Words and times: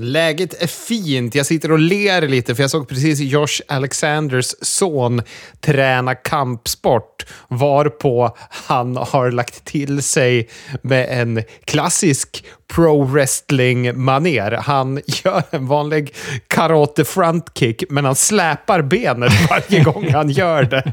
Läget 0.00 0.62
är 0.62 0.66
fint. 0.66 1.34
Jag 1.34 1.46
sitter 1.46 1.72
och 1.72 1.78
ler 1.78 2.28
lite 2.28 2.54
för 2.54 2.62
jag 2.62 2.70
såg 2.70 2.88
precis 2.88 3.20
Josh 3.20 3.60
Alexanders 3.68 4.54
son 4.62 5.22
träna 5.60 6.14
kampsport 6.14 7.26
varpå 7.48 8.36
han 8.50 8.96
har 8.96 9.30
lagt 9.30 9.64
till 9.64 10.02
sig 10.02 10.48
med 10.82 11.20
en 11.20 11.42
klassisk 11.64 12.44
pro 12.74 13.04
wrestling-maner. 13.04 14.50
Han 14.62 15.00
gör 15.06 15.42
en 15.50 15.66
vanlig 15.66 16.14
karate 16.46 17.04
frontkick, 17.04 17.84
men 17.90 18.04
han 18.04 18.14
släpar 18.14 18.82
benet 18.82 19.32
varje 19.50 19.84
gång 19.84 20.12
han 20.12 20.30
gör 20.30 20.62
det. 20.62 20.92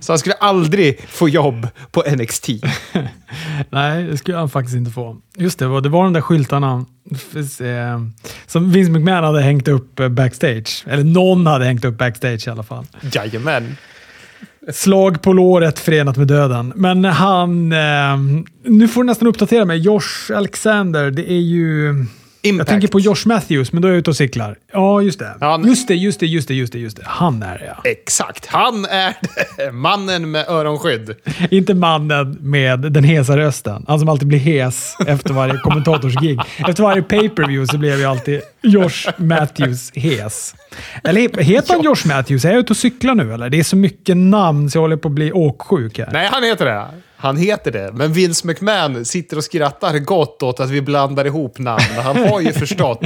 Så 0.00 0.12
han 0.12 0.18
skulle 0.18 0.34
aldrig 0.34 1.00
få 1.08 1.28
jobb 1.28 1.68
på 1.90 2.04
NXT. 2.16 2.48
Nej, 3.70 4.04
det 4.04 4.16
skulle 4.16 4.36
han 4.36 4.50
faktiskt 4.50 4.76
inte 4.76 4.90
få. 4.90 5.16
Just 5.36 5.58
det, 5.58 5.80
det 5.80 5.88
var 5.88 6.04
de 6.04 6.12
där 6.12 6.20
skyltarna 6.20 6.84
eh, 7.60 8.00
som 8.46 8.70
Vince 8.70 8.90
McMahon 8.90 9.24
hade 9.24 9.40
hängt 9.40 9.68
upp 9.68 10.00
eh, 10.00 10.08
backstage. 10.08 10.84
Eller 10.86 11.04
någon 11.04 11.46
hade 11.46 11.64
hängt 11.64 11.84
upp 11.84 11.98
backstage 11.98 12.48
i 12.48 12.50
alla 12.50 12.62
fall. 12.62 12.86
Jajamän. 13.12 13.76
Slag 14.72 15.22
på 15.22 15.32
låret 15.32 15.78
förenat 15.78 16.16
med 16.16 16.26
döden. 16.26 16.72
Men 16.76 17.04
han... 17.04 17.72
Eh, 17.72 18.18
nu 18.64 18.88
får 18.88 19.02
du 19.02 19.06
nästan 19.06 19.28
uppdatera 19.28 19.64
mig. 19.64 19.78
Josh 19.78 20.32
Alexander, 20.34 21.10
det 21.10 21.30
är 21.30 21.40
ju... 21.40 22.04
Impact. 22.48 22.68
Jag 22.70 22.74
tänker 22.74 22.88
på 22.88 23.00
Josh 23.00 23.26
Matthews, 23.26 23.72
men 23.72 23.82
då 23.82 23.88
är 23.88 23.92
jag 23.92 23.98
ute 23.98 24.10
och 24.10 24.16
cyklar. 24.16 24.56
Ja, 24.72 25.02
just 25.02 25.18
det. 25.18 25.34
Ja, 25.40 25.60
just 25.64 25.88
det, 25.88 25.94
just 25.94 26.20
det, 26.20 26.26
just 26.26 26.48
det, 26.48 26.54
just 26.54 26.72
det, 26.72 26.78
just 26.78 26.96
det. 26.96 27.02
Han 27.06 27.42
är 27.42 27.58
det, 27.58 27.66
ja. 27.66 27.90
Exakt. 27.90 28.46
Han 28.46 28.84
är 28.84 29.14
det. 29.56 29.72
mannen 29.72 30.30
med 30.30 30.48
öronskydd. 30.48 31.14
Inte 31.50 31.74
mannen 31.74 32.36
med 32.40 32.78
den 32.80 33.04
hesa 33.04 33.36
rösten. 33.36 33.84
Han 33.88 33.98
som 33.98 34.08
alltid 34.08 34.28
blir 34.28 34.38
hes 34.38 34.94
efter 35.06 35.34
varje 35.34 35.58
kommentatorsgig. 35.58 36.40
Efter 36.68 36.82
varje 36.82 37.02
pay-per-view 37.02 37.72
så 37.72 37.78
blev 37.78 37.98
ju 37.98 38.04
alltid 38.04 38.40
Josh 38.62 39.10
Matthews 39.16 39.92
hes. 39.94 40.54
Eller 41.04 41.42
heter 41.42 41.74
han 41.74 41.82
Josh 41.82 42.06
Matthews? 42.06 42.44
Är 42.44 42.50
jag 42.50 42.58
ute 42.58 42.72
och 42.72 42.76
cyklar 42.76 43.14
nu 43.14 43.34
eller? 43.34 43.50
Det 43.50 43.58
är 43.58 43.64
så 43.64 43.76
mycket 43.76 44.16
namn 44.16 44.70
så 44.70 44.78
jag 44.78 44.82
håller 44.82 44.96
på 44.96 45.08
att 45.08 45.14
bli 45.14 45.32
åksjuk 45.32 45.98
här. 45.98 46.08
Nej, 46.12 46.28
han 46.32 46.42
heter 46.42 46.64
det. 46.64 46.86
Han 47.16 47.36
heter 47.36 47.72
det. 47.72 47.90
Men 47.94 48.12
Vince 48.12 48.46
McMahon 48.46 49.04
sitter 49.04 49.36
och 49.36 49.44
skrattar 49.44 49.98
gott 49.98 50.42
åt 50.42 50.60
att 50.60 50.70
vi 50.70 50.82
blandar 50.82 51.24
ihop 51.24 51.58
namn. 51.58 51.82
Han 52.04 52.28
har 52.28 52.40
ju 52.40 52.52
förstått. 52.52 53.00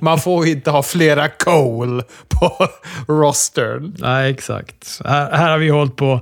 Man 0.00 0.18
får 0.18 0.46
inte 0.46 0.70
ha 0.70 0.82
flera 0.82 1.28
Cole 1.28 2.02
på 2.28 2.66
rostern. 3.08 3.94
Nej, 3.98 4.30
exakt. 4.30 5.00
Här, 5.04 5.30
här 5.32 5.50
har 5.50 5.58
vi 5.58 5.68
hållit 5.68 5.96
på 5.96 6.20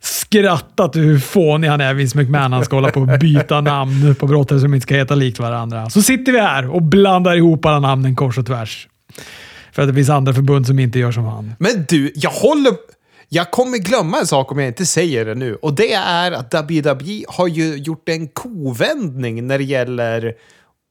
skrattat 0.00 0.96
hur 0.96 1.18
fånig 1.18 1.68
han 1.68 1.80
är, 1.80 1.94
Vince 1.94 2.18
McMahon. 2.18 2.52
Han 2.52 2.64
ska 2.64 2.76
hålla 2.76 2.90
på 2.90 3.00
och 3.00 3.18
byta 3.18 3.60
namn 3.60 4.14
på 4.14 4.26
brottare 4.26 4.60
som 4.60 4.74
inte 4.74 4.82
ska 4.82 4.94
heta 4.94 5.14
likt 5.14 5.38
varandra. 5.38 5.90
Så 5.90 6.02
sitter 6.02 6.32
vi 6.32 6.40
här 6.40 6.74
och 6.74 6.82
blandar 6.82 7.36
ihop 7.36 7.66
alla 7.66 7.80
namnen 7.80 8.16
kors 8.16 8.38
och 8.38 8.46
tvärs. 8.46 8.88
För 9.72 9.82
att 9.82 9.88
det 9.88 9.94
finns 9.94 10.10
andra 10.10 10.34
förbund 10.34 10.66
som 10.66 10.78
inte 10.78 10.98
gör 10.98 11.12
som 11.12 11.24
han. 11.24 11.52
Men 11.58 11.84
du, 11.88 12.12
jag 12.14 12.30
håller... 12.30 12.72
Jag 13.32 13.50
kommer 13.50 13.78
glömma 13.78 14.18
en 14.18 14.26
sak 14.26 14.52
om 14.52 14.58
jag 14.58 14.68
inte 14.68 14.86
säger 14.86 15.24
det 15.24 15.34
nu. 15.34 15.54
Och 15.54 15.74
det 15.74 15.92
är 15.92 16.32
att 16.32 16.54
WWE 16.54 17.24
har 17.28 17.46
ju 17.48 17.76
gjort 17.76 18.08
en 18.08 18.28
kovändning 18.28 19.46
när 19.46 19.58
det 19.58 19.64
gäller 19.64 20.34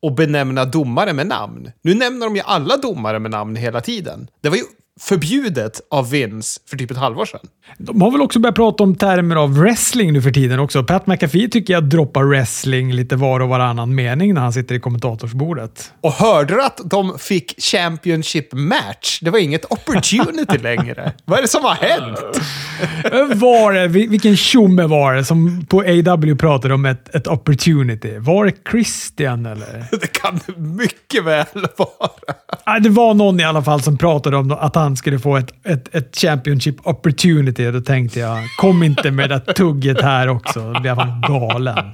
att 0.07 0.15
benämna 0.15 0.65
domare 0.65 1.13
med 1.13 1.27
namn. 1.27 1.71
Nu 1.81 1.93
nämner 1.93 2.25
de 2.25 2.35
ju 2.35 2.41
alla 2.45 2.77
domare 2.77 3.19
med 3.19 3.31
namn 3.31 3.55
hela 3.55 3.81
tiden. 3.81 4.27
Det 4.41 4.49
var 4.49 4.57
ju 4.57 4.63
förbjudet 4.99 5.81
av 5.91 6.09
Vince 6.09 6.59
för 6.69 6.77
typ 6.77 6.91
ett 6.91 6.97
halvår 6.97 7.25
sedan. 7.25 7.39
De 7.77 8.01
har 8.01 8.11
väl 8.11 8.21
också 8.21 8.39
börjat 8.39 8.55
prata 8.55 8.83
om 8.83 8.95
termer 8.95 9.35
av 9.35 9.53
wrestling 9.59 10.13
nu 10.13 10.21
för 10.21 10.31
tiden 10.31 10.59
också. 10.59 10.83
Pat 10.83 11.07
McAfee 11.07 11.49
tycker 11.49 11.73
jag 11.73 11.83
droppar 11.83 12.23
wrestling 12.23 12.93
lite 12.93 13.15
var 13.15 13.39
och 13.39 13.49
varannan 13.49 13.95
mening 13.95 14.33
när 14.33 14.41
han 14.41 14.53
sitter 14.53 14.75
i 14.75 14.79
kommentatorsbordet. 14.79 15.93
Och 16.01 16.11
hörde 16.11 16.53
du 16.53 16.63
att 16.63 16.81
de 16.85 17.19
fick 17.19 17.61
Championship 17.61 18.53
match? 18.53 19.19
Det 19.21 19.29
var 19.29 19.39
inget 19.39 19.71
opportunity 19.71 20.57
längre. 20.61 21.13
Vad 21.25 21.37
är 21.37 21.41
det 21.41 21.47
som 21.47 21.63
har 21.63 21.75
hänt? 21.75 22.19
Var 23.35 23.73
det, 23.73 23.87
vilken 23.87 24.37
tjomme 24.37 24.83
var 24.83 25.13
det 25.13 25.25
som 25.25 25.65
på 25.65 25.79
AW 25.81 26.35
pratade 26.35 26.73
om 26.73 26.85
ett, 26.85 27.15
ett 27.15 27.27
opportunity? 27.27 28.17
Var 28.17 28.45
det 28.45 28.53
Christian 28.71 29.45
eller? 29.45 29.85
Det 29.91 30.07
kan 30.07 30.39
det 30.45 30.57
mycket 30.57 31.25
väl 31.25 31.45
vara. 31.77 32.79
Det 32.79 32.89
var 32.89 33.13
någon 33.13 33.39
i 33.39 33.43
alla 33.43 33.63
fall 33.63 33.81
som 33.81 33.97
pratade 33.97 34.37
om 34.37 34.51
att 34.51 34.75
han 34.75 34.97
skulle 34.97 35.19
få 35.19 35.37
ett, 35.37 35.53
ett, 35.63 35.95
ett 35.95 36.17
Championship 36.17 36.75
opportunity. 36.83 37.71
Då 37.71 37.81
tänkte 37.81 38.19
jag, 38.19 38.37
kom 38.57 38.83
inte 38.83 39.11
med 39.11 39.29
det 39.29 39.39
tugget 39.39 40.01
här 40.01 40.27
också. 40.27 40.73
Då 40.73 40.79
blev 40.79 40.97
han 40.97 41.21
galen. 41.21 41.93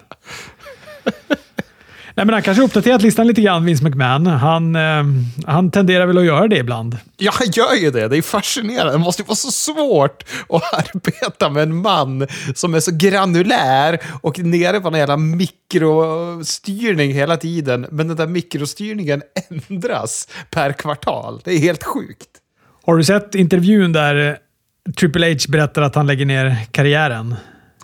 Nej, 2.18 2.26
men 2.26 2.34
han 2.34 2.42
kanske 2.42 2.64
uppdaterat 2.64 3.02
listan 3.02 3.28
lite 3.28 3.42
grann, 3.42 3.66
Vince 3.66 3.84
McMahon. 3.84 4.28
Han, 4.28 4.76
eh, 4.76 5.04
han 5.46 5.72
tenderar 5.72 6.06
väl 6.06 6.18
att 6.18 6.26
göra 6.26 6.48
det 6.48 6.58
ibland. 6.58 6.98
Ja, 7.18 7.32
han 7.36 7.48
gör 7.52 7.74
ju 7.74 7.92
det. 7.92 8.08
Det 8.08 8.18
är 8.18 8.22
fascinerande. 8.22 8.92
Det 8.92 8.98
måste 8.98 9.22
ju 9.22 9.26
vara 9.26 9.36
så 9.36 9.52
svårt 9.52 10.24
att 10.50 10.74
arbeta 10.74 11.50
med 11.50 11.64
en 11.64 11.76
man 11.76 12.28
som 12.56 12.74
är 12.74 12.80
så 12.80 12.92
granulär 12.94 14.00
och 14.22 14.40
nere 14.40 14.80
på 14.80 14.88
en 14.88 14.94
jävla 14.94 15.18
mikrostyrning 15.18 17.14
hela 17.14 17.38
tiden. 17.38 17.88
Men 17.92 18.08
den 18.08 18.18
där 18.18 18.28
mikrostyrningen 18.28 19.22
ändras 19.50 20.28
per 20.50 20.74
kvartal. 20.74 21.42
Det 21.44 21.52
är 21.52 21.60
helt 21.60 21.84
sjukt. 21.84 22.30
Har 22.86 22.98
du 22.98 23.04
sett 23.04 23.36
intervjun 23.36 23.94
där 23.94 24.38
Triple 24.98 25.32
H 25.32 25.38
berättar 25.50 25.82
att 25.82 25.96
han 25.96 26.08
lägger 26.08 26.26
ner 26.26 26.58
karriären? 26.72 27.36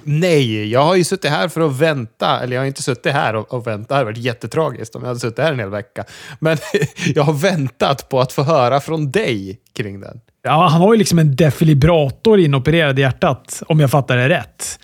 Nej, 0.03 0.71
jag 0.71 0.83
har 0.83 0.95
ju 0.95 1.03
suttit 1.03 1.31
här 1.31 1.47
för 1.47 1.61
att 1.61 1.79
vänta. 1.79 2.39
Eller 2.39 2.55
jag 2.55 2.61
har 2.61 2.67
inte 2.67 2.83
suttit 2.83 3.13
här 3.13 3.35
och, 3.35 3.53
och 3.53 3.67
väntat. 3.67 3.89
Det 3.89 3.95
hade 3.95 4.05
varit 4.05 4.17
jättetragiskt 4.17 4.95
om 4.95 5.01
jag 5.01 5.07
hade 5.07 5.19
suttit 5.19 5.39
här 5.39 5.53
en 5.53 5.59
hel 5.59 5.69
vecka. 5.69 6.03
Men 6.39 6.57
jag 7.15 7.23
har 7.23 7.33
väntat 7.33 8.09
på 8.09 8.19
att 8.19 8.31
få 8.31 8.43
höra 8.43 8.79
från 8.79 9.11
dig 9.11 9.59
kring 9.75 9.99
den. 9.99 10.19
Ja, 10.43 10.67
han 10.67 10.81
har 10.81 10.93
ju 10.93 10.99
liksom 10.99 11.19
en 11.19 11.35
defibrillator 11.35 12.39
inopererad 12.39 12.99
i 12.99 13.01
hjärtat, 13.01 13.63
om 13.67 13.79
jag 13.79 13.91
fattar 13.91 14.17
det 14.17 14.29
rätt. 14.29 14.79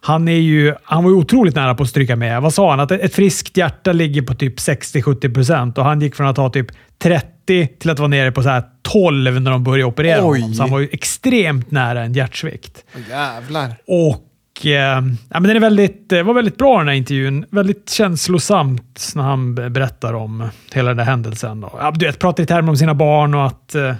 Han, 0.00 0.28
är 0.28 0.32
ju, 0.32 0.74
han 0.82 1.04
var 1.04 1.10
ju 1.10 1.16
otroligt 1.16 1.54
nära 1.54 1.74
på 1.74 1.82
att 1.82 1.88
stryka 1.88 2.16
med. 2.16 2.42
Vad 2.42 2.54
sa 2.54 2.70
han? 2.70 2.80
Att 2.80 2.90
ett 2.90 3.14
friskt 3.14 3.56
hjärta 3.56 3.92
ligger 3.92 4.22
på 4.22 4.34
typ 4.34 4.58
60-70 4.58 5.34
procent 5.34 5.78
och 5.78 5.84
han 5.84 6.00
gick 6.00 6.14
från 6.14 6.26
att 6.26 6.36
ha 6.36 6.50
typ 6.50 6.66
30 6.98 7.66
till 7.66 7.90
att 7.90 7.98
vara 7.98 8.08
nere 8.08 8.32
på 8.32 8.42
så 8.42 8.48
här 8.48 8.62
12 8.82 9.40
när 9.40 9.50
de 9.50 9.64
började 9.64 9.84
operera 9.84 10.26
Oj. 10.26 10.40
honom. 10.40 10.54
Så 10.54 10.62
han 10.62 10.70
var 10.70 10.80
ju 10.80 10.88
extremt 10.92 11.70
nära 11.70 12.02
en 12.02 12.12
hjärtsvikt. 12.12 12.84
Jävlar. 13.10 13.74
Och 13.86 14.24
Eh, 14.62 14.70
ja, 14.70 15.00
men 15.30 15.42
den 15.42 15.56
är 15.56 15.60
väldigt, 15.60 16.12
eh, 16.12 16.22
var 16.22 16.34
väldigt 16.34 16.56
bra 16.56 16.78
den 16.78 16.88
här 16.88 16.94
intervjun. 16.94 17.44
Väldigt 17.50 17.90
känslosamt 17.90 19.12
när 19.14 19.22
han 19.22 19.54
berättar 19.54 20.14
om 20.14 20.48
hela 20.72 20.88
den 20.88 20.98
här 20.98 21.06
händelsen. 21.06 21.60
Då. 21.60 21.72
ja, 21.78 21.90
du 21.90 22.06
vet, 22.06 22.18
pratar 22.18 22.42
i 22.42 22.46
termer 22.46 22.70
om 22.70 22.76
sina 22.76 22.94
barn 22.94 23.34
och 23.34 23.46
att 23.46 23.74
eh, 23.74 23.94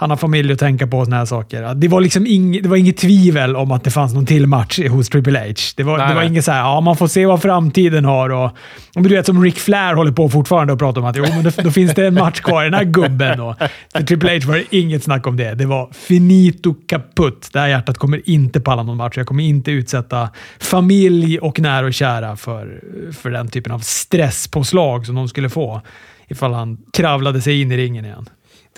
han 0.00 0.10
har 0.10 0.16
familj 0.16 0.52
att 0.52 0.58
tänka 0.58 0.86
på 0.86 0.98
och 0.98 1.04
såna 1.04 1.16
här 1.16 1.24
saker. 1.24 1.74
Det 1.74 1.88
var 1.88 2.00
liksom 2.00 2.26
ing, 2.26 2.62
det 2.62 2.68
var 2.68 2.76
inget 2.76 2.96
tvivel 2.96 3.56
om 3.56 3.72
att 3.72 3.84
det 3.84 3.90
fanns 3.90 4.14
någon 4.14 4.26
till 4.26 4.46
match 4.46 4.80
hos 4.90 5.08
Triple 5.08 5.38
H. 5.38 5.54
Det 5.76 5.82
var, 5.82 6.08
det 6.08 6.14
var 6.14 6.22
inget 6.22 6.44
så 6.44 6.52
här, 6.52 6.60
ja, 6.60 6.80
man 6.80 6.96
får 6.96 7.06
se 7.06 7.26
vad 7.26 7.42
framtiden 7.42 8.04
har. 8.04 8.30
Och, 8.30 8.50
och 8.94 9.02
du 9.02 9.08
vet, 9.08 9.26
som 9.26 9.44
Rick 9.44 9.58
Flair 9.58 9.94
håller 9.94 10.12
på 10.12 10.28
fortfarande 10.28 10.72
och 10.72 10.78
pratar 10.78 11.00
om 11.00 11.06
att 11.06 11.16
jo, 11.16 11.24
men 11.28 11.44
då, 11.44 11.50
då 11.62 11.70
finns 11.70 11.94
det 11.94 12.06
en 12.06 12.14
match 12.14 12.40
kvar 12.40 12.62
i 12.62 12.64
den 12.64 12.74
här 12.74 12.84
gubben. 12.84 13.40
Och, 13.40 13.56
för 13.92 14.02
Triple 14.02 14.38
H 14.38 14.48
var 14.48 14.56
det 14.56 14.76
inget 14.76 15.02
snack 15.02 15.26
om 15.26 15.36
det. 15.36 15.54
Det 15.54 15.66
var 15.66 15.88
finito 15.92 16.74
kaputt. 16.88 17.48
Det 17.52 17.60
här 17.60 17.68
hjärtat 17.68 17.98
kommer 17.98 18.30
inte 18.30 18.60
palla 18.60 18.82
någon 18.82 18.96
match. 18.96 19.16
Jag 19.16 19.26
kommer 19.26 19.44
inte 19.44 19.70
utsätta 19.70 20.28
familj 20.60 21.38
och 21.38 21.60
nära 21.60 21.86
och 21.86 21.94
kära 21.94 22.36
för, 22.36 22.80
för 23.12 23.30
den 23.30 23.48
typen 23.48 23.72
av 23.72 23.78
stresspåslag 23.78 25.06
som 25.06 25.14
de 25.14 25.28
skulle 25.28 25.48
få 25.48 25.82
ifall 26.28 26.52
han 26.52 26.78
kravlade 26.92 27.40
sig 27.40 27.60
in 27.60 27.72
i 27.72 27.76
ringen 27.76 28.04
igen 28.04 28.28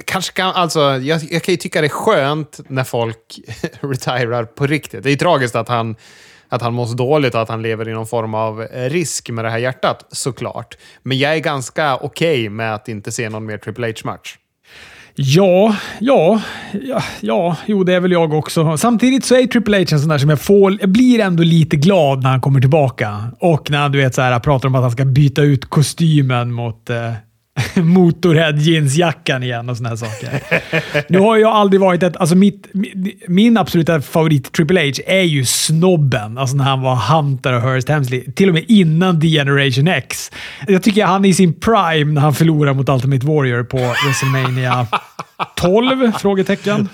kanske 0.05 0.33
kan, 0.33 0.53
alltså, 0.53 0.81
jag, 0.81 1.21
jag 1.31 1.43
kan 1.43 1.53
ju 1.53 1.56
tycka 1.56 1.81
det 1.81 1.87
är 1.87 1.88
skönt 1.88 2.61
när 2.69 2.84
folk 2.84 3.41
retirar 3.81 4.44
på 4.44 4.66
riktigt. 4.66 5.03
Det 5.03 5.09
är 5.09 5.11
ju 5.11 5.16
tragiskt 5.16 5.56
att 5.56 5.69
han, 5.69 5.97
att 6.49 6.62
han 6.62 6.75
mår 6.75 6.87
så 6.87 6.94
dåligt 6.94 7.34
och 7.34 7.41
att 7.43 7.49
han 7.49 7.62
lever 7.62 7.88
i 7.88 7.93
någon 7.93 8.06
form 8.06 8.34
av 8.34 8.62
eh, 8.62 8.91
risk 8.91 9.31
med 9.31 9.44
det 9.44 9.50
här 9.50 9.59
hjärtat, 9.59 10.06
såklart. 10.09 10.77
Men 11.03 11.19
jag 11.19 11.34
är 11.34 11.39
ganska 11.39 11.97
okej 11.97 12.41
okay 12.41 12.50
med 12.50 12.75
att 12.75 12.89
inte 12.89 13.12
se 13.12 13.28
någon 13.28 13.47
mer 13.47 13.59
Triple 13.59 13.87
H-match. 13.87 14.36
Ja, 15.15 15.77
ja, 16.01 16.41
ja, 16.72 17.03
ja, 17.21 17.57
jo 17.66 17.84
det 17.84 17.95
är 17.95 18.01
väl 18.01 18.13
jag 18.13 18.34
också. 18.34 18.77
Samtidigt 18.77 19.25
så 19.25 19.34
är 19.34 19.47
Triple 19.47 19.78
H 19.78 19.84
en 19.92 20.01
sån 20.01 20.09
där 20.09 20.19
som 20.19 20.30
jag 20.30 20.41
får, 20.41 20.77
jag 20.80 20.89
blir 20.89 21.21
ändå 21.21 21.42
lite 21.42 21.77
glad 21.77 22.22
när 22.22 22.30
han 22.30 22.41
kommer 22.41 22.60
tillbaka. 22.60 23.25
Och 23.41 23.71
när 23.71 23.78
han 23.78 23.92
du 23.92 23.98
vet, 23.98 24.15
så 24.15 24.22
här, 24.22 24.39
pratar 24.39 24.69
om 24.69 24.75
att 24.75 24.83
han 24.83 24.91
ska 24.91 25.04
byta 25.04 25.42
ut 25.42 25.71
kostymen 25.71 26.53
mot 26.53 26.91
eh, 26.91 27.13
Motorhead 27.83 28.53
jeansjackan 28.53 29.42
igen 29.42 29.68
och 29.68 29.77
såna 29.77 29.89
här 29.89 29.97
saker. 29.97 30.42
nu 31.09 31.18
har 31.18 31.36
jag 31.36 31.53
aldrig 31.53 31.80
varit 31.80 32.03
ett... 32.03 32.16
Alltså 32.16 32.34
mitt, 32.34 32.66
min 33.28 33.57
absoluta 33.57 34.01
favorit 34.01 34.53
Triple 34.53 34.80
H 34.80 35.03
är 35.07 35.22
ju 35.22 35.45
snobben. 35.45 36.39
Alltså 36.39 36.57
när 36.57 36.65
han 36.65 36.83
var 36.83 36.97
Hunter 36.97 37.53
och 37.53 37.62
Hurst 37.62 37.89
Hemsley. 37.89 38.33
Till 38.33 38.48
och 38.48 38.54
med 38.54 38.65
innan 38.68 39.21
The 39.21 39.28
Generation 39.28 39.89
X. 39.89 40.30
Jag 40.68 40.83
tycker 40.83 41.04
han 41.04 41.24
är 41.24 41.28
i 41.28 41.34
sin 41.34 41.60
prime 41.60 42.12
när 42.12 42.21
han 42.21 42.34
förlorar 42.34 42.74
mot 42.74 42.89
Ultimate 42.89 43.27
Warrior 43.27 43.65
på 43.65 43.77
WrestleMania 43.77 44.86
12? 45.56 46.13
Frågetecken. 46.13 46.89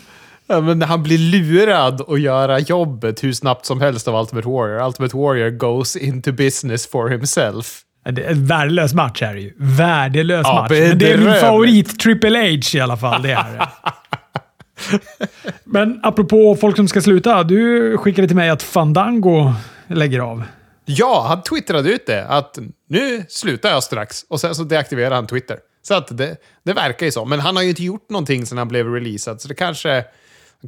Ja, 0.47 0.61
men 0.61 0.83
han 0.83 1.03
blir 1.03 1.19
lurad 1.19 2.01
att 2.09 2.21
göra 2.21 2.59
jobbet 2.59 3.25
hur 3.25 3.33
snabbt 3.33 3.67
som 3.67 3.81
helst 3.81 4.09
av 4.09 4.21
Ultimate 4.21 4.49
Warrior. 4.49 4.87
Ultimate 4.87 5.17
Warrior 5.17 5.51
goes 5.51 5.97
into 5.97 6.33
business 6.33 6.87
for 6.87 7.09
himself. 7.09 7.86
En 8.07 8.47
värdelös 8.47 8.95
match 8.95 9.23
är 9.23 9.35
det 9.35 9.41
ju. 9.41 9.53
Värdelös 9.57 10.43
Ja, 10.45 10.63
match. 10.63 10.71
Men 10.71 10.99
det 10.99 11.13
är 11.13 11.19
min 11.19 11.35
favorit 11.35 12.01
Triple 12.01 12.39
H 12.39 12.79
i 12.79 12.81
alla 12.81 12.97
fall. 12.97 13.23
Det 13.23 13.33
är 13.33 13.53
det. 13.59 13.69
Men 15.65 16.01
apropå 16.03 16.57
folk 16.61 16.77
som 16.77 16.89
ska 16.89 17.01
sluta. 17.01 17.43
Du 17.45 17.97
skickade 17.99 18.29
till 18.29 18.37
mig 18.37 18.51
att 18.51 18.63
Fandango 18.63 19.53
lägger 19.87 20.21
av. 20.21 20.43
Ja, 20.85 21.25
han 21.29 21.43
twittrade 21.43 21.91
ut 21.91 22.07
det. 22.07 22.27
Att 22.27 22.59
nu 22.89 23.25
slutar 23.29 23.69
jag 23.69 23.83
strax. 23.83 24.23
Och 24.29 24.41
sen 24.41 24.55
så 24.55 24.65
deaktiverade 24.65 25.15
han 25.15 25.27
Twitter. 25.27 25.59
Så 25.83 25.95
att 25.95 26.19
det, 26.19 26.37
det 26.65 26.73
verkar 26.73 27.07
ju 27.07 27.13
så. 27.13 27.25
Men 27.25 27.41
han 27.41 27.57
har 27.57 27.63
ju 27.63 27.69
inte 27.69 27.83
gjort 27.83 28.11
någonting 28.11 28.47
sedan 28.47 28.59
han 28.59 28.69
blev 28.69 28.93
releasad. 28.93 29.41
Så 29.41 29.49
det 29.49 29.55
kanske, 29.55 30.05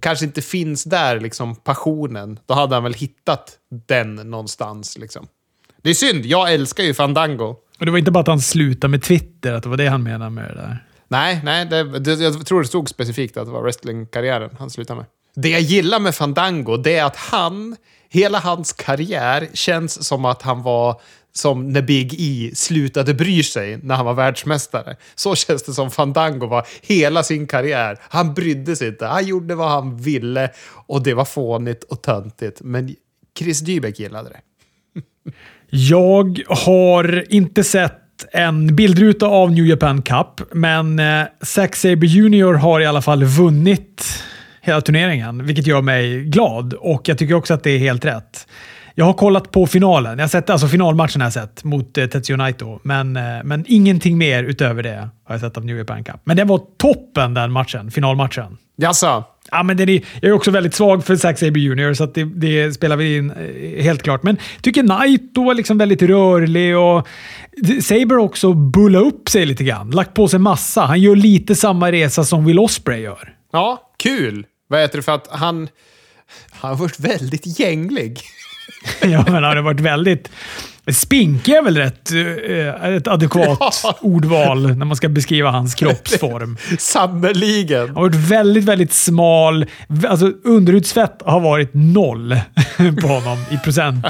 kanske 0.00 0.24
inte 0.24 0.42
finns 0.42 0.84
där, 0.84 1.20
liksom 1.20 1.56
passionen. 1.56 2.38
Då 2.46 2.54
hade 2.54 2.74
han 2.74 2.82
väl 2.84 2.94
hittat 2.94 3.56
den 3.86 4.14
någonstans. 4.14 4.98
Liksom. 4.98 5.26
Det 5.82 5.90
är 5.90 5.94
synd. 5.94 6.26
Jag 6.26 6.52
älskar 6.52 6.84
ju 6.84 6.94
Fandango. 6.94 7.56
Och 7.78 7.86
det 7.86 7.90
var 7.90 7.98
inte 7.98 8.10
bara 8.10 8.20
att 8.20 8.26
han 8.26 8.40
slutade 8.40 8.90
med 8.90 9.02
Twitter, 9.02 9.52
att 9.52 9.62
det 9.62 9.68
var 9.68 9.76
det 9.76 9.88
han 9.88 10.02
menade 10.02 10.30
med 10.30 10.44
det 10.44 10.54
där. 10.54 10.84
Nej, 11.08 11.40
nej 11.44 11.66
det, 11.66 11.98
det, 11.98 12.14
jag 12.14 12.46
tror 12.46 12.62
det 12.62 12.68
stod 12.68 12.88
specifikt 12.88 13.36
att 13.36 13.46
det 13.46 13.52
var 13.52 13.62
wrestlingkarriären 13.62 14.50
han 14.58 14.70
slutade 14.70 14.96
med. 14.96 15.06
Det 15.34 15.48
jag 15.48 15.60
gillar 15.60 16.00
med 16.00 16.14
Fandango, 16.14 16.76
det 16.76 16.96
är 16.96 17.04
att 17.04 17.16
han, 17.16 17.76
hela 18.08 18.38
hans 18.38 18.72
karriär 18.72 19.48
känns 19.54 20.04
som 20.04 20.24
att 20.24 20.42
han 20.42 20.62
var 20.62 21.00
som 21.32 21.72
när 21.72 21.82
Big 21.82 22.14
E 22.18 22.50
slutade 22.54 23.14
bry 23.14 23.42
sig 23.42 23.78
när 23.82 23.94
han 23.94 24.06
var 24.06 24.14
världsmästare. 24.14 24.96
Så 25.14 25.34
känns 25.34 25.62
det 25.62 25.72
som 25.72 25.90
Fandango 25.90 26.46
var 26.46 26.66
hela 26.82 27.22
sin 27.22 27.46
karriär. 27.46 27.98
Han 28.02 28.34
brydde 28.34 28.76
sig 28.76 28.88
inte. 28.88 29.06
Han 29.06 29.26
gjorde 29.26 29.54
vad 29.54 29.70
han 29.70 29.96
ville 29.96 30.50
och 30.86 31.02
det 31.02 31.14
var 31.14 31.24
fånigt 31.24 31.84
och 31.84 32.02
töntigt. 32.02 32.60
Men 32.62 32.94
Chris 33.38 33.60
Dybeck 33.60 34.00
gillade 34.00 34.30
det. 34.30 34.40
Jag 35.70 36.40
har 36.48 37.24
inte 37.32 37.64
sett 37.64 37.94
en 38.32 38.76
bildruta 38.76 39.26
av 39.26 39.52
New 39.52 39.66
Japan 39.66 40.02
Cup, 40.02 40.40
men 40.52 40.98
eh, 40.98 41.26
Zack 41.42 41.76
Sabre 41.76 42.06
Jr 42.06 42.54
har 42.54 42.80
i 42.80 42.86
alla 42.86 43.02
fall 43.02 43.24
vunnit 43.24 44.22
hela 44.60 44.80
turneringen, 44.80 45.46
vilket 45.46 45.66
gör 45.66 45.82
mig 45.82 46.24
glad. 46.24 46.74
Och 46.74 47.08
jag 47.08 47.18
tycker 47.18 47.34
också 47.34 47.54
att 47.54 47.62
det 47.62 47.70
är 47.70 47.78
helt 47.78 48.04
rätt. 48.04 48.46
Jag 48.94 49.04
har 49.04 49.12
kollat 49.12 49.50
på 49.50 49.66
finalen. 49.66 50.18
Jag 50.18 50.24
har 50.24 50.28
sett, 50.28 50.50
alltså 50.50 50.68
finalmatchen 50.68 51.20
har 51.20 51.26
jag 51.26 51.32
sett 51.32 51.64
mot 51.64 51.98
eh, 51.98 52.06
Tetsuo 52.06 52.36
Naito, 52.36 52.80
men, 52.82 53.16
eh, 53.16 53.22
men 53.44 53.64
ingenting 53.68 54.18
mer 54.18 54.44
utöver 54.44 54.82
det 54.82 55.08
har 55.24 55.34
jag 55.34 55.40
sett 55.40 55.56
av 55.56 55.64
New 55.64 55.78
Japan 55.78 56.04
Cup. 56.04 56.20
Men 56.24 56.36
den 56.36 56.48
var 56.48 56.60
toppen 56.78 57.34
den 57.34 57.52
matchen, 57.52 57.90
finalmatchen. 57.90 58.56
Jaså? 58.76 59.24
Ja, 59.50 59.62
men 59.62 59.76
den 59.76 59.88
är, 59.88 60.04
jag 60.20 60.28
är 60.30 60.32
också 60.32 60.50
väldigt 60.50 60.74
svag 60.74 61.04
för 61.04 61.16
Zack 61.16 61.38
Sabre 61.38 61.60
Jr, 61.60 61.94
så 61.94 62.06
det, 62.06 62.24
det 62.24 62.72
spelar 62.72 62.96
vi 62.96 63.16
in 63.16 63.30
eh, 63.30 63.82
helt 63.82 64.02
klart. 64.02 64.22
Men 64.22 64.38
jag 64.54 64.62
tycker 64.62 64.82
Naito 64.82 65.44
var 65.44 65.54
liksom 65.54 65.78
väldigt 65.78 66.02
rörlig 66.02 66.78
och 66.78 67.08
Saber 67.82 68.16
också 68.16 68.52
bulla 68.52 68.98
upp 68.98 69.28
sig 69.28 69.46
lite 69.46 69.64
grann. 69.64 69.90
Lagt 69.90 70.14
på 70.14 70.28
sig 70.28 70.38
massa. 70.38 70.82
Han 70.82 71.00
gör 71.00 71.16
lite 71.16 71.54
samma 71.54 71.92
resa 71.92 72.24
som 72.24 72.44
Will 72.44 72.58
Ospreay 72.58 73.00
gör. 73.00 73.34
Ja, 73.52 73.92
kul. 73.98 74.46
Vad 74.68 74.80
heter 74.80 74.96
det 74.96 75.02
för 75.02 75.12
att 75.12 75.28
han... 75.30 75.68
Han 76.50 76.70
har 76.70 76.76
varit 76.76 77.00
väldigt 77.00 77.60
gänglig. 77.60 78.20
ja, 79.02 79.24
men 79.24 79.34
han 79.34 79.56
har 79.56 79.62
varit 79.62 79.80
väldigt... 79.80 80.30
Spinkig 80.92 81.52
är 81.54 81.62
väl 81.62 81.76
rätt, 81.76 82.12
eh, 82.12 82.94
ett 82.96 83.06
adekvat 83.08 83.80
Ja. 83.82 83.98
ordval 84.00 84.76
när 84.76 84.86
man 84.86 84.96
ska 84.96 85.08
beskriva 85.08 85.50
hans 85.50 85.74
kroppsform. 85.74 86.56
Sannerligen. 86.78 87.86
Han 87.86 87.96
har 87.96 88.02
varit 88.02 88.14
väldigt, 88.30 88.64
väldigt 88.64 88.92
smal. 88.92 89.66
Alltså 90.08 90.32
underhudsfett 90.44 91.22
har 91.24 91.40
varit 91.40 91.70
noll 91.72 92.36
på 93.00 93.06
honom 93.06 93.38
i 93.50 93.56
procent. 93.58 94.06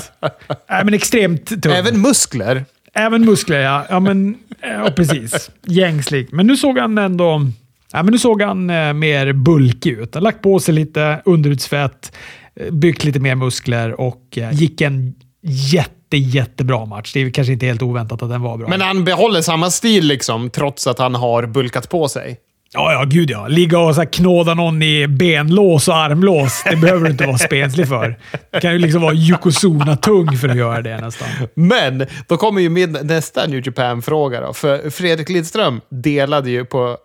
Nej, 0.71 0.85
men 0.85 0.95
extremt 0.95 1.63
tung. 1.63 1.73
Även 1.73 2.01
muskler. 2.01 2.65
Även 2.95 3.25
muskler, 3.25 3.61
ja. 3.61 3.87
Ja, 3.91 4.01
men, 4.01 4.37
ja 4.63 4.91
precis. 4.97 5.51
Gängslig. 5.67 6.29
Men 6.33 6.47
nu 6.47 6.57
såg 6.57 6.79
han 6.79 6.99
ändå... 6.99 7.47
Ja, 7.93 8.03
men 8.03 8.13
nu 8.13 8.19
såg 8.19 8.43
han 8.43 8.71
eh, 8.71 8.93
mer 8.93 9.33
bulkig 9.33 9.91
ut. 9.93 10.15
Han 10.15 10.23
lagt 10.23 10.43
på 10.43 10.61
sig 10.61 10.75
lite 10.75 11.23
underhudsfett, 11.25 12.13
eh, 12.61 12.71
byggt 12.73 13.05
lite 13.05 13.21
mer 13.21 13.35
muskler 13.35 14.01
och 14.01 14.23
eh, 14.39 14.53
gick 14.53 14.81
en 14.81 15.15
jätte, 15.43 15.95
jättebra 16.17 16.85
match. 16.87 17.13
Det 17.15 17.21
är 17.21 17.31
kanske 17.31 17.53
inte 17.53 17.67
helt 17.67 17.83
oväntat 17.83 18.23
att 18.23 18.31
den 18.31 18.43
var 18.43 18.57
bra. 18.57 18.69
Men 18.69 18.81
han 18.81 19.05
behåller 19.05 19.41
samma 19.41 19.71
stil 19.71 20.07
liksom, 20.07 20.51
trots 20.51 20.87
att 20.87 20.99
han 20.99 21.15
har 21.15 21.47
bulkat 21.47 21.89
på 21.89 22.09
sig. 22.09 22.39
Ja, 22.73 22.93
ja, 22.93 23.05
gud 23.05 23.31
ja. 23.31 23.49
Ligga 23.49 23.79
och 23.79 23.95
så 23.95 24.07
knåda 24.07 24.55
någon 24.55 24.83
i 24.83 25.09
benlås 25.09 25.89
och 25.89 25.97
armlås, 25.97 26.63
det 26.71 26.77
behöver 26.77 27.05
du 27.05 27.11
inte 27.11 27.27
vara 27.27 27.39
spenslig 27.39 27.89
för. 27.89 28.19
Det 28.53 28.61
kan 28.61 28.73
ju 28.73 28.79
liksom 28.79 29.03
vara 29.03 29.15
Yokozuna-tung 29.15 30.37
för 30.37 30.49
att 30.49 30.57
göra 30.57 30.83
det 30.83 31.01
nästan. 31.01 31.29
Men 31.55 32.07
då 32.29 32.37
kommer 32.37 32.61
ju 32.61 32.69
min 32.69 32.99
nästa 33.03 33.47
New 33.47 33.67
Japan-fråga 33.67 34.41
då. 34.41 34.53
För 34.53 34.91
Fredrik 34.91 35.29
Lidström 35.29 35.81
delade 35.91 36.51
ju 36.51 36.65
på, 36.65 36.97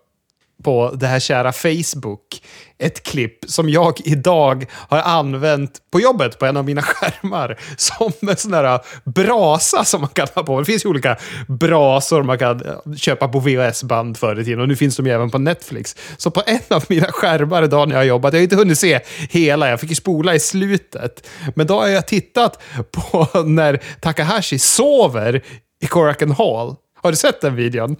på 0.63 0.91
det 0.95 1.07
här 1.07 1.19
kära 1.19 1.51
Facebook 1.51 2.41
ett 2.83 3.03
klipp 3.03 3.37
som 3.47 3.69
jag 3.69 4.01
idag 4.05 4.65
har 4.73 4.97
använt 4.97 5.71
på 5.91 5.99
jobbet 5.99 6.39
på 6.39 6.45
en 6.45 6.57
av 6.57 6.65
mina 6.65 6.81
skärmar 6.81 7.59
som 7.77 8.29
en 8.29 8.37
sån 8.37 8.51
där 8.51 8.79
brasa 9.05 9.83
som 9.83 10.01
man 10.01 10.09
kan 10.09 10.27
ha 10.35 10.43
på. 10.43 10.59
Det 10.59 10.65
finns 10.65 10.85
ju 10.85 10.89
olika 10.89 11.17
brasor 11.47 12.23
man 12.23 12.37
kan 12.37 12.65
eh, 12.65 12.95
köpa 12.97 13.27
på 13.27 13.39
VHS-band 13.39 14.17
förr 14.17 14.39
i 14.39 14.45
tiden 14.45 14.61
och 14.61 14.67
nu 14.67 14.75
finns 14.75 14.97
de 14.97 15.05
ju 15.05 15.11
även 15.11 15.29
på 15.29 15.37
Netflix. 15.37 15.95
Så 16.17 16.31
på 16.31 16.43
en 16.45 16.59
av 16.69 16.85
mina 16.89 17.07
skärmar 17.07 17.63
idag 17.63 17.87
när 17.87 17.95
jag 17.95 17.99
har 17.99 18.05
jobbat, 18.05 18.33
jag 18.33 18.39
har 18.39 18.43
inte 18.43 18.55
hunnit 18.55 18.79
se 18.79 18.99
hela, 19.29 19.69
jag 19.69 19.79
fick 19.79 19.89
ju 19.89 19.95
spola 19.95 20.35
i 20.35 20.39
slutet, 20.39 21.27
men 21.55 21.67
då 21.67 21.79
har 21.79 21.87
jag 21.87 22.07
tittat 22.07 22.61
på 22.91 23.27
när 23.45 23.83
Takahashi 23.99 24.59
sover 24.59 25.41
i 25.81 25.87
Coracan 25.87 26.31
Hall. 26.31 26.75
Har 27.03 27.11
du 27.11 27.17
sett 27.17 27.41
den 27.41 27.55
videon? 27.55 27.95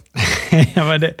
ja, 0.74 0.84
men 0.84 1.00
det, 1.00 1.14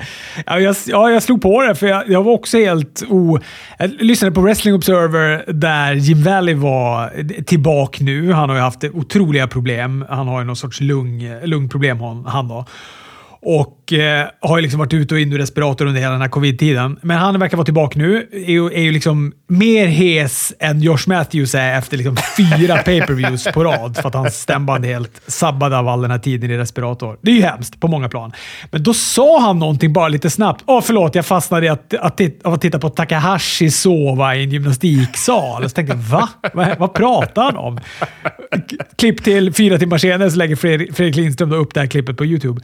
ja, 0.46 0.60
jag, 0.60 0.76
ja, 0.86 1.10
jag 1.10 1.22
slog 1.22 1.42
på 1.42 1.62
det, 1.62 1.74
för 1.74 1.86
jag, 1.86 2.08
jag 2.08 2.22
var 2.22 2.32
också 2.32 2.58
helt 2.58 3.02
o... 3.08 3.38
Jag 3.78 3.90
lyssnade 4.02 4.34
på 4.34 4.40
Wrestling 4.40 4.74
Observer 4.74 5.44
där 5.52 5.92
Jim 5.94 6.22
Valley 6.22 6.54
var 6.54 7.12
tillbaka 7.42 8.04
nu. 8.04 8.32
Han 8.32 8.48
har 8.48 8.56
ju 8.56 8.62
haft 8.62 8.84
otroliga 8.84 9.46
problem. 9.46 10.04
Han 10.08 10.28
har 10.28 10.40
ju 10.40 10.46
någon 10.46 10.56
sorts 10.56 10.80
lung, 10.80 11.34
lungproblem, 11.44 12.00
han, 12.00 12.26
han 12.26 12.48
då. 12.48 12.64
Och 13.46 13.92
eh, 13.92 14.28
har 14.40 14.58
ju 14.58 14.62
liksom 14.62 14.78
varit 14.78 14.94
ute 14.94 15.14
och 15.14 15.20
in 15.20 15.32
i 15.32 15.38
respirator 15.38 15.86
under 15.86 16.00
hela 16.00 16.12
den 16.12 16.20
här 16.20 16.28
covid-tiden. 16.28 16.98
Men 17.02 17.18
han 17.18 17.40
verkar 17.40 17.56
vara 17.56 17.64
tillbaka 17.64 17.98
nu. 17.98 18.28
Är 18.32 18.50
ju, 18.50 18.66
är 18.66 18.80
ju 18.80 18.92
liksom 18.92 19.32
mer 19.48 19.86
hes 19.86 20.52
än 20.58 20.80
Josh 20.80 21.06
Matthews 21.06 21.54
är 21.54 21.78
efter 21.78 21.96
liksom 21.96 22.16
fyra 22.36 22.76
pay-per-views 22.76 23.52
på 23.54 23.64
rad. 23.64 23.96
För 23.96 24.08
att 24.08 24.14
hans 24.14 24.34
stämband 24.34 24.84
är 24.84 24.88
helt 24.88 25.22
sabbade 25.26 25.78
av 25.78 25.88
all 25.88 26.02
den 26.02 26.10
här 26.10 26.18
tiden 26.18 26.50
i 26.50 26.58
respirator. 26.58 27.18
Det 27.22 27.30
är 27.30 27.34
ju 27.34 27.42
hemskt 27.42 27.80
på 27.80 27.88
många 27.88 28.08
plan. 28.08 28.32
Men 28.70 28.82
då 28.82 28.94
sa 28.94 29.40
han 29.40 29.58
någonting 29.58 29.92
bara 29.92 30.08
lite 30.08 30.30
snabbt. 30.30 30.64
Åh, 30.66 30.80
förlåt, 30.84 31.14
jag 31.14 31.26
fastnade 31.26 31.66
i 31.66 31.68
att, 31.68 31.94
att, 31.94 32.20
att 32.42 32.60
titta 32.60 32.78
på 32.78 32.90
Takahashi 32.90 33.70
sova 33.70 34.36
i 34.36 34.44
en 34.44 34.50
gymnastiksal. 34.50 35.64
Och 35.64 35.70
så 35.70 35.74
tänkte 35.74 35.96
jag, 35.96 36.02
va? 36.02 36.28
Vad, 36.52 36.78
vad 36.78 36.94
pratar 36.94 37.42
han 37.42 37.56
om? 37.56 37.80
Klipp 38.98 39.24
till 39.24 39.52
fyra 39.52 39.78
timmar 39.78 39.98
senare 39.98 40.30
så 40.30 40.36
lägger 40.36 40.56
Fredrik, 40.56 40.96
Fredrik 40.96 41.16
Lindström 41.16 41.50
då 41.50 41.56
upp 41.56 41.74
det 41.74 41.80
här 41.80 41.86
klippet 41.86 42.16
på 42.16 42.24
YouTube. 42.24 42.60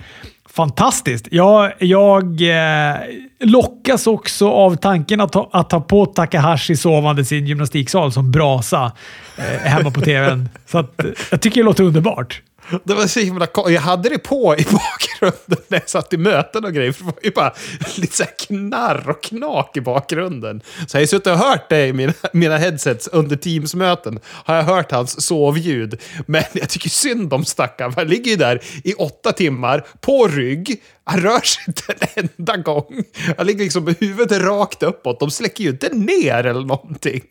Fantastiskt! 0.52 1.28
Jag, 1.30 1.72
jag 1.78 2.24
eh, 2.42 2.96
lockas 3.40 4.06
också 4.06 4.50
av 4.50 4.76
tanken 4.76 5.20
att 5.20 5.32
ta, 5.32 5.50
att 5.52 5.70
ta 5.70 5.80
på 5.80 6.06
Takahashi 6.06 6.76
sovande 6.76 7.22
i 7.22 7.24
sin 7.24 7.46
gymnastiksal 7.46 8.12
som 8.12 8.30
brasa 8.30 8.92
eh, 9.36 9.44
hemma 9.44 9.90
på 9.90 10.00
tvn. 10.00 10.48
Så 10.66 10.78
att, 10.78 11.04
eh, 11.04 11.10
jag 11.30 11.40
tycker 11.40 11.60
det 11.60 11.64
låter 11.64 11.84
underbart. 11.84 12.42
Det 12.84 12.94
var 12.94 13.06
så 13.06 13.20
himla 13.20 13.46
Jag 13.66 13.80
hade 13.80 14.08
det 14.08 14.18
på 14.18 14.56
i 14.58 14.64
bakgrunden 14.70 15.64
när 15.68 15.78
jag 15.78 15.88
satt 15.88 16.12
i 16.12 16.16
möten 16.16 16.64
och 16.64 16.72
grejer. 16.72 16.92
För 16.92 17.04
det 17.04 17.06
var 17.06 17.18
ju 17.22 17.30
bara 17.30 17.54
lite 17.96 18.16
så 18.16 18.22
här 18.22 18.32
knarr 18.38 19.10
och 19.10 19.22
knak 19.22 19.76
i 19.76 19.80
bakgrunden. 19.80 20.62
Så 20.86 20.96
jag 20.96 20.98
har 20.98 21.00
ju 21.00 21.06
suttit 21.06 21.26
och 21.26 21.38
hört 21.38 21.68
det 21.68 21.86
i 21.86 21.92
mina, 21.92 22.12
mina 22.32 22.58
headsets 22.58 23.08
under 23.08 23.36
Teams-möten. 23.36 24.20
Har 24.24 24.54
jag 24.54 24.62
hört 24.62 24.92
hans 24.92 25.26
sovljud. 25.26 26.00
Men 26.26 26.44
jag 26.52 26.68
tycker 26.68 26.88
synd 26.88 27.32
om 27.32 27.44
stackaren. 27.44 27.92
Han 27.96 28.08
ligger 28.08 28.30
ju 28.30 28.36
där 28.36 28.60
i 28.84 28.94
åtta 28.94 29.32
timmar 29.32 29.84
på 30.00 30.28
rygg. 30.28 30.82
Han 31.10 31.20
rör 31.20 31.40
sig 31.40 31.64
inte 31.66 31.82
en 32.14 32.28
enda 32.38 32.56
gång. 32.56 33.04
Han 33.36 33.46
ligger 33.46 33.62
liksom 33.62 33.84
med 33.84 33.96
huvudet 34.00 34.42
rakt 34.42 34.82
uppåt. 34.82 35.20
De 35.20 35.30
släcker 35.30 35.64
ju 35.64 35.70
inte 35.70 35.88
ner 35.88 36.46
eller 36.46 36.64
någonting. 36.64 37.22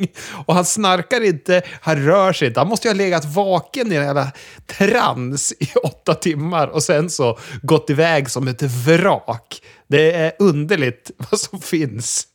Och 0.45 0.55
han 0.55 0.65
snarkar 0.65 1.25
inte, 1.25 1.61
han 1.81 2.05
rör 2.05 2.33
sig 2.33 2.47
inte. 2.47 2.59
Han 2.59 2.67
måste 2.67 2.87
ju 2.87 2.93
ha 2.93 2.97
legat 2.97 3.25
vaken 3.25 3.91
i 3.91 3.95
en 3.95 4.03
jävla 4.03 4.31
trans 4.65 5.53
i 5.59 5.67
åtta 5.83 6.13
timmar 6.13 6.67
och 6.67 6.83
sen 6.83 7.09
så 7.09 7.37
gått 7.61 7.89
iväg 7.89 8.29
som 8.29 8.47
ett 8.47 8.61
vrak. 8.61 9.61
Det 9.87 10.11
är 10.11 10.31
underligt 10.39 11.11
vad 11.17 11.39
som 11.39 11.61
finns 11.61 12.27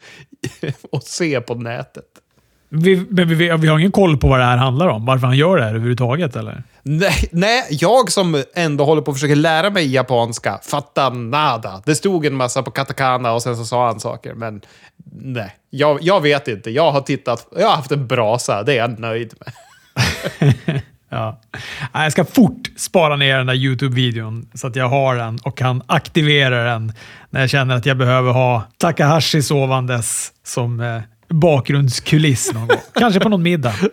att 0.92 1.04
se 1.04 1.40
på 1.40 1.54
nätet. 1.54 2.04
Vi, 2.68 3.06
men 3.10 3.28
vi, 3.28 3.34
vi 3.34 3.48
har 3.48 3.78
ingen 3.78 3.92
koll 3.92 4.16
på 4.16 4.28
vad 4.28 4.38
det 4.38 4.44
här 4.44 4.56
handlar 4.56 4.88
om. 4.88 5.04
Varför 5.04 5.26
han 5.26 5.36
gör 5.36 5.56
det 5.56 5.62
här 5.62 5.70
överhuvudtaget, 5.70 6.36
eller? 6.36 6.62
Nej, 6.86 7.28
nej, 7.32 7.66
jag 7.70 8.12
som 8.12 8.42
ändå 8.54 8.84
håller 8.84 9.02
på 9.02 9.10
att 9.10 9.16
försöka 9.16 9.34
lära 9.34 9.70
mig 9.70 9.92
japanska 9.92 10.58
fattar 10.62 11.10
nada. 11.10 11.82
Det 11.86 11.94
stod 11.94 12.26
en 12.26 12.34
massa 12.34 12.62
på 12.62 12.70
katakana 12.70 13.32
och 13.32 13.42
sen 13.42 13.56
så 13.56 13.64
sa 13.64 13.86
han 13.86 14.00
saker, 14.00 14.34
men 14.34 14.60
nej. 15.12 15.56
Jag, 15.70 15.98
jag 16.02 16.20
vet 16.20 16.48
inte. 16.48 16.70
Jag 16.70 16.92
har 16.92 17.00
tittat, 17.00 17.46
jag 17.56 17.68
har 17.68 17.76
haft 17.76 17.92
en 17.92 18.06
brasa, 18.06 18.62
det 18.62 18.72
är 18.72 18.76
jag 18.76 18.98
nöjd 18.98 19.34
med. 19.40 19.52
Ja. 21.08 21.40
Jag 21.92 22.12
ska 22.12 22.24
fort 22.24 22.70
spara 22.76 23.16
ner 23.16 23.36
den 23.38 23.46
där 23.46 23.54
YouTube-videon 23.54 24.46
så 24.54 24.66
att 24.66 24.76
jag 24.76 24.88
har 24.88 25.16
den 25.16 25.38
och 25.44 25.58
kan 25.58 25.82
aktivera 25.86 26.64
den 26.64 26.92
när 27.30 27.40
jag 27.40 27.50
känner 27.50 27.74
att 27.76 27.86
jag 27.86 27.96
behöver 27.96 28.32
ha 28.32 28.62
Takahashi 28.78 29.42
sovandes 29.42 30.32
som 30.44 30.80
eh, 30.80 31.00
bakgrundskuliss 31.28 32.52
någon 32.52 32.68
gång. 32.68 32.78
Kanske 32.94 33.20
på 33.20 33.28
någon 33.28 33.42
middag. 33.42 33.74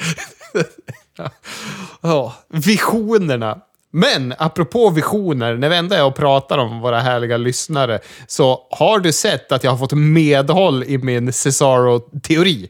ja, 2.00 2.34
visionerna. 2.48 3.58
Men 3.92 4.34
apropå 4.38 4.90
visioner, 4.90 5.54
när 5.54 5.68
vi 5.68 5.76
ändå 5.76 5.94
är 5.94 6.04
och 6.04 6.14
pratar 6.14 6.58
om 6.58 6.80
våra 6.80 7.00
härliga 7.00 7.36
lyssnare, 7.36 7.98
så 8.26 8.60
har 8.70 8.98
du 8.98 9.12
sett 9.12 9.52
att 9.52 9.64
jag 9.64 9.70
har 9.70 9.78
fått 9.78 9.92
medhåll 9.92 10.84
i 10.84 10.98
min 10.98 11.32
Cesaro-teori? 11.32 12.68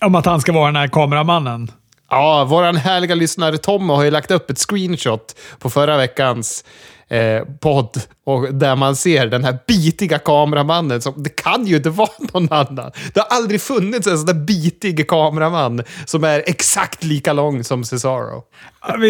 Om 0.00 0.14
att 0.14 0.26
han 0.26 0.40
ska 0.40 0.52
vara 0.52 0.66
den 0.66 0.76
här 0.76 0.88
kameramannen? 0.88 1.70
Ja, 2.10 2.46
vår 2.48 2.72
härliga 2.72 3.14
lyssnare 3.14 3.58
Tom 3.58 3.90
har 3.90 4.04
ju 4.04 4.10
lagt 4.10 4.30
upp 4.30 4.50
ett 4.50 4.58
screenshot 4.58 5.36
på 5.58 5.70
förra 5.70 5.96
veckans 5.96 6.64
eh, 7.10 7.42
podd 7.60 8.00
och 8.24 8.54
där 8.54 8.76
man 8.76 8.96
ser 8.96 9.26
den 9.26 9.44
här 9.44 9.58
bitiga 9.66 10.18
kameramannen. 10.18 11.00
Som, 11.00 11.22
det 11.22 11.30
kan 11.30 11.66
ju 11.66 11.76
inte 11.76 11.90
vara 12.00 12.10
någon 12.32 12.52
annan. 12.52 12.90
Det 13.14 13.20
har 13.20 13.36
aldrig 13.36 13.60
funnits 13.60 14.06
en 14.06 14.18
sån 14.18 14.26
där 14.26 14.34
bitig 14.34 15.08
kameraman 15.08 15.82
som 16.04 16.24
är 16.24 16.42
exakt 16.46 17.04
lika 17.04 17.32
lång 17.32 17.64
som 17.64 17.84
Cesaro. 17.84 18.42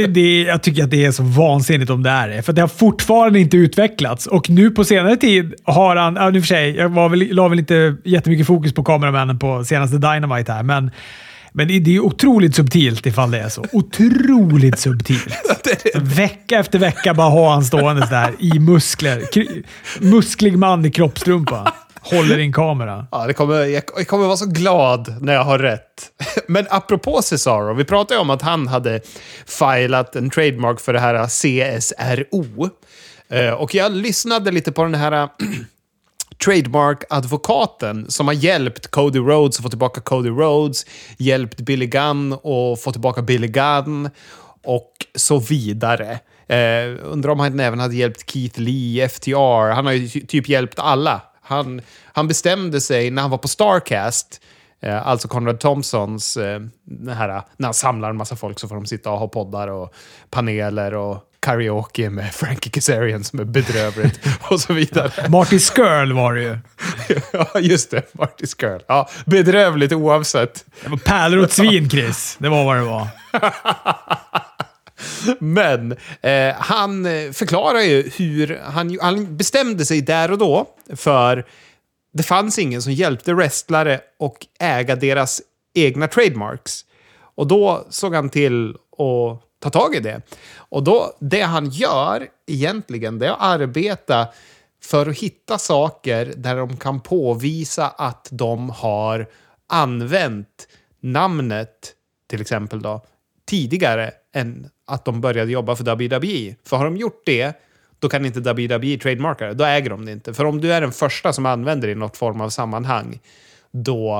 Det, 0.09 0.43
jag 0.43 0.63
tycker 0.63 0.85
att 0.85 0.91
det 0.91 1.05
är 1.05 1.13
så 1.13 1.23
vansinnigt 1.23 1.91
om 1.91 2.03
det 2.03 2.11
är 2.11 2.29
det, 2.29 2.43
för 2.43 2.53
det 2.53 2.61
har 2.61 2.69
fortfarande 2.69 3.41
inte 3.41 3.57
utvecklats. 3.57 4.27
Och 4.27 4.51
nu 4.51 4.71
på 4.71 4.85
senare 4.85 5.17
tid 5.17 5.55
har 5.65 5.97
han, 5.97 6.17
ja, 6.17 6.31
nu 6.31 6.41
för 6.41 6.47
sig, 6.47 6.77
jag 6.77 6.89
var 6.89 7.09
väl, 7.09 7.29
la 7.35 7.49
väl 7.49 7.59
inte 7.59 7.97
jättemycket 8.05 8.47
fokus 8.47 8.75
på 8.75 8.85
kameramännen 8.85 9.39
på 9.39 9.65
senaste 9.65 9.99
Dynamite 9.99 10.53
här, 10.53 10.63
men 10.63 10.91
men 11.53 11.69
det, 11.69 11.97
är 11.97 12.01
otroligt 12.01 12.57
subtilt 12.57 13.07
ifall 13.07 13.31
det 13.31 13.39
är 13.39 13.49
så. 13.49 13.65
Otroligt 13.73 14.79
subtilt. 14.79 15.35
vecka 15.95 16.59
efter 16.59 16.79
vecka 16.79 17.15
bara 17.15 17.29
ha 17.29 17.53
han 17.53 17.65
stående 17.65 18.07
där 18.11 18.35
i 18.39 18.59
muskler. 18.59 19.23
musklig 20.01 20.59
man 20.59 20.87
i 20.87 20.91
kroppstrumpa. 20.91 21.73
Håller 22.01 22.39
i 22.39 22.43
en 22.43 22.53
kamera. 22.53 23.07
Ja, 23.11 23.27
det 23.27 23.33
kommer, 23.33 23.65
jag, 23.65 23.83
jag 23.97 24.07
kommer 24.07 24.27
vara 24.27 24.37
så 24.37 24.47
glad 24.47 25.23
när 25.23 25.33
jag 25.33 25.45
har 25.45 25.59
rätt. 25.59 26.11
Men 26.47 26.67
apropå 26.71 27.23
Cesaro, 27.23 27.75
vi 27.75 27.85
pratade 27.85 28.15
ju 28.15 28.21
om 28.21 28.31
att 28.31 28.43
han 28.43 28.69
hade 28.69 29.01
filat 29.47 30.17
en 30.17 30.31
trademark 30.31 30.81
för 30.81 30.93
det 30.93 31.01
här 31.01 31.27
CSRO. 31.27 32.71
Eh, 33.29 33.51
och 33.51 33.75
jag 33.75 33.93
lyssnade 33.93 34.51
lite 34.51 34.73
på 34.73 34.83
den 34.83 34.95
här 34.95 35.29
trademark-advokaten 36.45 38.11
som 38.11 38.27
har 38.27 38.35
hjälpt 38.35 38.91
Cody 38.91 39.19
Rhodes 39.19 39.59
att 39.59 39.63
få 39.63 39.69
tillbaka 39.69 40.01
Cody 40.01 40.29
Rhodes, 40.29 40.87
hjälpt 41.19 41.61
Billy 41.61 41.87
Gunn 41.87 42.33
att 42.33 42.81
få 42.81 42.93
tillbaka 42.93 43.23
Billy 43.23 43.49
Gunn 43.49 44.11
och 44.65 44.93
så 45.15 45.39
vidare. 45.39 46.19
Eh, 46.47 46.97
undrar 47.03 47.31
om 47.31 47.41
han 47.41 47.61
även 47.61 47.81
hade 47.81 47.97
hjälpt 47.97 48.31
Keith 48.31 48.61
Lee, 48.61 49.09
FTR. 49.09 49.71
Han 49.71 49.87
har 49.87 49.93
ju 49.93 50.09
typ 50.09 50.49
hjälpt 50.49 50.79
alla. 50.79 51.21
Han, 51.43 51.81
han 52.05 52.29
bestämde 52.29 52.81
sig 52.81 53.11
när 53.11 53.23
han 53.23 53.31
var 53.31 53.39
på 53.39 53.49
Starcast, 53.49 54.41
eh, 54.81 55.07
alltså 55.07 55.29
Conrad 55.29 55.61
Thompsons, 55.61 56.37
eh, 56.37 56.61
här, 57.09 57.29
eh, 57.29 57.43
när 57.57 57.67
han 57.67 57.75
samlar 57.75 58.11
en 58.11 58.17
massa 58.17 58.37
folk 58.37 58.59
så 58.59 58.69
får 58.69 58.75
de 58.75 58.87
sitta 58.87 59.11
och 59.11 59.19
ha 59.19 59.29
poddar 59.29 59.69
och 59.69 59.95
paneler 60.31 60.95
och 60.95 61.19
karaoke 61.41 62.11
med 62.11 62.35
Frankie 62.35 62.71
Kazarian 62.71 63.25
som 63.25 63.41
är 63.41 63.45
bedrövligt 63.45 64.21
och 64.51 64.61
så 64.61 64.73
vidare. 64.73 65.29
Marty 65.29 65.59
Skirl 65.59 66.13
var 66.13 66.35
det 66.35 66.43
ju. 66.43 66.59
ja, 67.33 67.61
just 67.61 67.91
det. 67.91 68.15
Marty 68.15 68.47
Skirl. 68.47 68.81
Ja, 68.87 69.09
bedrövligt 69.27 69.93
oavsett. 69.93 70.65
Det 70.83 70.89
var 70.91 70.97
pärlor 70.97 71.43
åt 71.43 71.53
svin, 71.53 71.91
Chris. 71.91 72.37
Det 72.39 72.49
var 72.49 72.65
vad 72.65 72.77
det 72.77 72.83
var. 72.83 73.09
Men 75.39 75.93
eh, 76.23 76.55
han 76.55 77.05
förklarar 77.33 77.81
ju 77.81 78.11
hur 78.17 78.61
han, 78.65 78.99
han 79.03 79.37
bestämde 79.37 79.87
sig 79.87 80.01
där 80.01 80.31
och 80.31 80.39
då 80.39 80.67
för 80.97 81.47
det 82.13 82.23
fanns 82.23 82.59
ingen 82.59 82.83
som 82.83 82.93
hjälpte 82.93 83.35
wrestlare 83.35 84.01
och 84.19 84.47
äga 84.59 84.97
deras 84.97 85.43
egna 85.75 86.09
trademarks. 86.09 86.85
Och 87.35 87.47
då 87.47 87.87
såg 87.91 88.15
han 88.15 88.31
till 88.31 88.71
att 88.71 89.43
ta 89.63 89.71
tag 89.71 89.95
i 89.95 90.01
det. 90.01 90.23
Och 90.71 90.85
då, 90.85 91.17
det 91.19 91.41
han 91.43 91.69
gör 91.71 92.29
egentligen, 92.47 93.19
det 93.19 93.27
är 93.27 93.31
att 93.31 93.43
arbeta 93.43 94.29
för 94.83 95.07
att 95.07 95.19
hitta 95.19 95.59
saker 95.59 96.33
där 96.37 96.57
de 96.57 96.77
kan 96.77 97.01
påvisa 97.01 97.89
att 97.89 98.29
de 98.31 98.71
har 98.71 99.27
använt 99.67 100.69
namnet, 101.01 101.95
till 102.27 102.41
exempel 102.41 102.83
då, 102.83 103.05
tidigare 103.47 104.11
än 104.35 104.71
att 104.87 105.05
de 105.05 105.21
började 105.21 105.53
jobba 105.53 105.77
för 105.77 105.85
WWE. 105.85 106.55
För 106.65 106.77
har 106.77 106.85
de 106.85 106.97
gjort 106.97 107.23
det, 107.27 107.61
då 107.99 108.09
kan 108.09 108.27
inte 108.27 108.41
WWE 108.41 108.99
trademarka 108.99 109.47
det. 109.47 109.55
Då 109.55 109.65
äger 109.65 109.91
de 109.91 110.05
det 110.05 110.13
inte. 110.13 110.35
För 110.35 110.45
om 110.45 110.61
du 110.61 110.73
är 110.73 110.81
den 110.81 110.93
första 110.93 111.33
som 111.33 111.47
använder 111.47 111.89
det 111.89 111.93
i 111.93 111.95
något 111.97 112.17
form 112.17 112.41
av 112.41 112.49
sammanhang, 112.49 113.21
då 113.71 114.19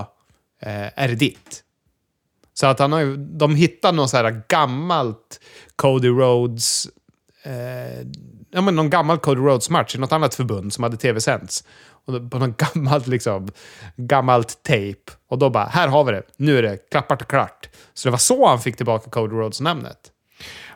eh, 0.63 1.03
är 1.03 1.09
det 1.09 1.15
ditt. 1.15 1.65
Så 2.61 2.67
att 2.67 2.79
han 2.79 2.93
har 2.93 3.01
ju, 3.01 3.17
de 3.17 3.55
hittar 3.55 3.93
något 3.93 4.11
så 4.11 4.17
här 4.17 4.43
gammalt 4.49 5.41
Cody 5.77 6.09
Rhodes... 6.09 6.89
Eh, 7.43 8.07
ja, 8.51 8.61
men 8.61 8.77
någon 8.77 8.91
gammal 8.91 9.19
Cody 9.19 9.41
Rhodes-match 9.41 9.95
i 9.95 9.99
något 9.99 10.13
annat 10.13 10.35
förbund 10.35 10.73
som 10.73 10.85
hade 10.85 10.97
tv-sänts 10.97 11.65
på 12.31 12.39
någon 12.39 12.55
gammalt, 12.75 13.07
liksom, 13.07 13.49
gammalt 13.97 14.63
tejp. 14.63 15.13
Och 15.29 15.39
då 15.39 15.51
bara, 15.51 15.65
här 15.65 15.89
har 15.89 16.05
vi 16.05 16.13
det. 16.13 16.23
Nu 16.37 16.59
är 16.59 16.63
det 16.63 16.91
klappat 16.91 17.23
och 17.23 17.29
klart. 17.29 17.69
Så 17.95 18.09
det 18.09 18.11
var 18.11 18.19
så 18.19 18.47
han 18.47 18.61
fick 18.61 18.77
tillbaka 18.77 19.11
Cody 19.11 19.35
Rhodes-namnet. 19.35 20.11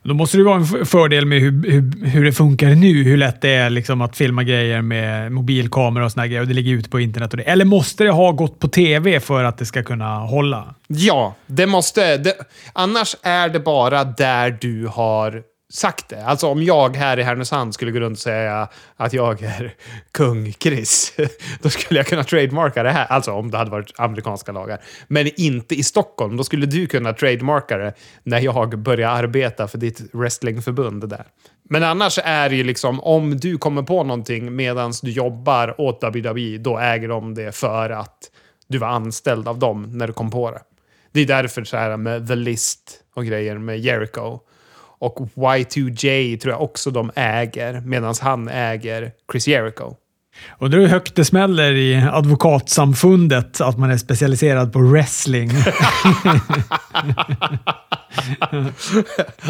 Då 0.05 0.15
måste 0.15 0.37
det 0.37 0.45
vara 0.45 0.57
en 0.57 0.87
fördel 0.87 1.27
med 1.27 1.41
hur, 1.41 1.71
hur, 1.71 2.07
hur, 2.07 2.25
det 2.25 2.33
funkar 2.33 2.69
nu. 2.69 3.03
Hur 3.03 3.17
lätt 3.17 3.41
det 3.41 3.51
är 3.51 3.71
liksom 3.71 4.01
att 4.01 4.17
filma 4.17 4.43
grejer 4.43 4.83
med 4.83 5.33
mobilkamera 5.33 6.05
och 6.05 6.13
såna 6.13 6.27
grejer 6.27 6.41
och 6.41 6.49
det 6.49 6.55
ligger 6.55 6.73
ute 6.73 6.91
på 6.91 7.01
internet. 7.01 7.33
Och 7.33 7.37
det. 7.37 7.43
Eller 7.43 7.65
måste 7.65 8.05
det 8.05 8.11
ha 8.11 8.33
gått 8.33 8.59
på 8.59 8.69
tv 8.69 9.21
för 9.21 9.45
att 9.45 9.59
det 9.59 9.67
ska 9.67 9.83
kunna 9.83 10.19
hålla? 10.19 10.75
Ja, 10.89 11.35
det 11.47 11.67
måste. 11.67 12.17
Det, 12.17 12.35
annars 12.73 13.17
är 13.23 13.49
det 13.49 13.61
bara 13.61 14.05
där 14.05 14.59
du 14.61 14.87
har 14.87 15.43
sagt 15.75 16.09
det. 16.09 16.25
Alltså 16.25 16.47
om 16.47 16.63
jag 16.63 16.97
här 16.97 17.19
i 17.19 17.23
Härnösand 17.23 17.75
skulle 17.75 17.91
gå 17.91 18.01
runt 18.01 18.17
och 18.17 18.23
säga 18.23 18.69
att 18.97 19.13
jag 19.13 19.43
är 19.43 19.75
kung 20.13 20.53
Chris, 20.53 21.13
då 21.63 21.71
skulle 21.71 22.01
jag 22.01 22.07
kunna 22.07 22.25
trademarka 22.25 22.83
det 22.83 22.91
här. 22.91 23.07
Alltså 23.07 23.33
om 23.33 23.51
det 23.51 23.59
hade 23.59 23.71
varit 23.71 23.93
amerikanska 23.97 24.53
lagar. 24.53 24.81
Men 25.09 25.31
inte 25.37 25.75
i 25.75 25.83
Stockholm. 25.83 26.37
Då 26.37 26.45
skulle 26.45 26.67
du 26.67 26.87
kunna 26.87 27.13
trademarka 27.13 27.77
det 27.77 27.95
när 28.23 28.41
jag 28.41 28.79
börjar 28.79 29.11
arbeta 29.11 29.69
för 29.69 29.79
ditt 29.79 30.01
wrestlingförbund 30.13 31.09
där. 31.09 31.25
Men 31.71 31.83
annars 31.83 32.19
är 32.25 32.49
det 32.49 32.57
ju 32.57 32.65
liksom, 32.65 33.01
om 33.01 33.37
du 33.37 33.59
kommer 33.59 33.83
på 33.83 34.05
någonting 34.05 34.57
medan 34.57 34.93
du 35.03 35.11
jobbar 35.11 35.81
åt 35.81 36.03
WWE, 36.03 36.59
då 36.59 36.79
äger 36.79 37.09
de 37.09 37.35
det 37.35 37.53
för 37.53 37.91
att 37.91 38.19
du 38.69 38.79
var 38.79 38.89
anställd 38.89 39.49
av 39.49 39.59
dem 39.59 39.99
när 39.99 40.07
du 40.07 40.13
kom 40.13 40.31
på 40.31 40.51
det. 40.51 40.61
Det 41.13 41.21
är 41.21 41.27
därför 41.27 41.65
så 41.65 41.77
här 41.77 41.97
med 41.97 42.29
The 42.29 42.35
List 42.35 43.01
och 43.15 43.25
grejer 43.25 43.59
med 43.59 43.81
Jericho 43.81 44.41
och 45.05 45.19
Y2J 45.35 46.39
tror 46.39 46.55
jag 46.55 46.63
också 46.63 46.91
de 46.91 47.11
äger, 47.15 47.81
medan 47.81 48.15
han 48.21 48.49
äger 48.49 49.13
Chris 49.33 49.49
Jericho. 49.49 49.95
Undrar 50.59 50.81
hur 50.81 50.87
högt 50.87 51.15
det 51.15 51.25
smäller 51.25 51.73
i 51.73 52.09
advokatsamfundet 52.13 53.61
att 53.61 53.79
man 53.79 53.91
är 53.91 53.97
specialiserad 53.97 54.73
på 54.73 54.79
wrestling. 54.79 55.51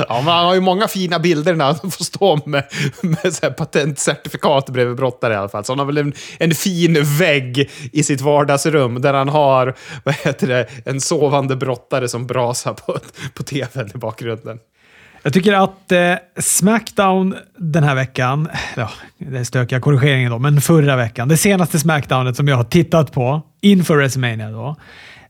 ja, 0.09 0.21
men 0.25 0.27
han 0.27 0.47
har 0.47 0.55
ju 0.55 0.61
många 0.61 0.89
fina 0.89 1.19
bilder 1.19 1.55
när 1.55 1.65
han 1.65 1.91
får 1.91 2.05
stå 2.05 2.39
med, 2.47 2.65
med 3.03 3.35
så 3.35 3.51
patentcertifikat 3.51 4.71
bredvid 4.71 4.97
brottare 4.97 5.35
i 5.35 5.37
alla 5.37 5.49
fall. 5.49 5.65
Så 5.65 5.73
han 5.73 5.79
har 5.79 5.87
väl 5.87 5.99
en, 5.99 6.13
en 6.39 6.55
fin 6.55 7.05
vägg 7.19 7.71
i 7.93 8.03
sitt 8.03 8.21
vardagsrum 8.21 9.01
där 9.01 9.15
han 9.15 9.29
har 9.29 9.75
vad 10.05 10.15
heter 10.15 10.47
det, 10.47 10.69
en 10.85 11.01
sovande 11.01 11.57
brottare 11.57 12.09
som 12.09 12.27
brasar 12.27 12.73
på, 12.73 12.99
på 13.35 13.43
tvn 13.43 13.91
i 13.95 13.99
bakgrunden. 13.99 14.59
Jag 15.25 15.33
tycker 15.33 15.53
att 15.53 15.93
eh, 15.93 16.15
Smackdown 16.39 17.35
den 17.59 17.85
här 17.85 17.95
veckan, 17.95 18.49
ja, 18.77 18.91
det 19.19 19.39
är 19.39 19.45
stökiga 19.45 19.81
korrigeringen 19.81 20.31
då, 20.31 20.39
men 20.39 20.61
förra 20.61 20.97
veckan, 20.97 21.29
det 21.29 21.37
senaste 21.37 21.79
Smackdownet 21.79 22.37
som 22.37 22.49
jag 22.49 22.57
har 22.57 22.65
tittat 22.65 23.13
på 23.13 23.43
inför 23.61 23.97
WrestleMania 23.97 24.51
då, 24.51 24.77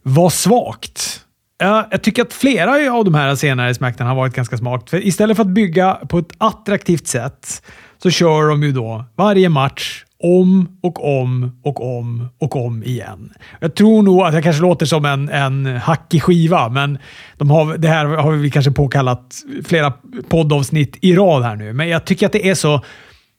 var 0.02 0.30
svagt. 0.30 1.20
Jag 1.58 2.02
tycker 2.02 2.22
att 2.22 2.32
flera 2.32 2.92
av 2.92 3.04
de 3.04 3.14
här 3.14 3.34
senare 3.34 3.74
Smackdown 3.74 4.08
har 4.08 4.14
varit 4.14 4.34
ganska 4.34 4.56
smart. 4.56 4.90
För 4.90 5.06
istället 5.06 5.36
för 5.36 5.44
att 5.44 5.50
bygga 5.50 5.94
på 5.94 6.18
ett 6.18 6.32
attraktivt 6.38 7.06
sätt 7.06 7.62
så 8.02 8.10
kör 8.10 8.48
de 8.48 8.62
ju 8.62 8.72
då 8.72 9.04
varje 9.16 9.48
match 9.48 10.03
om 10.22 10.78
och 10.82 11.20
om 11.20 11.60
och 11.64 11.98
om 11.98 12.28
och 12.38 12.56
om 12.56 12.82
igen. 12.82 13.32
Jag 13.60 13.74
tror 13.74 14.02
nog 14.02 14.20
att 14.20 14.34
jag 14.34 14.42
kanske 14.42 14.62
låter 14.62 14.86
som 14.86 15.04
en, 15.04 15.28
en 15.28 15.66
hackig 15.66 16.22
skiva, 16.22 16.68
men 16.68 16.98
de 17.36 17.50
har, 17.50 17.76
det 17.76 17.88
här 17.88 18.04
har 18.04 18.32
vi 18.32 18.50
kanske 18.50 18.70
påkallat 18.70 19.34
flera 19.64 19.92
poddavsnitt 20.28 20.96
i 21.00 21.16
rad 21.16 21.42
här 21.42 21.56
nu. 21.56 21.72
Men 21.72 21.88
jag 21.88 22.04
tycker 22.04 22.26
att 22.26 22.32
det 22.32 22.48
är 22.48 22.54
så 22.54 22.84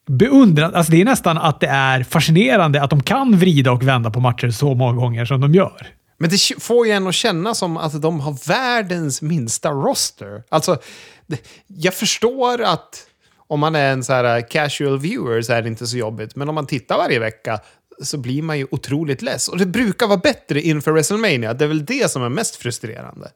beundrande. 0.07 0.77
Alltså 0.77 0.91
det 0.91 1.01
är 1.01 1.05
nästan 1.05 1.37
att 1.37 1.59
det 1.59 1.67
är 1.67 2.03
fascinerande 2.03 2.83
att 2.83 2.89
de 2.89 3.03
kan 3.03 3.37
vrida 3.37 3.71
och 3.71 3.83
vända 3.83 4.11
på 4.11 4.19
matcher 4.19 4.49
så 4.49 4.75
många 4.75 4.93
gånger 4.93 5.25
som 5.25 5.41
de 5.41 5.53
gör. 5.53 5.87
Men 6.17 6.29
det 6.29 6.39
får 6.59 6.87
ju 6.87 6.91
en 6.91 7.07
att 7.07 7.15
känna 7.15 7.53
som 7.53 7.77
att 7.77 8.01
de 8.01 8.19
har 8.19 8.47
världens 8.47 9.21
minsta 9.21 9.71
roster. 9.71 10.43
Alltså, 10.49 10.77
jag 11.67 11.93
förstår 11.93 12.61
att 12.61 13.07
om 13.47 13.59
man 13.59 13.75
är 13.75 13.91
en 13.91 14.03
så 14.03 14.13
här 14.13 14.37
eh, 14.37 14.43
casual 14.49 14.99
viewer 14.99 15.41
så 15.41 15.53
är 15.53 15.61
det 15.61 15.67
inte 15.67 15.87
så 15.87 15.97
jobbigt. 15.97 16.35
Men 16.35 16.49
om 16.49 16.55
man 16.55 16.67
tittar 16.67 16.97
varje 16.97 17.19
vecka 17.19 17.59
så 18.03 18.17
blir 18.17 18.41
man 18.41 18.57
ju 18.57 18.67
otroligt 18.71 19.21
less. 19.21 19.47
Och 19.47 19.57
det 19.57 19.65
brukar 19.65 20.07
vara 20.07 20.17
bättre 20.17 20.61
inför 20.61 20.91
WrestleMania. 20.91 21.53
Det 21.53 21.63
är 21.63 21.67
väl 21.67 21.85
det 21.85 22.11
som 22.11 22.23
är 22.23 22.29
mest 22.29 22.55
frustrerande. 22.55 23.27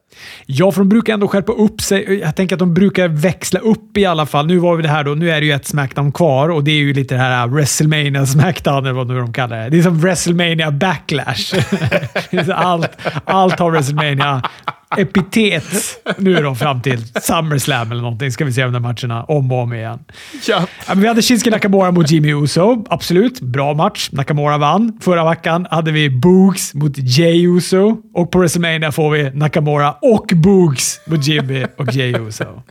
Ja, 0.46 0.72
för 0.72 0.80
de 0.80 0.88
brukar 0.88 1.14
ändå 1.14 1.28
skärpa 1.28 1.52
upp 1.52 1.80
sig. 1.80 2.20
Jag 2.20 2.36
tänker 2.36 2.56
att 2.56 2.58
de 2.58 2.74
brukar 2.74 3.08
växla 3.08 3.60
upp 3.60 3.96
i 3.96 4.06
alla 4.06 4.26
fall. 4.26 4.46
Nu 4.46 4.58
var 4.58 4.76
vi 4.76 4.82
det 4.82 4.88
här 4.88 5.04
då. 5.04 5.14
Nu 5.14 5.30
är 5.30 5.40
det 5.40 5.46
ju 5.46 5.52
ett 5.52 5.66
Smackdown 5.66 6.12
kvar 6.12 6.48
och 6.48 6.64
det 6.64 6.70
är 6.70 6.76
ju 6.76 6.92
lite 6.92 7.14
det 7.14 7.20
här 7.20 7.46
eh, 7.46 7.52
WrestleMania 7.52 8.26
Smackdown, 8.26 8.84
eller 8.84 8.92
vad 8.92 9.08
nu 9.08 9.18
de 9.18 9.32
kallar 9.32 9.62
det. 9.62 9.68
Det 9.70 9.78
är 9.78 9.82
som 9.82 10.00
WrestleMania 10.00 10.70
Backlash. 10.70 11.54
allt, 12.54 12.90
allt 13.24 13.58
har 13.58 13.70
WrestleMania 13.70 14.42
epitet 14.96 15.64
nu 16.18 16.34
då 16.34 16.54
fram 16.54 16.82
till 16.82 17.06
SummerSlam 17.06 17.92
eller 17.92 18.02
någonting. 18.02 18.32
Ska 18.32 18.44
vi 18.44 18.52
se 18.52 18.62
de 18.62 18.72
där 18.72 18.80
matcherna 18.80 19.24
om 19.24 19.52
och 19.52 19.58
om 19.58 19.72
igen. 19.72 19.98
Ja. 20.46 20.66
vi 20.96 21.08
hade 21.08 21.22
Shinsuke 21.22 21.50
Nakamura 21.50 21.90
mot 21.90 22.10
Jimmy 22.10 22.32
Uso. 22.44 22.84
Absolut, 22.88 23.40
bra 23.40 23.74
match. 23.74 24.08
Nakamura 24.12 24.58
vann. 24.58 24.98
Förra 25.00 25.30
veckan 25.30 25.66
hade 25.70 25.92
vi 25.92 26.10
Boogs 26.10 26.74
mot 26.74 26.92
Jay 26.96 27.46
Uso 27.46 27.96
och 28.14 28.30
på 28.30 28.38
WrestleMania 28.38 28.92
får 28.92 29.10
vi 29.10 29.30
Nakamura 29.30 29.92
och 29.92 30.26
Boogs 30.34 31.00
mot 31.06 31.26
Jimmy 31.26 31.66
och 31.76 31.94
Jay 31.94 32.14
Uso. 32.14 32.62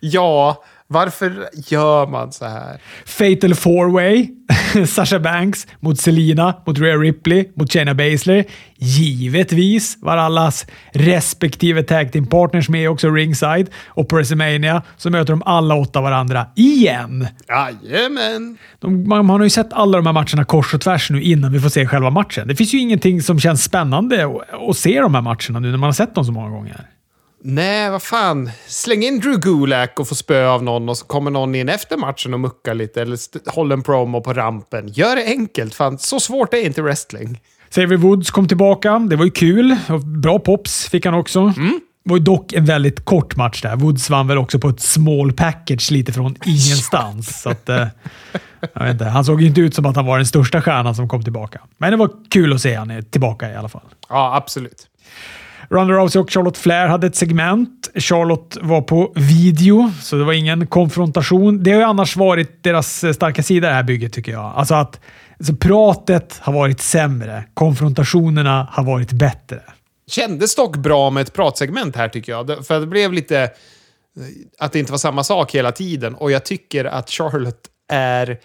Ja, 0.00 0.64
varför 0.92 1.48
gör 1.54 2.06
man 2.06 2.32
så 2.32 2.44
här? 2.44 2.80
Fatal 3.06 3.54
four 3.54 3.92
way. 3.92 4.28
Sasha 4.86 5.18
Banks 5.18 5.66
mot 5.80 6.00
Selina, 6.00 6.54
mot 6.66 6.78
Rhea 6.78 6.96
Ripley, 6.96 7.48
mot 7.54 7.72
Shayna 7.72 7.94
Baszler. 7.94 8.44
Givetvis 8.76 9.98
var 10.00 10.16
allas 10.16 10.66
respektive 10.92 11.82
tag 11.82 12.12
team 12.12 12.26
partners 12.26 12.68
med 12.68 12.90
också 12.90 13.10
ringside. 13.10 13.70
Och 13.86 14.08
på 14.08 14.16
WrestleMania 14.16 14.82
så 14.96 15.10
möter 15.10 15.32
de 15.32 15.42
alla 15.46 15.74
åtta 15.74 16.00
varandra 16.00 16.46
igen. 16.56 17.26
Jajamän! 17.48 18.58
De, 18.78 19.08
man, 19.08 19.30
har 19.30 19.42
ju 19.42 19.50
sett 19.50 19.72
alla 19.72 19.96
de 19.96 20.06
här 20.06 20.12
matcherna 20.12 20.44
kors 20.44 20.74
och 20.74 20.80
tvärs 20.80 21.10
nu 21.10 21.22
innan 21.22 21.52
vi 21.52 21.60
får 21.60 21.68
se 21.68 21.86
själva 21.86 22.10
matchen. 22.10 22.48
Det 22.48 22.56
finns 22.56 22.74
ju 22.74 22.78
ingenting 22.78 23.22
som 23.22 23.40
känns 23.40 23.64
spännande 23.64 24.28
att 24.70 24.76
se 24.76 25.00
de 25.00 25.14
här 25.14 25.22
matcherna 25.22 25.58
nu 25.58 25.70
när 25.70 25.78
man 25.78 25.86
har 25.88 25.92
sett 25.92 26.14
dem 26.14 26.24
så 26.24 26.32
många 26.32 26.50
gånger. 26.50 26.86
Nej, 27.42 27.90
vad 27.90 28.02
fan. 28.02 28.50
Släng 28.66 29.02
in 29.02 29.20
Drew 29.20 29.40
Gulak 29.40 30.00
och 30.00 30.08
få 30.08 30.14
spö 30.14 30.46
av 30.46 30.62
någon 30.62 30.88
och 30.88 30.98
så 30.98 31.06
kommer 31.06 31.30
någon 31.30 31.54
in 31.54 31.68
efter 31.68 31.96
matchen 31.96 32.34
och 32.34 32.40
muckar 32.40 32.74
lite 32.74 33.02
eller 33.02 33.50
håller 33.50 33.76
en 33.76 33.82
promo 33.82 34.20
på 34.20 34.32
rampen. 34.32 34.88
Gör 34.88 35.16
det 35.16 35.24
enkelt. 35.24 35.74
Fan, 35.74 35.98
så 35.98 36.20
svårt 36.20 36.54
är 36.54 36.66
inte 36.66 36.82
wrestling. 36.82 37.40
Xavier 37.70 37.98
Woods 37.98 38.30
kom 38.30 38.48
tillbaka. 38.48 38.98
Det 38.98 39.16
var 39.16 39.24
ju 39.24 39.30
kul. 39.30 39.76
Bra 40.22 40.38
pops 40.38 40.88
fick 40.88 41.04
han 41.04 41.14
också. 41.14 41.40
Mm. 41.40 41.80
Det 42.04 42.10
var 42.10 42.16
ju 42.16 42.24
dock 42.24 42.52
en 42.52 42.64
väldigt 42.64 43.04
kort 43.04 43.36
match 43.36 43.62
där. 43.62 43.76
Woods 43.76 44.10
vann 44.10 44.26
väl 44.26 44.38
också 44.38 44.58
på 44.58 44.68
ett 44.68 44.80
small 44.80 45.32
package 45.32 45.90
lite 45.90 46.12
från 46.12 46.36
ingenstans. 46.46 47.42
så 47.42 47.50
att, 47.50 47.68
eh, 47.68 47.86
jag 48.74 48.82
vet 48.82 48.92
inte, 48.92 49.04
han 49.04 49.24
såg 49.24 49.40
ju 49.40 49.46
inte 49.46 49.60
ut 49.60 49.74
som 49.74 49.86
att 49.86 49.96
han 49.96 50.06
var 50.06 50.16
den 50.16 50.26
största 50.26 50.62
stjärnan 50.62 50.94
som 50.94 51.08
kom 51.08 51.22
tillbaka. 51.22 51.60
Men 51.78 51.90
det 51.90 51.96
var 51.96 52.10
kul 52.30 52.52
att 52.52 52.60
se 52.60 52.74
han 52.74 53.04
tillbaka 53.10 53.50
i 53.52 53.56
alla 53.56 53.68
fall. 53.68 53.86
Ja, 54.08 54.36
absolut. 54.36 54.86
Ronda 55.72 55.94
Rousey 55.94 56.22
och 56.22 56.30
Charlotte 56.30 56.58
Flair 56.58 56.86
hade 56.86 57.06
ett 57.06 57.16
segment. 57.16 57.90
Charlotte 57.94 58.56
var 58.60 58.82
på 58.82 59.12
video, 59.14 59.92
så 60.02 60.16
det 60.16 60.24
var 60.24 60.32
ingen 60.32 60.66
konfrontation. 60.66 61.62
Det 61.62 61.70
har 61.70 61.78
ju 61.78 61.84
annars 61.84 62.16
varit 62.16 62.62
deras 62.62 63.04
eh, 63.04 63.12
starka 63.12 63.42
sida 63.42 63.66
i 63.66 63.70
det 63.70 63.74
här 63.74 63.82
bygget, 63.82 64.12
tycker 64.12 64.32
jag. 64.32 64.52
Alltså 64.56 64.74
att 64.74 65.00
alltså 65.38 65.54
pratet 65.56 66.38
har 66.42 66.52
varit 66.52 66.80
sämre. 66.80 67.44
Konfrontationerna 67.54 68.68
har 68.72 68.84
varit 68.84 69.12
bättre. 69.12 69.62
Kändes 70.06 70.54
dock 70.54 70.76
bra 70.76 71.10
med 71.10 71.20
ett 71.20 71.32
pratsegment 71.32 71.96
här, 71.96 72.08
tycker 72.08 72.32
jag. 72.32 72.66
För 72.66 72.80
det 72.80 72.86
blev 72.86 73.12
lite... 73.12 73.40
Eh, 73.40 73.50
att 74.58 74.72
det 74.72 74.78
inte 74.78 74.92
var 74.92 74.98
samma 74.98 75.24
sak 75.24 75.54
hela 75.54 75.72
tiden. 75.72 76.14
Och 76.14 76.30
jag 76.30 76.44
tycker 76.44 76.84
att 76.84 77.10
Charlotte 77.10 77.68
är 77.92 78.38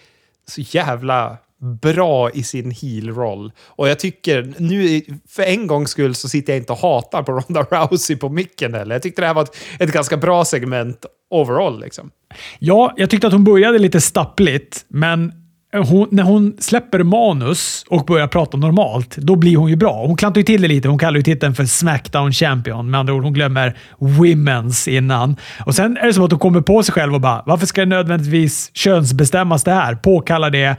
så 0.48 0.60
jävla 0.60 1.38
bra 1.82 2.30
i 2.30 2.42
sin 2.42 2.70
heel-roll. 2.70 3.52
Och 3.66 3.88
jag 3.88 3.98
tycker, 3.98 4.54
nu 4.58 5.02
för 5.28 5.42
en 5.42 5.66
gångs 5.66 5.90
skull 5.90 6.14
så 6.14 6.28
sitter 6.28 6.52
jag 6.52 6.60
inte 6.60 6.72
och 6.72 6.78
hatar 6.78 7.22
på 7.22 7.32
Ronda 7.32 7.62
Rousey 7.62 8.16
på 8.16 8.28
micken 8.28 8.74
heller. 8.74 8.94
Jag 8.94 9.02
tyckte 9.02 9.22
det 9.22 9.26
här 9.26 9.34
var 9.34 9.42
ett, 9.42 9.56
ett 9.78 9.92
ganska 9.92 10.16
bra 10.16 10.44
segment 10.44 11.06
overall. 11.30 11.80
Liksom. 11.80 12.10
Ja, 12.58 12.94
jag 12.96 13.10
tyckte 13.10 13.26
att 13.26 13.32
hon 13.32 13.44
började 13.44 13.78
lite 13.78 14.00
stappligt, 14.00 14.84
men 14.88 15.32
hon, 15.72 16.08
när 16.10 16.22
hon 16.22 16.56
släpper 16.58 17.02
manus 17.02 17.84
och 17.88 18.04
börjar 18.04 18.26
prata 18.26 18.56
normalt, 18.56 19.16
då 19.16 19.36
blir 19.36 19.56
hon 19.56 19.70
ju 19.70 19.76
bra. 19.76 20.06
Hon 20.06 20.16
klantar 20.16 20.40
ju 20.40 20.44
till 20.44 20.62
det 20.62 20.68
lite. 20.68 20.88
Hon 20.88 20.98
kallar 20.98 21.16
ju 21.16 21.22
titeln 21.22 21.54
för 21.54 21.64
Smackdown 21.64 22.32
Champion. 22.32 22.90
Med 22.90 23.00
andra 23.00 23.14
ord, 23.14 23.22
hon 23.22 23.32
glömmer 23.32 23.76
Women's 23.98 24.88
innan. 24.88 25.36
Och 25.66 25.74
Sen 25.74 25.96
är 25.96 26.06
det 26.06 26.14
som 26.14 26.24
att 26.24 26.30
hon 26.30 26.40
kommer 26.40 26.60
på 26.60 26.82
sig 26.82 26.92
själv 26.92 27.14
och 27.14 27.20
bara 27.20 27.42
“Varför 27.46 27.66
ska 27.66 27.80
det 27.80 27.86
nödvändigtvis 27.86 28.70
könsbestämmas 28.74 29.64
det 29.64 29.72
här?” 29.72 29.94
Påkallar 29.94 30.50
det 30.50 30.76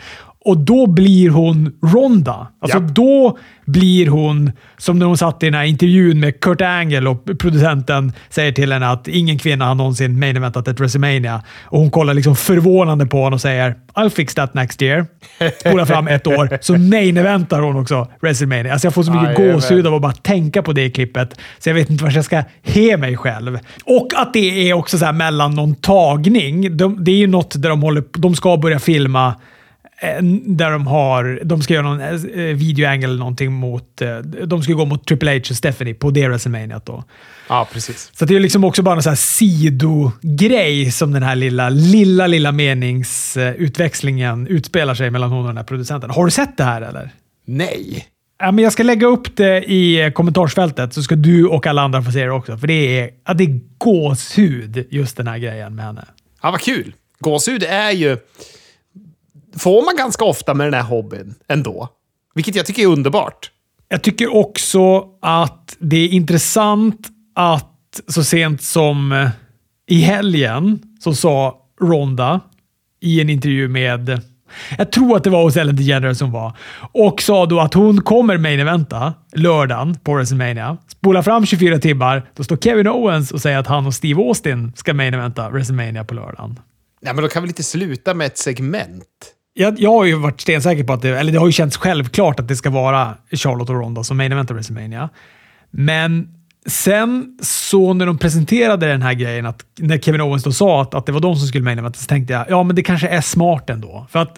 och 0.48 0.58
då 0.58 0.88
blir 0.88 1.30
hon 1.30 1.74
Ronda. 1.82 2.48
Alltså 2.62 2.78
ja. 2.78 2.88
då 2.92 3.38
blir 3.66 4.08
hon, 4.08 4.52
som 4.78 5.00
när 5.00 5.06
hon 5.06 5.18
satt 5.18 5.44
i 5.44 5.46
den 5.46 5.54
här 5.54 5.64
intervjun 5.64 6.20
med 6.20 6.40
Kurt 6.40 6.62
Angle 6.62 7.10
och 7.10 7.26
producenten 7.40 8.14
säger 8.30 8.52
till 8.52 8.72
henne 8.72 8.90
att 8.90 9.08
ingen 9.08 9.40
kvinna 9.40 9.66
har 9.66 9.76
någonsin 9.76 10.20
main 10.20 10.38
eventat 10.38 10.68
ett 10.68 10.80
WrestleMania. 10.80 11.44
Och 11.64 11.80
hon 11.80 11.92
kollar 11.92 12.14
liksom 12.14 12.36
förvånande 12.36 13.06
på 13.06 13.18
honom 13.18 13.34
och 13.34 13.42
säger 13.42 13.76
“I'll 13.94 14.10
fix 14.10 14.36
that 14.36 14.54
next 14.54 14.82
year”. 14.82 15.06
Spolar 15.60 15.86
fram 15.86 16.08
ett 16.08 16.28
år, 16.28 16.58
så 16.62 16.78
main 16.78 17.18
eventar 17.18 17.62
hon 17.62 17.76
också 17.76 18.08
WrestleMania. 18.22 18.72
Alltså 18.72 18.88
jag 18.88 18.94
får 18.94 19.04
så 19.04 19.12
mycket 19.12 19.38
gåshud 19.38 19.88
av 19.88 19.94
att 19.94 20.02
bara 20.02 20.14
tänka 20.14 20.64
på 20.64 20.74
det 20.74 20.90
klippet, 20.90 21.40
så 21.60 21.70
jag 21.70 21.74
vet 21.74 21.90
inte 21.90 22.04
vart 22.04 22.14
jag 22.14 22.26
ska 22.26 22.44
he 22.64 22.98
mig 22.98 23.18
själv. 23.18 23.60
Och 23.86 24.08
att 24.16 24.34
det 24.34 24.70
är 24.70 24.74
också 24.74 24.98
så 24.98 25.06
här 25.06 25.14
mellan 25.14 25.56
någon 25.56 25.76
tagning. 25.76 26.78
De, 26.78 27.04
det 27.04 27.12
är 27.12 27.18
ju 27.18 27.28
något 27.28 27.62
där 27.62 27.70
de, 27.70 27.82
håller, 27.82 28.04
de 28.18 28.36
ska 28.36 28.58
börja 28.58 28.80
filma 28.80 29.34
där 30.44 30.72
de 30.72 30.88
har, 30.88 31.40
de 31.44 31.62
ska 31.62 31.74
göra 31.74 31.94
någon 31.94 32.02
eh, 32.02 32.56
videoangle 32.56 33.08
eller 33.08 33.18
någonting 33.18 33.54
mot, 33.54 34.02
eh, 34.02 34.18
de 34.20 34.64
ska 34.64 34.74
gå 34.74 34.86
mot 34.86 35.08
Triple 35.08 35.32
H 35.32 35.40
och 35.50 35.56
Stephanie 35.56 35.94
på 35.94 36.12
det 36.12 36.28
WrestleMania 36.28 36.82
då. 36.86 37.04
Ja, 37.50 37.68
precis. 37.74 38.12
Så 38.14 38.26
det 38.26 38.36
är 38.36 38.40
liksom 38.40 38.64
också 38.64 38.82
bara 38.82 38.96
en 38.96 39.04
sån 39.04 39.10
här 39.10 39.16
sidogrej 39.16 40.92
som 40.92 41.12
den 41.12 41.24
här 41.24 41.36
lilla, 41.36 41.70
lilla, 41.70 42.28
lilla 42.28 42.52
meningsutväxlingen 42.52 44.48
utspelar 44.48 44.96
sig 44.96 45.12
mellan 45.12 45.30
hon 45.30 45.40
och 45.40 45.48
den 45.48 45.58
här 45.58 45.64
producenten. 45.64 46.10
Har 46.10 46.26
du 46.26 46.32
sett 46.32 46.58
det 46.58 46.64
här 46.64 46.82
eller? 46.82 47.10
Nej. 47.46 48.08
Ja, 48.40 48.52
men 48.52 48.64
jag 48.64 48.74
ska 48.74 48.84
lägga 48.84 49.08
upp 49.08 49.36
det 49.36 49.64
i 49.72 50.12
kommentarsfältet 50.16 50.94
så 50.94 51.04
ska 51.04 51.16
du 51.16 51.48
och 51.48 51.68
alla 51.68 51.82
andra 51.82 52.02
få 52.02 52.12
se 52.12 52.26
det 52.26 52.32
också. 52.32 52.58
För 52.58 52.68
det 52.68 53.00
är, 53.00 53.10
ja, 53.28 53.34
det 53.34 53.44
är 53.44 53.60
gåshud, 53.78 54.88
just 54.90 55.18
den 55.18 55.28
här 55.28 55.38
grejen 55.38 55.76
med 55.76 55.86
henne. 55.86 56.06
Ja, 56.42 56.52
vad 56.52 56.62
kul. 56.62 56.94
Gåshud 57.20 57.64
är 57.64 57.92
ju 57.92 58.18
får 59.58 59.86
man 59.86 59.96
ganska 59.96 60.26
ofta 60.26 60.54
med 60.54 60.68
den 60.68 60.74
här 60.74 60.84
hobbyn 60.84 61.36
ändå. 61.48 61.90
Vilket 62.36 62.56
jag 62.56 62.66
tycker 62.66 62.82
är 62.82 62.88
underbart. 62.88 63.52
Jag 63.90 64.02
tycker 64.02 64.36
också 64.36 65.06
att 65.22 65.78
det 65.80 65.98
är 65.98 66.10
intressant 66.10 67.08
att 67.36 68.02
så 68.08 68.24
sent 68.24 68.62
som 68.64 69.12
eh, 69.12 69.30
i 69.88 70.02
helgen 70.02 70.80
så 71.00 71.14
sa 71.14 71.58
Ronda 71.82 72.42
i 73.02 73.22
en 73.22 73.30
intervju 73.30 73.68
med 73.68 74.22
jag 74.78 74.92
tror 74.92 75.18
att 75.18 75.24
det 75.24 75.30
var 75.30 75.44
hos 75.44 75.58
Ellen 75.58 75.76
DeGeneres 75.76 76.18
som 76.18 76.32
var. 76.32 76.58
Och 76.92 77.22
sa 77.22 77.46
då 77.46 77.60
att 77.60 77.74
hon 77.74 78.02
kommer 78.02 78.38
main 78.38 78.60
eventa 78.60 79.14
lördagen 79.34 80.00
på 80.04 80.14
WrestleMania. 80.14 80.78
Spola 80.88 81.24
fram 81.24 81.46
24 81.46 81.80
timmar, 81.80 82.30
då 82.34 82.44
står 82.44 82.58
Kevin 82.58 82.88
Owens 82.88 83.32
och 83.32 83.42
säger 83.42 83.58
att 83.58 83.68
han 83.68 83.88
och 83.88 83.94
Steve 83.94 84.22
Austin 84.22 84.72
ska 84.76 84.94
main 84.94 85.14
eventa 85.14 85.50
WrestleMania 85.50 86.04
på 86.04 86.14
lördagen. 86.14 86.60
Nej, 87.02 87.14
men 87.14 87.24
då 87.24 87.30
kan 87.30 87.44
vi 87.44 87.50
inte 87.50 87.64
sluta 87.64 88.14
med 88.14 88.28
ett 88.28 88.38
segment? 88.38 89.34
Jag, 89.58 89.80
jag 89.80 89.92
har 89.92 90.06
ju 90.06 90.16
varit 90.16 90.42
stensäker 90.42 90.84
på 90.84 90.94
att 90.94 91.02
det, 91.02 91.20
eller 91.20 91.32
det 91.32 91.40
har 91.40 91.46
ju 91.46 91.52
känts 91.52 91.78
självklart 91.78 92.40
att 92.40 92.48
det 92.48 92.56
ska 92.56 92.70
vara 92.70 93.16
Charlotte 93.32 93.70
och 93.70 93.76
Ronda 93.76 94.04
som 94.04 94.18
main 94.18 94.32
event 94.32 94.52
WrestleMania. 94.52 95.10
Men 95.72 96.28
sen 96.68 97.38
så 97.42 97.94
när 97.94 98.06
de 98.06 98.18
presenterade 98.18 98.88
den 98.88 99.02
här 99.02 99.14
grejen, 99.14 99.46
att 99.46 99.66
när 99.80 99.98
Kevin 99.98 100.22
Owens 100.22 100.44
då 100.44 100.52
sa 100.52 100.82
att, 100.82 100.94
att 100.94 101.06
det 101.06 101.12
var 101.12 101.20
de 101.20 101.36
som 101.36 101.48
skulle 101.48 101.64
main 101.64 101.80
eventa, 101.80 102.00
så 102.00 102.06
tänkte 102.06 102.34
jag 102.34 102.46
ja, 102.50 102.64
men 102.64 102.76
det 102.76 102.84
kanske 102.84 103.08
är 103.08 103.22
smart 103.22 103.70
ändå. 103.70 104.08
För 104.10 104.20
att 104.20 104.38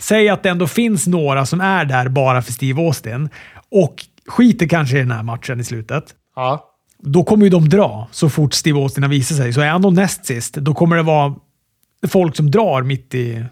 säga 0.00 0.32
att 0.32 0.42
det 0.42 0.48
ändå 0.48 0.66
finns 0.66 1.06
några 1.06 1.46
som 1.46 1.60
är 1.60 1.84
där 1.84 2.08
bara 2.08 2.42
för 2.42 2.52
Steve 2.52 2.82
Austin 2.82 3.28
och 3.70 3.94
skiter 4.26 4.66
kanske 4.66 4.96
i 4.96 5.00
den 5.00 5.10
här 5.10 5.22
matchen 5.22 5.60
i 5.60 5.64
slutet. 5.64 6.04
Ja. 6.36 6.70
Då 6.98 7.24
kommer 7.24 7.44
ju 7.44 7.50
de 7.50 7.68
dra 7.68 8.08
så 8.10 8.30
fort 8.30 8.54
Steve 8.54 8.78
Austin 8.78 9.02
har 9.02 9.10
visat 9.10 9.36
sig. 9.36 9.52
Så 9.52 9.60
är 9.60 9.68
han 9.68 9.82
då 9.82 9.90
näst 9.90 10.26
sist, 10.26 10.54
då 10.54 10.74
kommer 10.74 10.96
det 10.96 11.02
vara 11.02 11.34
folk 12.08 12.36
som 12.36 12.50
drar 12.50 12.82
mitt 12.82 13.14
i, 13.14 13.44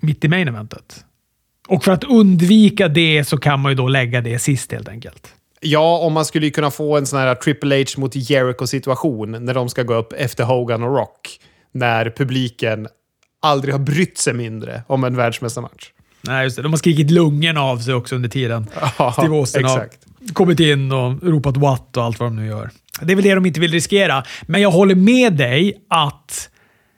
mitt 0.00 0.24
i 0.24 0.28
main 0.28 0.48
eventet. 0.48 1.04
Och 1.68 1.84
för 1.84 1.92
att 1.92 2.04
undvika 2.04 2.88
det 2.88 3.24
så 3.24 3.38
kan 3.38 3.60
man 3.60 3.72
ju 3.72 3.76
då 3.76 3.88
lägga 3.88 4.20
det 4.20 4.38
sist 4.38 4.72
helt 4.72 4.88
enkelt. 4.88 5.34
Ja, 5.60 5.98
om 5.98 6.12
man 6.12 6.24
skulle 6.24 6.50
kunna 6.50 6.70
få 6.70 6.96
en 6.96 7.06
sån 7.06 7.18
här 7.18 7.34
Triple 7.34 7.76
H 7.76 8.00
mot 8.00 8.16
Jericho-situation 8.16 9.44
när 9.44 9.54
de 9.54 9.68
ska 9.68 9.82
gå 9.82 9.94
upp 9.94 10.12
efter 10.12 10.44
Hogan 10.44 10.82
och 10.82 10.94
Rock. 10.96 11.40
När 11.72 12.10
publiken 12.16 12.88
aldrig 13.42 13.74
har 13.74 13.78
brytt 13.78 14.18
sig 14.18 14.34
mindre 14.34 14.82
om 14.86 15.04
en 15.04 15.16
världsmästarmatch. 15.16 15.90
Nej, 16.20 16.44
just 16.44 16.56
det. 16.56 16.62
De 16.62 16.72
har 16.72 16.76
skrikit 16.76 17.10
lungorna 17.10 17.60
av 17.60 17.78
sig 17.78 17.94
också 17.94 18.14
under 18.14 18.28
tiden. 18.28 18.66
Ja, 18.98 19.12
Steve 19.12 19.36
Austin 19.36 19.64
har 19.64 19.88
kommit 20.32 20.60
in 20.60 20.92
och 20.92 21.22
ropat 21.22 21.56
what 21.56 21.96
och 21.96 22.04
allt 22.04 22.20
vad 22.20 22.26
de 22.28 22.36
nu 22.36 22.46
gör. 22.46 22.70
Det 23.02 23.12
är 23.12 23.16
väl 23.16 23.24
det 23.24 23.34
de 23.34 23.46
inte 23.46 23.60
vill 23.60 23.72
riskera. 23.72 24.24
Men 24.42 24.60
jag 24.60 24.70
håller 24.70 24.94
med 24.94 25.32
dig 25.32 25.84
att 25.88 26.50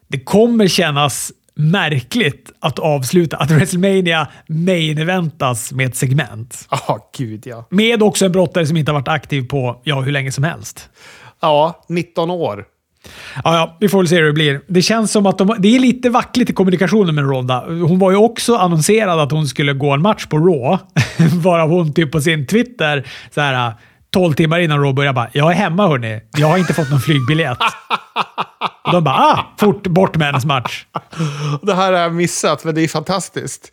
det 0.08 0.20
kommer 0.20 0.68
kännas 0.68 1.32
märkligt 1.61 2.53
att 2.61 2.79
avsluta, 2.79 3.37
att 3.37 3.51
WrestleMania 3.51 4.29
main 4.46 4.99
eventas 4.99 5.73
med 5.73 5.87
ett 5.87 5.96
segment. 5.96 6.68
Ja, 6.70 6.79
oh, 6.88 6.99
gud 7.18 7.46
ja. 7.46 7.66
Med 7.70 8.03
också 8.03 8.25
en 8.27 8.33
brottare 8.33 8.66
som 8.66 8.77
inte 8.77 8.92
har 8.92 8.99
varit 8.99 9.09
aktiv 9.09 9.49
på, 9.49 9.81
ja, 9.85 10.01
hur 10.01 10.12
länge 10.12 10.33
som 10.33 10.44
helst. 10.44 10.90
Ja, 11.40 11.85
19 11.88 12.31
år. 12.31 12.64
Ja, 13.44 13.55
ja, 13.55 13.77
vi 13.81 13.88
får 13.88 13.99
väl 13.99 14.09
se 14.09 14.16
hur 14.16 14.27
det 14.27 14.33
blir. 14.33 14.61
Det 14.66 14.83
känns 14.83 15.12
som 15.12 15.27
att 15.27 15.38
de, 15.38 15.57
det 15.59 15.77
är 15.77 15.79
lite 15.79 16.11
vackligt 16.11 16.51
i 16.51 16.53
kommunikationen 16.53 17.14
med 17.14 17.25
Ronda. 17.25 17.64
Hon 17.66 17.99
var 17.99 18.11
ju 18.11 18.16
också 18.16 18.57
annonserad 18.57 19.20
att 19.20 19.31
hon 19.31 19.46
skulle 19.46 19.73
gå 19.73 19.90
en 19.90 20.03
match 20.03 20.27
på 20.27 20.38
Raw. 20.38 20.79
Varav 21.35 21.70
hon 21.70 21.94
typ 21.94 22.12
på 22.12 22.20
sin 22.20 22.46
Twitter 22.46 23.07
så 23.31 23.40
här 23.40 23.73
12 24.11 24.35
timmar 24.35 24.59
innan 24.59 24.79
Raw 24.79 24.92
började 24.92 25.14
bara 25.14 25.31
“Jag 25.33 25.51
är 25.51 25.55
hemma 25.55 25.88
hörni. 25.88 26.20
Jag 26.31 26.46
har 26.46 26.59
inte 26.59 26.75
fått 26.75 26.90
någon 26.90 27.01
flygbiljett”. 27.01 27.59
Och 28.85 28.92
de 28.92 29.05
bara 29.05 29.14
“Ah, 29.14 29.46
fort 29.59 29.87
bort 29.87 30.16
med 30.16 30.27
hennes 30.27 30.44
match”. 30.44 30.87
Det 31.62 31.75
här 31.75 31.92
har 31.92 32.01
jag 32.01 32.14
missat, 32.14 32.64
men 32.64 32.75
det 32.75 32.81
är 32.81 32.88
fantastiskt. 32.88 33.73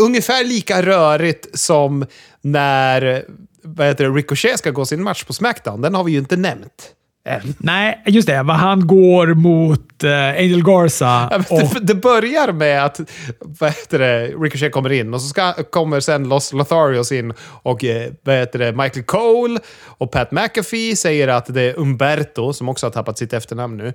Ungefär 0.00 0.44
lika 0.44 0.82
rörigt 0.82 1.58
som 1.58 2.06
när 2.42 3.24
vad 3.64 3.86
heter 3.86 4.04
det, 4.04 4.10
Ricochet 4.10 4.58
ska 4.58 4.70
gå 4.70 4.86
sin 4.86 5.02
match 5.02 5.24
på 5.24 5.32
Smackdown. 5.32 5.80
Den 5.80 5.94
har 5.94 6.04
vi 6.04 6.12
ju 6.12 6.18
inte 6.18 6.36
nämnt. 6.36 6.90
Än. 7.28 7.54
Nej, 7.58 8.02
just 8.06 8.28
det. 8.28 8.36
Han 8.36 8.86
går 8.86 9.34
mot 9.34 9.93
uh, 10.04 10.28
Angel 10.28 10.62
Garza. 10.62 11.42
och... 11.48 11.58
det, 11.58 11.80
det, 11.80 11.94
börjar 11.94 12.52
med 12.52 12.84
att 12.84 13.00
vad 13.40 13.70
heter 13.70 13.98
det, 13.98 14.26
Ricochet 14.26 14.72
kommer 14.72 14.92
in 14.92 15.14
och 15.14 15.20
så 15.20 15.28
ska, 15.28 15.52
kommer 15.52 16.00
sen 16.00 16.28
Los 16.28 16.52
Lotharios 16.52 17.12
in 17.12 17.32
och 17.62 17.84
eh, 17.84 18.12
vad 18.22 18.36
heter 18.36 18.58
det, 18.58 18.72
Michael 18.72 19.04
Cole 19.04 19.60
och 19.98 20.10
Pat 20.10 20.32
McAfee 20.32 20.96
säger 20.96 21.28
att 21.28 21.54
det 21.54 21.62
är 21.62 21.78
Umberto, 21.78 22.52
som 22.52 22.68
också 22.68 22.86
har 22.86 22.90
tappat 22.90 23.18
sitt 23.18 23.32
efternamn 23.32 23.76
nu, 23.76 23.92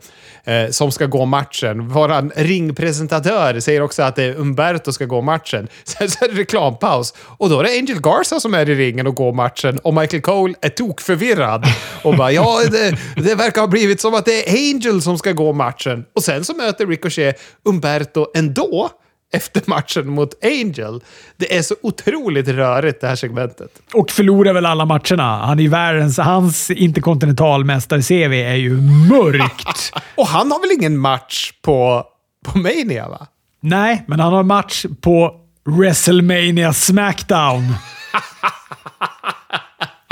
eh, 0.54 0.70
som 0.70 0.92
ska 0.92 1.06
gå 1.06 1.26
matchen. 1.26 1.88
Vår 1.88 2.44
ringpresentatör 2.44 3.60
säger 3.60 3.82
också 3.82 4.04
att 4.04 4.16
det 4.16 4.24
är 4.24 4.36
Umberto 4.36 4.92
ska 4.92 5.06
gå 5.06 5.22
matchen. 5.22 5.68
Sen 5.84 6.10
så 6.10 6.26
är 6.26 6.30
det 6.30 6.40
reklampaus 6.42 7.14
och 7.20 7.50
då 7.50 7.60
är 7.60 7.64
det 7.64 7.70
Angel 7.70 8.02
Garza 8.02 8.40
som 8.40 8.54
är 8.54 8.70
i 8.70 8.76
ringen 8.76 9.08
och 9.08 9.16
går 9.16 9.34
matchen 9.34 9.80
och 9.80 9.94
Michael 9.94 10.22
Cole 10.22 10.54
är 10.62 10.70
tokförvirrad 10.70 11.66
och 12.04 12.16
bara 12.18 12.32
ja, 12.32 12.60
det, 12.72 12.98
det 13.16 13.36
verkar 13.36 13.62
ha 13.62 13.68
blivit 13.68 14.02
som 14.02 14.14
att 14.14 14.26
det 14.26 14.50
är 14.50 14.74
Angel 14.74 15.02
som 15.02 15.18
ska 15.18 15.32
gå 15.32 15.54
matchen. 15.54 15.99
Och 16.16 16.24
sen 16.24 16.46
så 16.46 16.54
möter 16.54 16.88
Ricochet 16.88 17.42
Umberto 17.66 18.26
ändå 18.36 18.90
efter 19.34 19.64
matchen 19.66 20.08
mot 20.10 20.44
Angel. 20.44 21.02
Det 21.38 21.58
är 21.58 21.62
så 21.62 21.76
otroligt 21.82 22.48
rörigt 22.48 23.02
det 23.02 23.08
här 23.08 23.16
segmentet. 23.16 23.72
Och 23.94 24.12
förlorar 24.12 24.54
väl 24.54 24.66
alla 24.66 24.86
matcherna. 24.86 25.46
Han 25.46 25.60
är 25.60 25.64
ju 25.64 25.70
världens... 25.70 26.18
Hans 26.18 26.72
interkontinentalmästar-CV 26.72 28.34
är 28.34 28.56
ju 28.56 28.82
mörkt. 29.10 29.94
och 30.16 30.28
han 30.28 30.52
har 30.52 30.60
väl 30.60 30.72
ingen 30.80 30.98
match 30.98 31.52
på, 31.62 32.04
på 32.46 32.58
Mania, 32.58 33.10
va? 33.10 33.28
Nej, 33.62 34.04
men 34.08 34.20
han 34.20 34.34
har 34.34 34.44
match 34.44 34.86
på 35.02 35.36
WrestleMania 35.66 36.74
Smackdown. 36.74 37.64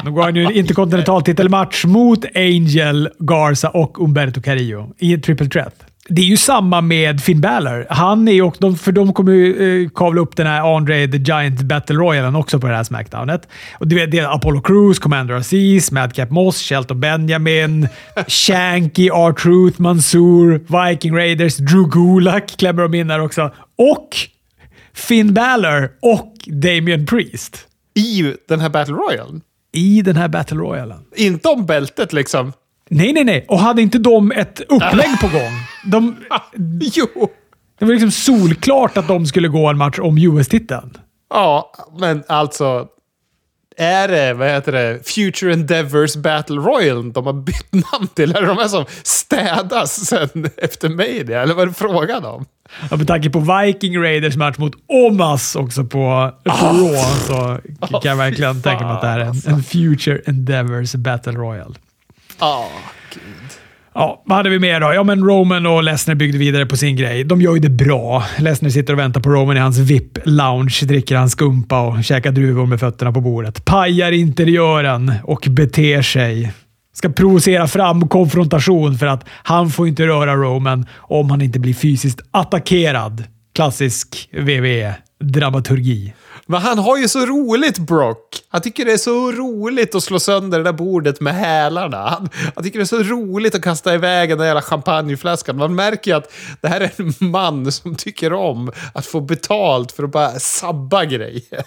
Då 0.08 0.13
går 0.13 0.24
han 0.24 0.36
ju 0.36 0.43
en 0.43 0.52
interkontinentaltitelmatch 0.52 1.86
mot 1.86 2.26
Angel, 2.36 3.10
Garza 3.20 3.70
och 3.70 4.04
Umberto 4.04 4.41
Carillo 4.41 4.93
i 5.00 5.13
en 5.13 5.22
triple 5.22 5.48
threat. 5.50 5.74
Det 6.10 6.22
är 6.22 6.26
ju 6.26 6.38
samma 6.38 6.82
med 6.82 7.22
Finn 7.22 7.41
Balor. 7.41 7.86
Han 7.89 8.28
är 8.28 8.32
ju, 8.32 8.76
för 8.76 8.91
de 8.91 9.13
kommer 9.13 9.32
ju 9.32 9.84
eh, 9.84 9.89
kavla 9.89 10.22
upp 10.22 10.36
den 10.36 10.48
här 10.48 10.76
Andre 10.76 11.08
the 11.08 11.17
Giant 11.17 11.62
Battle 11.62 11.96
Royalen 11.96 12.36
också 12.36 12.60
på 12.60 12.67
det 12.67 12.76
här 12.76 12.84
Smackdownet. 12.84 13.48
Och 13.80 13.88
det 13.88 14.17
är 14.17 14.36
Apollo 14.36 14.62
Crews, 14.62 15.00
Commander 15.00 15.36
Aziz, 15.36 15.91
Madcap 15.91 16.30
Moss, 16.30 16.62
Shelton 16.62 17.00
Benjamin, 17.00 17.88
Shanky, 18.28 19.08
R-Truth, 19.08 19.82
Mansour, 19.82 20.88
Viking 20.89 21.15
Raiders, 21.15 21.58
Drew 21.58 21.89
Gulak 21.89 22.58
klämmer 22.58 22.82
de 22.82 22.93
in 22.93 23.08
där 23.08 23.20
också. 23.20 23.52
Och 23.78 24.10
Finn 24.93 25.34
Balor 25.34 25.91
och 26.02 26.34
Damien 26.46 27.06
Priest. 27.06 27.67
I 27.96 28.34
den 28.48 28.60
här 28.60 28.70
Battle 28.70 28.93
Royalen? 28.93 29.41
I 29.71 30.01
den 30.01 30.15
här 30.15 30.27
Battle 30.27 30.58
Royalen. 30.58 30.99
Inte 31.15 31.49
om 31.49 31.65
bältet 31.65 32.13
liksom? 32.13 32.53
Nej, 32.89 33.13
nej, 33.13 33.23
nej. 33.23 33.45
Och 33.49 33.60
hade 33.60 33.82
inte 33.82 33.97
de 33.97 34.32
ett 34.32 34.60
upplägg 34.60 35.19
på 35.21 35.27
gång? 35.27 35.53
De, 35.91 36.15
jo! 36.80 37.08
Det 37.80 37.86
var 37.86 37.91
liksom 37.91 38.12
solklart 38.12 38.97
att 38.97 39.08
de 39.08 39.25
skulle 39.25 39.47
gå 39.47 39.67
en 39.67 39.77
match 39.77 39.99
om 39.99 40.17
US-titeln. 40.17 40.97
Ja, 41.30 41.71
men 41.99 42.23
alltså 42.27 42.88
är 43.78 44.08
det, 44.08 44.34
vad 44.34 44.48
heter 44.48 44.72
det, 44.72 45.10
Future 45.10 45.54
Endeavors 45.54 46.16
Battle 46.16 46.56
Royal 46.56 47.13
de 47.13 47.26
har 47.26 47.34
bytt 47.34 47.74
namn 47.74 48.08
till? 48.08 48.36
Eller 48.36 48.48
de 48.48 48.58
här 48.58 48.68
som 48.68 48.86
städas 49.04 50.06
sen 50.06 50.50
efter 50.58 50.90
Mania? 50.90 51.42
Eller 51.42 51.54
vad 51.54 51.63
är 51.63 51.68
det 51.68 51.74
frågan 51.74 52.26
om? 52.26 52.46
Ja, 52.90 52.98
med 52.98 53.08
tanke 53.08 53.30
på 53.30 53.40
Viking 53.40 54.04
Raiders 54.04 54.36
match 54.36 54.58
mot 54.58 54.74
Omas 54.88 55.56
också 55.56 55.84
på, 55.84 56.34
på 56.44 56.52
oh. 56.52 56.63
Raw 56.63 56.98
så 57.28 57.60
kan 58.00 58.10
jag 58.10 58.16
verkligen 58.16 58.52
oh, 58.52 58.62
tänka 58.62 58.86
mig 58.86 58.94
att 58.94 59.02
det 59.02 59.08
här 59.08 59.20
är 59.20 59.26
en, 59.26 59.42
en 59.46 59.63
Future 59.63 60.22
Endeavors 60.26 60.96
Battle 60.96 61.32
Royal. 61.32 61.78
Ja, 62.40 62.60
oh, 62.60 62.82
gud. 63.13 63.47
Ja, 64.00 64.24
vad 64.26 64.38
hade 64.38 64.50
vi 64.50 64.60
mer 64.60 64.80
då? 64.80 64.94
Ja, 64.94 65.04
men 65.04 65.24
Roman 65.24 65.66
och 65.66 65.84
Lesnar 65.84 66.16
byggde 66.16 66.38
vidare 66.38 66.66
på 66.66 66.78
sin 66.78 66.96
grej. 66.96 67.24
De 67.24 67.42
gör 67.42 67.54
ju 67.54 67.60
det 67.60 67.70
bra. 67.70 68.24
Lesnar 68.38 68.70
sitter 68.70 68.94
och 68.94 69.00
väntar 69.00 69.22
på 69.22 69.30
Roman 69.30 69.58
i 69.58 69.60
hans 69.60 69.78
VIP-lounge, 69.78 70.86
dricker 70.86 71.16
hans 71.16 71.32
skumpa 71.32 71.82
och 71.82 72.04
käkar 72.04 72.32
druvor 72.32 72.66
med 72.66 72.80
fötterna 72.80 73.12
på 73.12 73.22
bordet. 73.22 73.66
Pajar 73.66 74.12
interiören 74.12 75.14
och 75.24 75.48
beter 75.50 76.02
sig. 76.02 76.54
Ska 76.94 77.10
provocera 77.10 77.68
fram 77.68 78.08
konfrontation 78.08 78.98
för 78.98 79.06
att 79.06 79.26
han 79.44 79.70
får 79.70 79.88
inte 79.88 80.08
röra 80.08 80.36
Roman 80.36 80.86
om 80.98 81.30
han 81.30 81.42
inte 81.42 81.60
blir 81.60 81.74
fysiskt 81.74 82.22
attackerad. 82.32 83.24
Klassisk 83.56 84.30
WWE-dramaturgi. 84.32 86.14
Men 86.48 86.62
han 86.62 86.80
har 86.80 86.98
ju 86.98 87.08
så 87.08 87.26
roligt, 87.26 87.78
Brock. 87.78 88.42
Han 88.50 88.62
tycker 88.62 88.86
det 88.86 88.94
är 88.94 88.98
så 88.98 89.32
roligt 89.32 89.96
att 89.96 90.04
slå 90.04 90.20
sönder 90.20 90.58
det 90.58 90.64
där 90.64 90.74
bordet 90.74 91.22
med 91.22 91.36
hälarna. 91.36 91.98
Han, 91.98 92.30
han 92.56 92.64
tycker 92.64 92.80
det 92.80 92.84
är 92.84 92.86
så 92.86 93.04
roligt 93.04 93.56
att 93.56 93.62
kasta 93.62 93.94
iväg 93.94 94.30
den 94.30 94.38
där 94.38 94.46
jävla 94.46 94.62
champagneflaskan. 94.62 95.58
Man 95.58 95.76
märker 95.76 96.12
ju 96.12 96.18
att 96.18 96.34
det 96.62 96.68
här 96.68 96.82
är 96.82 96.92
en 96.98 97.32
man 97.32 97.72
som 97.72 97.96
tycker 97.96 98.34
om 98.34 98.72
att 98.94 99.06
få 99.06 99.22
betalt 99.22 99.92
för 99.92 100.04
att 100.04 100.12
bara 100.12 100.40
sabba 100.40 101.06
grejer. 101.06 101.64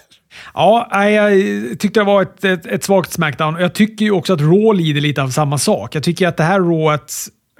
Ja, 0.54 1.06
jag 1.08 1.32
tyckte 1.78 2.00
det 2.00 2.04
var 2.04 2.22
ett, 2.22 2.44
ett, 2.44 2.66
ett 2.66 2.84
svagt 2.84 3.12
Smackdown. 3.12 3.56
Jag 3.60 3.74
tycker 3.74 4.04
ju 4.04 4.10
också 4.10 4.32
att 4.32 4.40
Raw 4.40 4.72
lider 4.72 5.00
lite 5.00 5.22
av 5.22 5.28
samma 5.28 5.58
sak. 5.58 5.94
Jag 5.94 6.02
tycker 6.02 6.28
att 6.28 6.36
det 6.36 6.42
här 6.44 6.60
Rawet 6.60 7.12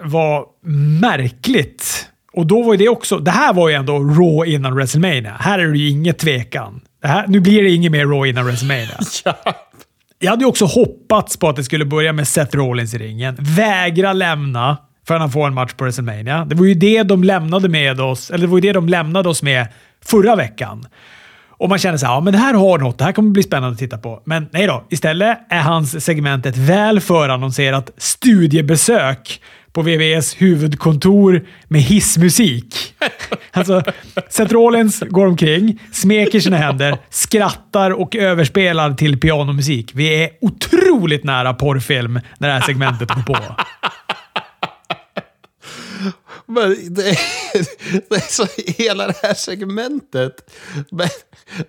var 0.03 0.45
märkligt. 1.01 2.07
Och 2.33 2.47
då 2.47 2.63
var 2.63 2.75
ju 2.75 2.79
det 2.79 2.89
också... 2.89 3.19
Det 3.19 3.31
här 3.31 3.55
var 3.55 3.69
ju 3.69 3.75
ändå 3.75 3.99
Raw 3.99 4.53
innan 4.53 4.75
WrestleMania. 4.75 5.37
Här 5.41 5.59
är 5.59 5.67
det 5.67 5.79
ju 5.79 5.91
inget 5.91 6.19
tvekan. 6.19 6.81
Här, 7.03 7.27
nu 7.27 7.41
blir 7.41 7.63
det 7.63 7.71
inget 7.71 7.93
mer 7.93 8.07
Raw 8.07 8.29
innan 8.29 8.45
WrestleMania. 8.45 8.99
ja. 9.25 9.37
Jag 10.19 10.31
hade 10.31 10.43
ju 10.43 10.49
också 10.49 10.65
hoppats 10.65 11.37
på 11.37 11.49
att 11.49 11.57
det 11.57 11.65
skulle 11.65 11.85
börja 11.85 12.13
med 12.13 12.29
Seth 12.29 12.57
Rollins 12.57 12.95
i 12.95 12.99
ringen. 12.99 13.37
Vägra 13.39 14.13
lämna 14.13 14.77
förrän 15.07 15.21
han 15.21 15.31
får 15.31 15.47
en 15.47 15.55
match 15.55 15.73
på 15.73 15.85
WrestleMania. 15.85 16.45
Det 16.45 16.55
var 16.55 16.65
ju 16.65 16.75
det 16.75 17.03
de 17.03 17.25
lämnade 17.25 17.69
med 17.69 18.01
oss, 18.01 18.31
eller 18.31 18.47
det 18.47 18.51
var 18.51 18.59
ju 18.59 18.61
det 18.63 18.73
de 18.73 18.89
lämnade 18.89 19.29
oss 19.29 19.43
med 19.43 19.67
förra 20.05 20.37
veckan. 20.37 20.87
Och 21.49 21.69
man 21.69 21.79
känner 21.79 21.99
så 21.99 22.07
här, 22.07 22.13
ja 22.13 22.21
men 22.21 22.33
det 22.33 22.39
här 22.39 22.55
har 22.55 22.79
något. 22.79 22.99
Det 22.99 23.05
här 23.05 23.13
kommer 23.13 23.31
bli 23.31 23.43
spännande 23.43 23.73
att 23.73 23.79
titta 23.79 23.99
på. 23.99 24.23
Men 24.25 24.49
nej 24.53 24.67
då. 24.67 24.87
Istället 24.91 25.39
är 25.51 25.61
hans 25.61 26.05
segment 26.05 26.47
ett 26.47 26.57
väl 26.57 27.01
förannonserat 27.01 27.91
studiebesök 27.97 29.41
på 29.73 29.83
VVS 29.83 30.35
huvudkontor 30.35 31.47
med 31.69 31.81
hissmusik. 31.81 32.95
Alltså, 33.53 33.83
Seth 34.31 34.53
Rollins 34.53 35.01
går 35.01 35.27
omkring, 35.27 35.81
smeker 35.93 36.41
sina 36.41 36.57
händer, 36.57 36.99
skrattar 37.11 37.91
och 37.91 38.17
överspelar 38.17 38.95
till 38.95 39.21
pianomusik. 39.21 39.91
Vi 39.95 40.25
är 40.25 40.31
otroligt 40.41 41.25
nära 41.25 41.55
porrfilm 41.55 42.21
när 42.39 42.49
det 42.49 42.55
här 42.55 42.61
segmentet 42.61 43.09
går 43.09 43.23
på. 43.23 43.37
Men 46.51 46.95
det 46.95 47.09
är, 47.09 47.19
det 48.09 48.17
är 48.17 48.33
så 48.33 48.47
hela 48.73 49.07
det 49.07 49.17
här 49.23 49.35
segmentet. 49.35 50.51
Men 50.91 51.09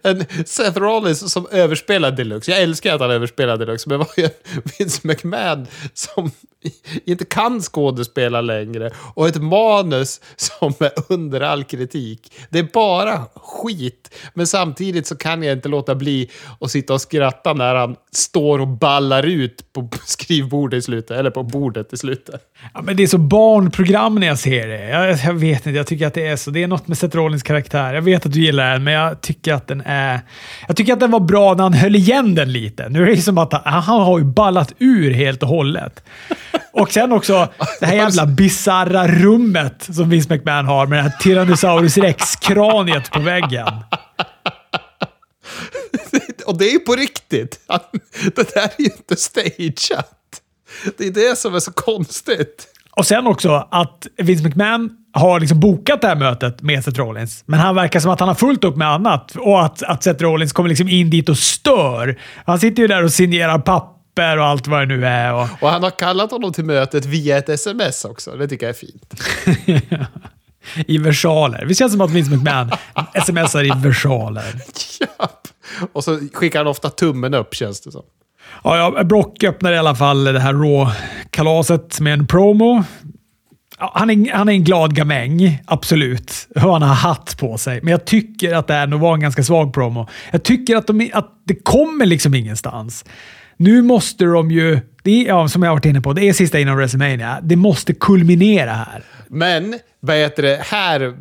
en 0.03 0.45
Seth 0.45 0.79
Rollins 0.79 1.31
som 1.31 1.47
överspelar 1.51 2.11
Deluxe. 2.11 2.51
Jag 2.51 2.61
älskar 2.61 2.95
att 2.95 3.01
han 3.01 3.11
överspelar 3.11 3.57
Deluxe, 3.57 3.89
men 3.89 3.99
det 3.99 4.05
var 4.05 4.13
ju 4.17 4.29
Vince 4.77 4.99
McMahon 5.03 5.67
som 5.93 6.31
inte 7.05 7.25
kan 7.25 7.61
skådespela 7.61 8.41
längre 8.41 8.91
och 9.13 9.27
ett 9.27 9.41
manus 9.41 10.21
som 10.35 10.73
är 10.79 10.91
under 11.09 11.41
all 11.41 11.63
kritik. 11.63 12.33
Det 12.49 12.59
är 12.59 12.67
bara 12.73 13.25
skit, 13.35 14.15
men 14.33 14.47
samtidigt 14.47 15.07
så 15.07 15.15
kan 15.15 15.43
jag 15.43 15.57
inte 15.57 15.69
låta 15.69 15.95
bli 15.95 16.29
att 16.59 16.71
sitta 16.71 16.93
och 16.93 17.01
skratta 17.01 17.53
när 17.53 17.75
han 17.75 17.95
står 18.11 18.59
och 18.59 18.67
ballar 18.67 19.23
ut 19.23 19.73
på 19.73 19.89
skrivbordet 20.05 20.77
i 20.77 20.81
slutet, 20.81 21.11
eller 21.11 21.31
på 21.31 21.43
bordet 21.43 21.93
i 21.93 21.97
slutet. 21.97 22.41
Ja, 22.73 22.81
men 22.81 22.97
det 22.97 23.03
är 23.03 23.07
så 23.07 23.17
barnprogram 23.17 24.15
när 24.15 24.27
jag 24.27 24.39
ser 24.39 24.67
det. 24.71 24.89
Jag, 24.89 25.17
jag, 25.25 25.33
vet 25.33 25.65
inte, 25.65 25.77
jag 25.77 25.87
tycker 25.87 26.07
att 26.07 26.13
det 26.13 26.27
är 26.27 26.35
så. 26.35 26.51
Det 26.51 26.63
är 26.63 26.67
något 26.67 26.87
med 26.87 26.97
Seth 26.97 27.15
Rollins 27.15 27.43
karaktär. 27.43 27.93
Jag 27.93 28.01
vet 28.01 28.25
att 28.25 28.33
du 28.33 28.41
gillar 28.41 28.73
den, 28.73 28.83
men 28.83 28.93
jag 28.93 29.21
tycker 29.21 29.53
att 29.53 29.67
den 29.67 29.81
är... 29.85 30.19
Jag 30.67 30.77
tycker 30.77 30.93
att 30.93 30.99
den 30.99 31.11
var 31.11 31.19
bra 31.19 31.53
när 31.53 31.63
han 31.63 31.73
höll 31.73 31.95
igen 31.95 32.35
den 32.35 32.51
lite. 32.51 32.89
Nu 32.89 33.01
är 33.01 33.05
det 33.05 33.21
som 33.21 33.37
att 33.37 33.53
han, 33.53 33.83
han 33.83 34.01
har 34.01 34.19
ju 34.19 34.25
ballat 34.25 34.73
ur 34.79 35.11
helt 35.11 35.43
och 35.43 35.49
hållet. 35.49 36.03
Och 36.73 36.91
sen 36.91 37.11
också 37.11 37.49
det 37.79 37.85
här 37.85 37.95
jävla 37.95 38.25
bizarra 38.25 39.07
rummet 39.07 39.87
som 39.95 40.09
Vince 40.09 40.33
McMahon 40.33 40.65
har 40.65 40.87
med 40.87 40.99
det 40.99 41.03
här 41.03 41.13
Tyrannosaurus 41.19 41.97
rex-kraniet 41.97 43.11
på 43.11 43.19
väggen. 43.19 43.67
Och 46.45 46.57
det 46.57 46.65
är 46.65 46.71
ju 46.71 46.79
på 46.79 46.95
riktigt. 46.95 47.59
Det 48.35 48.53
där 48.53 48.61
är 48.61 48.81
ju 48.81 48.85
inte 48.85 49.15
stageat. 49.15 50.41
Det 50.97 51.07
är 51.07 51.11
det 51.11 51.37
som 51.37 51.55
är 51.55 51.59
så 51.59 51.71
konstigt. 51.71 52.67
Och 52.91 53.05
sen 53.05 53.27
också 53.27 53.67
att 53.71 54.07
Vince 54.17 54.43
McMahon 54.43 54.89
har 55.13 55.39
liksom 55.39 55.59
bokat 55.59 56.01
det 56.01 56.07
här 56.07 56.15
mötet 56.15 56.61
med 56.61 56.83
Seth 56.83 56.99
Rollins, 56.99 57.43
men 57.45 57.59
han 57.59 57.75
verkar 57.75 57.99
som 57.99 58.11
att 58.11 58.19
han 58.19 58.29
har 58.29 58.35
fullt 58.35 58.63
upp 58.63 58.75
med 58.75 58.87
annat 58.87 59.35
och 59.35 59.65
att, 59.65 59.83
att 59.83 60.03
Seth 60.03 60.23
Rollins 60.23 60.53
kommer 60.53 60.69
liksom 60.69 60.89
in 60.89 61.09
dit 61.09 61.29
och 61.29 61.37
stör. 61.37 62.19
Han 62.45 62.59
sitter 62.59 62.81
ju 62.81 62.87
där 62.87 63.03
och 63.03 63.11
signerar 63.11 63.59
papper 63.59 64.37
och 64.37 64.45
allt 64.45 64.67
vad 64.67 64.81
det 64.81 64.85
nu 64.85 65.05
är. 65.05 65.33
Och, 65.33 65.47
och 65.59 65.69
han 65.69 65.83
har 65.83 65.89
kallat 65.89 66.31
honom 66.31 66.53
till 66.53 66.65
mötet 66.65 67.05
via 67.05 67.37
ett 67.37 67.49
sms 67.49 68.05
också. 68.05 68.31
Det 68.31 68.47
tycker 68.47 68.65
jag 68.65 68.75
är 68.75 68.79
fint. 68.79 69.13
I 70.87 70.97
versaler. 70.97 71.65
Det 71.65 71.75
känns 71.75 71.91
som 71.91 72.01
att 72.01 72.11
Vince 72.11 72.31
McMahon 72.31 72.71
smsar 73.25 73.63
i 73.65 73.71
versaler. 73.75 74.53
Japp. 74.99 75.47
Och 75.93 76.03
så 76.03 76.19
skickar 76.33 76.59
han 76.59 76.67
ofta 76.67 76.89
tummen 76.89 77.33
upp, 77.33 77.55
känns 77.55 77.81
det 77.81 77.91
som. 77.91 78.03
Ja, 78.63 78.93
ja, 78.95 79.03
Brock 79.03 79.43
öppnar 79.43 79.73
i 79.73 79.77
alla 79.77 79.95
fall 79.95 80.23
det 80.23 80.39
här 80.39 80.53
Raw-kalaset 80.53 81.99
med 81.99 82.13
en 82.13 82.27
promo. 82.27 82.83
Ja, 83.79 83.91
han, 83.95 84.09
är, 84.09 84.33
han 84.33 84.49
är 84.49 84.53
en 84.53 84.63
glad 84.63 84.95
gamäng, 84.95 85.61
absolut. 85.65 86.47
Och 86.55 86.61
han 86.61 86.81
har 86.81 86.95
hatt 86.95 87.37
på 87.39 87.57
sig. 87.57 87.79
Men 87.81 87.91
jag 87.91 88.05
tycker 88.05 88.55
att 88.55 88.67
det 88.67 88.73
här 88.73 88.87
nog 88.87 88.99
var 88.99 89.13
en 89.13 89.19
ganska 89.19 89.43
svag 89.43 89.73
promo. 89.73 90.07
Jag 90.31 90.43
tycker 90.43 90.75
att, 90.75 90.87
de, 90.87 91.11
att 91.13 91.41
det 91.45 91.55
kommer 91.55 92.05
liksom 92.05 92.35
ingenstans. 92.35 93.05
Nu 93.57 93.81
måste 93.81 94.25
de 94.25 94.51
ju, 94.51 94.79
det 95.03 95.11
är, 95.11 95.27
ja, 95.27 95.47
som 95.47 95.63
jag 95.63 95.69
har 95.69 95.75
varit 95.75 95.85
inne 95.85 96.01
på, 96.01 96.13
det 96.13 96.29
är 96.29 96.33
sista 96.33 96.59
innan 96.59 96.77
WrestleMania. 96.77 97.39
Det 97.41 97.55
måste 97.55 97.93
kulminera 97.93 98.73
här. 98.73 99.03
Men, 99.33 99.79
vad 99.99 100.15
heter 100.15 100.43
det, 100.43 100.61
här 100.63 101.17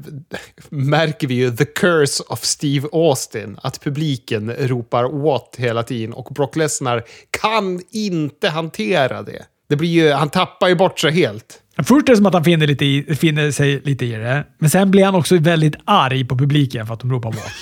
märker 0.69 1.27
vi 1.27 1.35
ju 1.35 1.57
the 1.57 1.65
curse 1.65 2.23
of 2.29 2.45
Steve 2.45 2.89
Austin. 2.93 3.59
Att 3.63 3.81
publiken 3.81 4.51
ropar 4.51 5.23
what 5.23 5.55
hela 5.59 5.83
tiden 5.83 6.13
och 6.13 6.35
Brock 6.35 6.57
Lesnar 6.57 7.05
kan 7.41 7.81
inte 7.91 8.49
hantera 8.49 9.23
det. 9.23 9.45
Det 9.69 9.77
blir 9.77 9.89
ju, 9.89 10.13
han 10.13 10.31
tappar 10.31 10.69
ju 10.69 10.75
bort 10.75 11.01
sig 11.01 11.13
helt. 11.13 11.63
Först 11.77 12.09
är 12.09 12.13
det 12.13 12.17
som 12.17 12.27
att 12.27 12.35
han 12.35 12.45
finner, 12.45 12.67
lite 12.67 12.85
i, 12.85 13.15
finner 13.15 13.51
sig 13.51 13.81
lite 13.85 14.05
i 14.07 14.13
det, 14.13 14.45
men 14.59 14.71
sen 14.71 14.91
blir 14.91 15.05
han 15.05 15.15
också 15.15 15.39
väldigt 15.39 15.77
arg 15.85 16.25
på 16.25 16.39
publiken 16.39 16.87
för 16.87 16.95
att 16.95 17.01
de 17.01 17.13
ropar 17.13 17.33
what. 17.33 17.53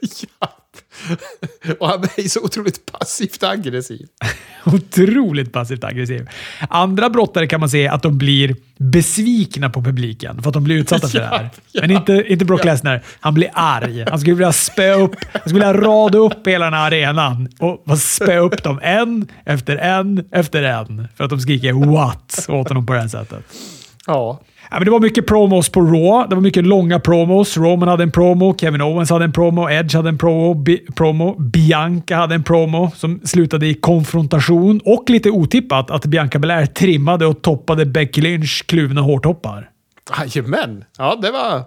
ja. 0.40 0.65
Och 1.80 1.88
han 1.88 2.02
är 2.02 2.28
så 2.28 2.40
otroligt 2.40 2.92
passivt 2.92 3.42
aggressiv. 3.42 4.06
otroligt 4.64 5.52
passivt 5.52 5.84
aggressiv. 5.84 6.28
Andra 6.70 7.10
brottare 7.10 7.46
kan 7.46 7.60
man 7.60 7.68
se 7.68 7.88
att 7.88 8.02
de 8.02 8.18
blir 8.18 8.56
besvikna 8.78 9.70
på 9.70 9.82
publiken 9.82 10.42
för 10.42 10.50
att 10.50 10.54
de 10.54 10.64
blir 10.64 10.76
utsatta 10.76 11.08
för 11.08 11.18
det 11.18 11.26
här. 11.26 11.50
Ja, 11.72 11.80
Men 11.80 11.90
inte, 11.90 12.24
inte 12.28 12.44
Brock 12.44 12.60
ja. 12.60 12.64
Lesnar. 12.64 13.02
Han 13.20 13.34
blir 13.34 13.50
arg. 13.52 14.04
Han 14.10 14.20
skulle 14.20 14.34
vilja 14.34 14.52
spö 14.52 14.94
upp, 14.94 15.16
han 15.32 15.42
skulle 15.44 15.66
vilja 15.66 15.88
rada 15.88 16.18
upp 16.18 16.46
hela 16.46 16.64
den 16.64 16.74
här 16.74 16.86
arenan 16.86 17.48
och 17.58 17.98
spö 17.98 18.38
upp 18.38 18.62
dem 18.62 18.80
en 18.82 19.28
efter 19.44 19.76
en 19.76 20.24
efter 20.30 20.62
en 20.62 21.08
för 21.16 21.24
att 21.24 21.30
de 21.30 21.40
skriker 21.40 21.72
“What?” 21.72 22.46
åt 22.48 22.68
honom 22.68 22.86
på 22.86 22.92
det 22.92 23.00
här 23.00 23.08
sättet. 23.08 23.44
Ja. 24.06 24.40
Ja, 24.70 24.76
men 24.76 24.84
det 24.84 24.90
var 24.90 25.00
mycket 25.00 25.26
promos 25.26 25.68
på 25.68 25.80
Raw. 25.80 26.28
Det 26.28 26.34
var 26.34 26.42
mycket 26.42 26.66
långa 26.66 27.00
promos. 27.00 27.56
Roman 27.56 27.88
hade 27.88 28.02
en 28.02 28.10
promo, 28.10 28.56
Kevin 28.58 28.80
Owens 28.82 29.10
hade 29.10 29.24
en 29.24 29.32
promo, 29.32 29.70
Edge 29.70 29.94
hade 29.94 30.08
en 30.08 30.18
promo, 30.18 30.54
Bi 30.54 30.86
promo. 30.94 31.36
Bianca 31.38 32.16
hade 32.16 32.34
en 32.34 32.42
promo 32.42 32.90
som 32.96 33.20
slutade 33.24 33.66
i 33.66 33.74
konfrontation 33.74 34.80
och 34.84 35.10
lite 35.10 35.30
otippat 35.30 35.90
att 35.90 36.06
Bianca 36.06 36.38
Belair 36.38 36.66
trimmade 36.66 37.26
och 37.26 37.42
toppade 37.42 37.86
Becky 37.86 38.20
Lynch 38.20 38.64
kluvna 38.66 39.00
hårtoppar. 39.00 39.70
Jajamän! 40.18 40.84
Ja, 40.98 41.18
det 41.22 41.30
var 41.30 41.62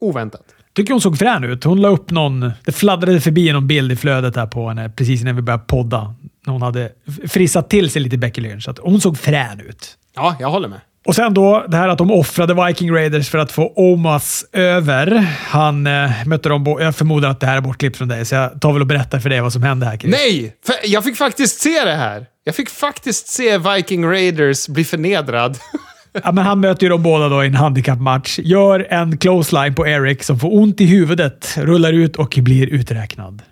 oväntat. 0.00 0.42
Tycker 0.74 0.92
hon 0.92 1.00
såg 1.00 1.18
frän 1.18 1.44
ut. 1.44 1.64
Hon 1.64 1.80
la 1.80 1.88
upp 1.88 2.10
någon... 2.10 2.52
Det 2.64 2.72
fladdrade 2.72 3.20
förbi 3.20 3.52
någon 3.52 3.66
bild 3.66 3.92
i 3.92 3.96
flödet 3.96 4.36
här 4.36 4.46
på 4.46 4.68
henne 4.68 4.90
precis 4.90 5.22
innan 5.22 5.36
vi 5.36 5.42
började 5.42 5.64
podda. 5.66 6.14
När 6.46 6.52
hon 6.52 6.62
hade 6.62 6.92
frissat 7.28 7.70
till 7.70 7.90
sig 7.90 8.02
lite 8.02 8.18
Becky 8.18 8.40
Lynch. 8.40 8.64
Så 8.64 8.74
hon 8.80 9.00
såg 9.00 9.18
frän 9.18 9.60
ut. 9.60 9.98
Ja, 10.14 10.36
jag 10.40 10.50
håller 10.50 10.68
med. 10.68 10.80
Och 11.04 11.14
sen 11.14 11.34
då 11.34 11.64
det 11.68 11.76
här 11.76 11.88
att 11.88 11.98
de 11.98 12.10
offrade 12.10 12.66
Viking 12.66 12.94
Raiders 12.94 13.30
för 13.30 13.38
att 13.38 13.52
få 13.52 13.72
Omas 13.76 14.44
över. 14.52 15.10
Han 15.48 15.86
eh, 15.86 16.10
mötte 16.26 16.48
dem. 16.48 16.76
Jag 16.80 16.96
förmodar 16.96 17.30
att 17.30 17.40
det 17.40 17.46
här 17.46 17.56
är 17.56 17.60
bortklippt 17.60 17.96
från 17.96 18.08
dig, 18.08 18.24
så 18.24 18.34
jag 18.34 18.60
tar 18.60 18.72
väl 18.72 18.82
och 18.82 18.88
berättar 18.88 19.20
för 19.20 19.30
dig 19.30 19.40
vad 19.40 19.52
som 19.52 19.62
hände 19.62 19.86
här. 19.86 19.96
Chris. 19.96 20.12
Nej! 20.12 20.56
jag 20.84 21.04
fick 21.04 21.16
faktiskt 21.16 21.60
se 21.60 21.84
det 21.84 21.94
här. 21.94 22.26
Jag 22.44 22.54
fick 22.54 22.70
faktiskt 22.70 23.28
se 23.28 23.58
Viking 23.58 24.06
Raiders 24.06 24.68
bli 24.68 24.84
förnedrad. 24.84 25.58
Ja, 26.12 26.32
men 26.32 26.44
han 26.44 26.60
möter 26.60 26.82
ju 26.82 26.88
dem 26.88 27.02
båda 27.02 27.28
då 27.28 27.44
i 27.44 27.46
en 27.46 27.54
handikappmatch. 27.54 28.38
Gör 28.38 28.86
en 28.90 29.18
clothesline 29.18 29.74
på 29.74 29.86
Eric 29.86 30.24
som 30.24 30.38
får 30.38 30.54
ont 30.54 30.80
i 30.80 30.84
huvudet, 30.84 31.54
rullar 31.56 31.92
ut 31.92 32.16
och 32.16 32.38
blir 32.42 32.66
uträknad. 32.66 33.42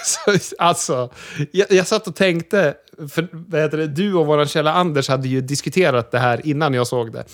alltså, 0.58 1.10
jag, 1.52 1.66
jag 1.70 1.86
satt 1.86 2.06
och 2.06 2.16
tänkte, 2.16 2.74
för 3.10 3.28
vad 3.32 3.60
heter 3.60 3.78
det, 3.78 3.86
du 3.86 4.14
och 4.14 4.26
vår 4.26 4.46
källa 4.46 4.72
Anders 4.72 5.08
hade 5.08 5.28
ju 5.28 5.40
diskuterat 5.40 6.10
det 6.10 6.18
här 6.18 6.46
innan 6.46 6.74
jag 6.74 6.86
såg 6.86 7.12
det. 7.12 7.24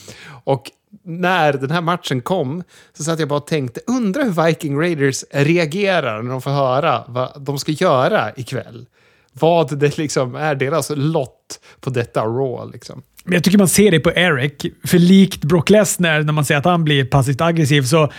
Och 0.45 0.71
när 1.03 1.53
den 1.53 1.71
här 1.71 1.81
matchen 1.81 2.21
kom 2.21 2.63
så 2.97 3.05
satt 3.05 3.21
jag 3.21 3.29
bara 3.29 3.41
och 3.41 3.47
tänkte, 3.47 3.81
undrar 3.87 4.25
hur 4.25 4.47
Viking 4.47 4.81
Raiders 4.81 5.25
reagerar 5.31 6.23
när 6.23 6.31
de 6.31 6.43
får 6.43 6.51
höra 6.51 7.05
vad 7.09 7.43
de 7.43 7.59
ska 7.59 7.73
göra 7.73 8.33
ikväll. 8.37 8.87
Vad 9.33 9.79
det 9.79 9.99
liksom 9.99 10.35
är 10.35 10.55
deras 10.55 10.91
lott 10.95 11.61
på 11.81 11.91
detta 11.91 12.25
Raw. 12.25 12.73
Liksom. 12.73 13.03
Men 13.25 13.35
jag 13.35 13.45
tycker 13.45 13.59
man 13.59 13.69
ser 13.69 13.91
det 13.91 14.01
på 14.01 14.13
Eric. 14.13 14.67
För 14.85 14.99
likt 14.99 15.45
Brock 15.45 15.71
Lesnar, 15.71 16.23
när 16.23 16.33
man 16.33 16.45
ser 16.45 16.57
att 16.57 16.65
han 16.65 16.85
blir 16.85 17.05
passivt 17.05 17.41
aggressiv, 17.41 17.83
så 17.83 18.11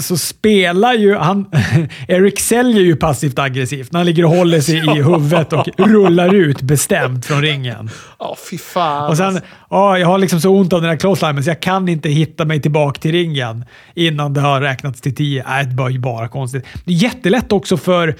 så 0.00 0.16
spelar 0.16 0.94
ju 0.94 1.16
han... 1.16 1.46
Eric 2.08 2.40
säljer 2.40 2.82
ju 2.82 2.96
passivt 2.96 3.38
aggressivt 3.38 3.92
när 3.92 4.00
han 4.00 4.06
ligger 4.06 4.24
och 4.24 4.30
håller 4.30 4.60
sig 4.60 4.76
i 4.76 4.80
huvudet 5.02 5.52
och 5.52 5.66
rullar 5.78 6.34
ut 6.34 6.62
bestämt 6.62 7.26
från 7.26 7.42
ringen. 7.42 7.90
Ja, 8.18 8.28
oh, 8.28 8.36
fy 8.50 8.58
fan. 8.58 9.10
Och 9.10 9.16
sen, 9.16 9.40
oh, 9.70 10.00
jag 10.00 10.06
har 10.06 10.18
liksom 10.18 10.40
så 10.40 10.50
ont 10.50 10.72
av 10.72 10.80
den 10.80 10.90
här 10.90 10.96
clothesline 10.96 11.42
så 11.42 11.50
jag 11.50 11.60
kan 11.60 11.88
inte 11.88 12.08
hitta 12.08 12.44
mig 12.44 12.62
tillbaka 12.62 13.00
till 13.00 13.12
ringen 13.12 13.64
innan 13.94 14.34
det 14.34 14.40
har 14.40 14.60
räknats 14.60 15.00
till 15.00 15.14
tio. 15.14 15.44
Nej, 15.48 15.66
det 15.66 15.74
var 15.76 15.88
ju 15.88 15.98
bara 15.98 16.28
konstigt. 16.28 16.64
Det 16.84 16.92
är 16.92 16.96
jättelätt 16.96 17.52
också 17.52 17.76
för 17.76 18.16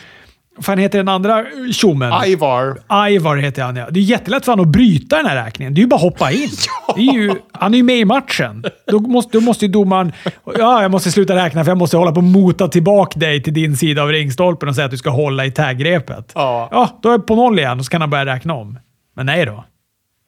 fan 0.60 0.78
heter 0.78 0.98
den 0.98 1.08
andra 1.08 1.44
tjommen? 1.72 2.12
Ivar. 2.26 2.78
Ivar 3.10 3.36
heter 3.36 3.62
han 3.62 3.76
ja. 3.76 3.86
Det 3.90 4.00
är 4.00 4.04
jättelätt 4.04 4.44
för 4.44 4.52
honom 4.52 4.66
att 4.66 4.72
bryta 4.72 5.16
den 5.16 5.26
här 5.26 5.44
räkningen. 5.44 5.74
Det 5.74 5.78
är 5.78 5.82
ju 5.82 5.88
bara 5.88 5.96
att 5.96 6.02
hoppa 6.02 6.30
in. 6.30 6.50
ja. 6.88 6.94
är 6.96 7.12
ju, 7.12 7.34
han 7.52 7.74
är 7.74 7.78
ju 7.78 7.84
med 7.84 7.98
i 7.98 8.04
matchen. 8.04 8.64
Då 8.86 9.00
måste, 9.00 9.38
då 9.38 9.40
måste 9.40 9.66
ju 9.66 9.72
domaren... 9.72 10.12
Ja, 10.58 10.82
jag 10.82 10.90
måste 10.90 11.10
sluta 11.10 11.36
räkna 11.36 11.64
för 11.64 11.70
jag 11.70 11.78
måste 11.78 11.96
hålla 11.96 12.12
på 12.12 12.20
att 12.20 12.24
mota 12.24 12.68
tillbaka 12.68 13.18
dig 13.18 13.42
till 13.42 13.54
din 13.54 13.76
sida 13.76 14.02
av 14.02 14.08
ringstolpen 14.08 14.68
och 14.68 14.74
säga 14.74 14.84
att 14.84 14.90
du 14.90 14.98
ska 14.98 15.10
hålla 15.10 15.46
i 15.46 15.50
taggrepet. 15.50 16.32
Ja. 16.34 16.68
ja, 16.70 16.98
då 17.02 17.08
är 17.08 17.12
jag 17.12 17.26
på 17.26 17.34
noll 17.34 17.58
igen 17.58 17.78
och 17.78 17.84
så 17.84 17.90
kan 17.90 18.00
han 18.00 18.10
börja 18.10 18.26
räkna 18.26 18.54
om. 18.54 18.78
Men 19.16 19.26
nej 19.26 19.46
då. 19.46 19.64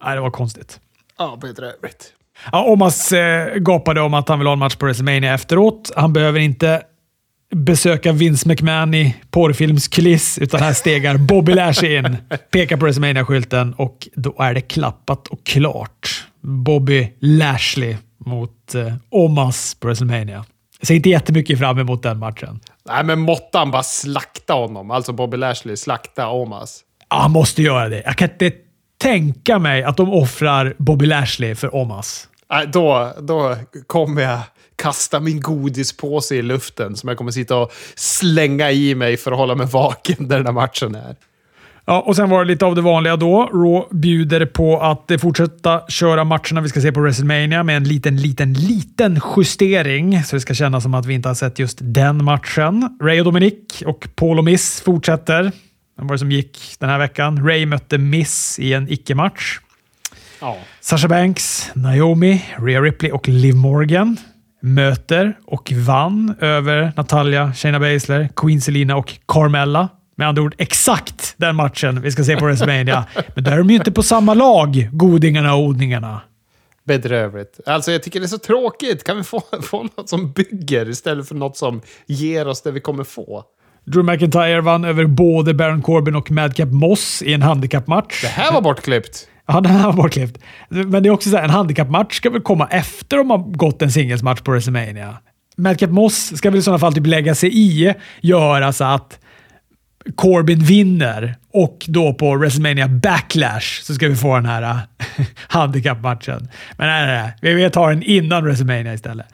Nej, 0.05 0.15
det 0.15 0.21
var 0.21 0.31
konstigt. 0.31 0.81
Ja, 1.19 1.39
bedrövligt. 1.41 2.13
Ja, 2.53 2.65
Omas 2.65 3.13
eh, 3.13 3.55
gapade 3.55 4.01
om 4.01 4.15
att 4.15 4.29
han 4.29 4.39
vill 4.39 4.47
ha 4.47 4.53
en 4.53 4.59
match 4.59 4.77
på 4.77 4.87
WrestleMania 4.87 5.35
efteråt. 5.35 5.93
Han 5.97 6.13
behöver 6.13 6.41
inte 6.41 6.83
besöka 7.55 8.13
Vince 8.13 8.49
McMahon 8.49 8.95
i 8.95 9.17
porrfilmskliss, 9.31 10.39
utan 10.39 10.61
här 10.61 10.73
stegar 10.73 11.17
Bobby 11.17 11.55
Lashley 11.55 11.97
in, 11.97 12.17
pekar 12.51 12.77
på 12.77 12.87
WrestleMania-skylten 12.87 13.75
och 13.75 14.09
då 14.15 14.35
är 14.39 14.55
det 14.55 14.61
klappat 14.61 15.29
och 15.29 15.47
klart. 15.47 16.25
Bobby 16.41 17.13
Lashley 17.21 17.97
mot 18.27 18.75
eh, 18.75 18.95
Omas 19.11 19.75
på 19.75 19.87
WrestleMania. 19.87 20.45
Jag 20.81 20.87
ser 20.87 20.95
inte 20.95 21.09
jättemycket 21.09 21.59
fram 21.59 21.79
emot 21.79 22.03
den 22.03 22.19
matchen. 22.19 22.61
Nej, 22.89 23.05
men 23.05 23.21
måtte 23.21 23.59
han 23.59 23.71
bara 23.71 23.83
slakta 23.83 24.53
honom. 24.53 24.91
Alltså 24.91 25.13
Bobby 25.13 25.37
Lashley 25.37 25.77
slakta 25.77 26.29
Omas. 26.29 26.81
Ja, 27.11 27.17
han 27.17 27.31
måste 27.31 27.63
göra 27.63 27.89
det. 27.89 28.03
Jag 28.05 28.17
kan 28.17 28.31
inte 28.31 28.53
tänka 28.99 29.59
mig 29.59 29.83
att 29.83 29.97
de 29.97 30.13
offrar 30.13 30.75
Bobby 30.79 31.07
Lashley 31.07 31.55
för 31.55 31.75
Omas. 31.75 32.28
Då, 32.73 33.13
då 33.21 33.57
kommer 33.87 34.23
jag 34.23 34.41
kasta 34.77 35.21
min 35.21 35.41
godispåse 35.41 36.35
i 36.35 36.43
luften 36.43 36.97
som 36.97 37.09
jag 37.09 37.19
kommer 37.19 37.31
sitta 37.31 37.57
och 37.57 37.73
slänga 37.95 38.71
i 38.71 38.95
mig 38.95 39.17
för 39.17 39.33
att 39.33 39.39
hålla 39.39 39.55
mig 39.55 39.67
vaken 39.67 40.29
där 40.29 40.37
den 40.37 40.47
här 40.47 40.53
matchen 40.53 40.95
är. 40.95 41.17
Ja, 41.85 42.01
och 42.01 42.17
sen 42.17 42.31
var 42.31 42.45
det 42.45 42.51
lite 42.51 42.67
av 42.67 42.75
det 42.75 42.81
vanliga 42.81 43.17
då. 43.17 43.51
Raw 43.53 43.87
bjuder 43.91 44.47
på 44.47 44.81
att 44.81 45.11
fortsätta 45.21 45.83
köra 45.89 46.25
matcherna 46.25 46.61
vi 46.61 46.69
ska 46.69 46.81
se 46.81 46.93
på 46.93 47.01
WrestleMania 47.01 47.63
med 47.63 47.77
en 47.77 47.85
liten, 47.85 48.17
liten, 48.17 48.53
liten 48.53 49.21
justering. 49.37 50.23
Så 50.23 50.37
det 50.37 50.41
ska 50.41 50.55
kännas 50.55 50.83
som 50.83 50.95
att 50.95 51.07
vi 51.07 51.15
inte 51.15 51.29
har 51.29 51.35
sett 51.35 51.59
just 51.59 51.79
den 51.81 52.25
matchen. 52.25 52.99
Ray 53.03 53.19
och 53.19 53.25
Dominic 53.25 53.83
och 53.87 54.09
Paul 54.15 54.39
och 54.39 54.45
Miss 54.45 54.81
fortsätter. 54.81 55.53
Vem 55.99 56.07
var 56.07 56.15
det 56.15 56.19
som 56.19 56.33
gick 56.33 56.59
den 56.79 56.89
här 56.89 56.99
veckan? 56.99 57.47
Ray 57.47 57.67
mötte 57.67 57.99
Miss 57.99 58.59
i 58.59 58.73
en 58.73 58.93
icke-match. 58.93 59.61
Ja. 60.41 60.57
Sasha 60.81 61.09
Banks, 61.09 61.71
Naomi, 61.75 62.45
Rhea 62.57 62.81
Ripley 62.81 63.13
och 63.13 63.29
Liv 63.29 63.55
Morgan 63.55 64.17
möter 64.63 65.39
och 65.47 65.73
vann 65.73 66.35
över 66.41 66.93
Natalia, 66.97 67.53
Shayna 67.53 67.81
Baszler, 67.81 68.29
Queen 68.37 68.61
Selina 68.61 68.97
och 68.97 69.19
Carmella. 69.29 69.89
Med 70.17 70.29
andra 70.29 70.43
ord 70.43 70.55
exakt 70.59 71.35
den 71.37 71.57
matchen 71.57 72.01
vi 72.01 72.11
ska 72.13 72.25
se 72.25 72.37
på 72.37 72.45
WrestleMania. 72.45 73.05
Men 73.35 73.45
där 73.45 73.53
är 73.53 73.59
de 73.59 73.71
ju 73.71 73.77
inte 73.77 73.93
på 73.93 74.03
samma 74.03 74.35
lag, 74.35 74.89
godingarna 74.93 75.55
och 75.55 75.63
odningarna. 75.63 76.21
Bedrövligt. 76.85 77.61
Alltså 77.67 77.93
jag 77.93 78.03
tycker 78.03 78.21
det 78.21 78.27
är 78.27 78.29
så 78.29 78.39
tråkigt. 78.39 79.05
Kan 79.05 79.17
vi 79.17 79.23
få, 79.23 79.43
få 79.63 79.83
något 79.97 80.09
som 80.09 80.33
bygger 80.33 80.89
istället 80.89 81.29
för 81.29 81.35
något 81.35 81.57
som 81.57 81.81
ger 82.07 82.49
oss 82.49 82.63
det 82.63 82.71
vi 82.71 82.81
kommer 82.81 83.05
få? 83.05 83.45
Drew 83.85 84.05
McIntyre 84.05 84.61
vann 84.61 84.85
över 84.85 85.05
både 85.05 85.55
Baron 85.55 85.83
Corbin 85.83 86.15
och 86.15 86.31
Madcap 86.31 86.69
Moss 86.69 87.23
i 87.23 87.33
en 87.35 87.43
handikappmatch. 87.43 88.23
Det 88.23 88.29
här 88.29 88.53
var 88.53 88.61
bortklippt. 88.61 89.29
Ja, 89.49 89.61
den 89.61 89.73
här 89.73 89.87
var 89.87 89.93
bortklippt. 89.93 90.39
Men 90.69 91.03
det 91.03 91.09
är 91.09 91.11
också 91.11 91.31
så 91.31 91.37
här, 91.37 91.45
en 91.45 91.51
handikappmatch 91.51 92.17
ska 92.17 92.31
väl 92.31 92.41
komma 92.41 92.69
efter 92.71 93.17
de 93.17 93.31
har 93.31 93.39
gått 93.39 93.83
en 93.83 93.93
singelsmatch 93.93 94.41
på 94.41 94.51
WrestleMania. 94.51 95.17
Madcap 95.57 95.91
Moss 95.91 96.37
ska 96.37 96.51
väl 96.51 96.59
i 96.59 96.63
sådana 96.63 96.79
fall 96.79 96.95
typ 96.95 97.07
lägga 97.07 97.35
sig 97.35 97.59
i, 97.59 97.95
göra 98.21 98.73
så 98.73 98.85
att 98.85 99.19
Corbin 100.17 100.59
vinner 100.59 101.35
och 101.53 101.85
då 101.89 102.15
på 102.15 102.37
WrestleMania 102.37 102.89
Backlash 102.89 103.83
så 103.83 103.95
ska 103.95 104.09
vi 104.09 104.17
få 104.17 104.35
den 104.35 104.47
här 104.47 104.79
handikappmatchen. 105.49 106.49
Men 106.77 106.87
nej, 106.87 107.07
nej, 107.07 107.33
nej. 107.43 107.55
Vi 107.55 107.71
tar 107.71 107.89
den 107.89 108.03
innan 108.03 108.45
WrestleMania 108.45 108.95
istället. 108.95 109.27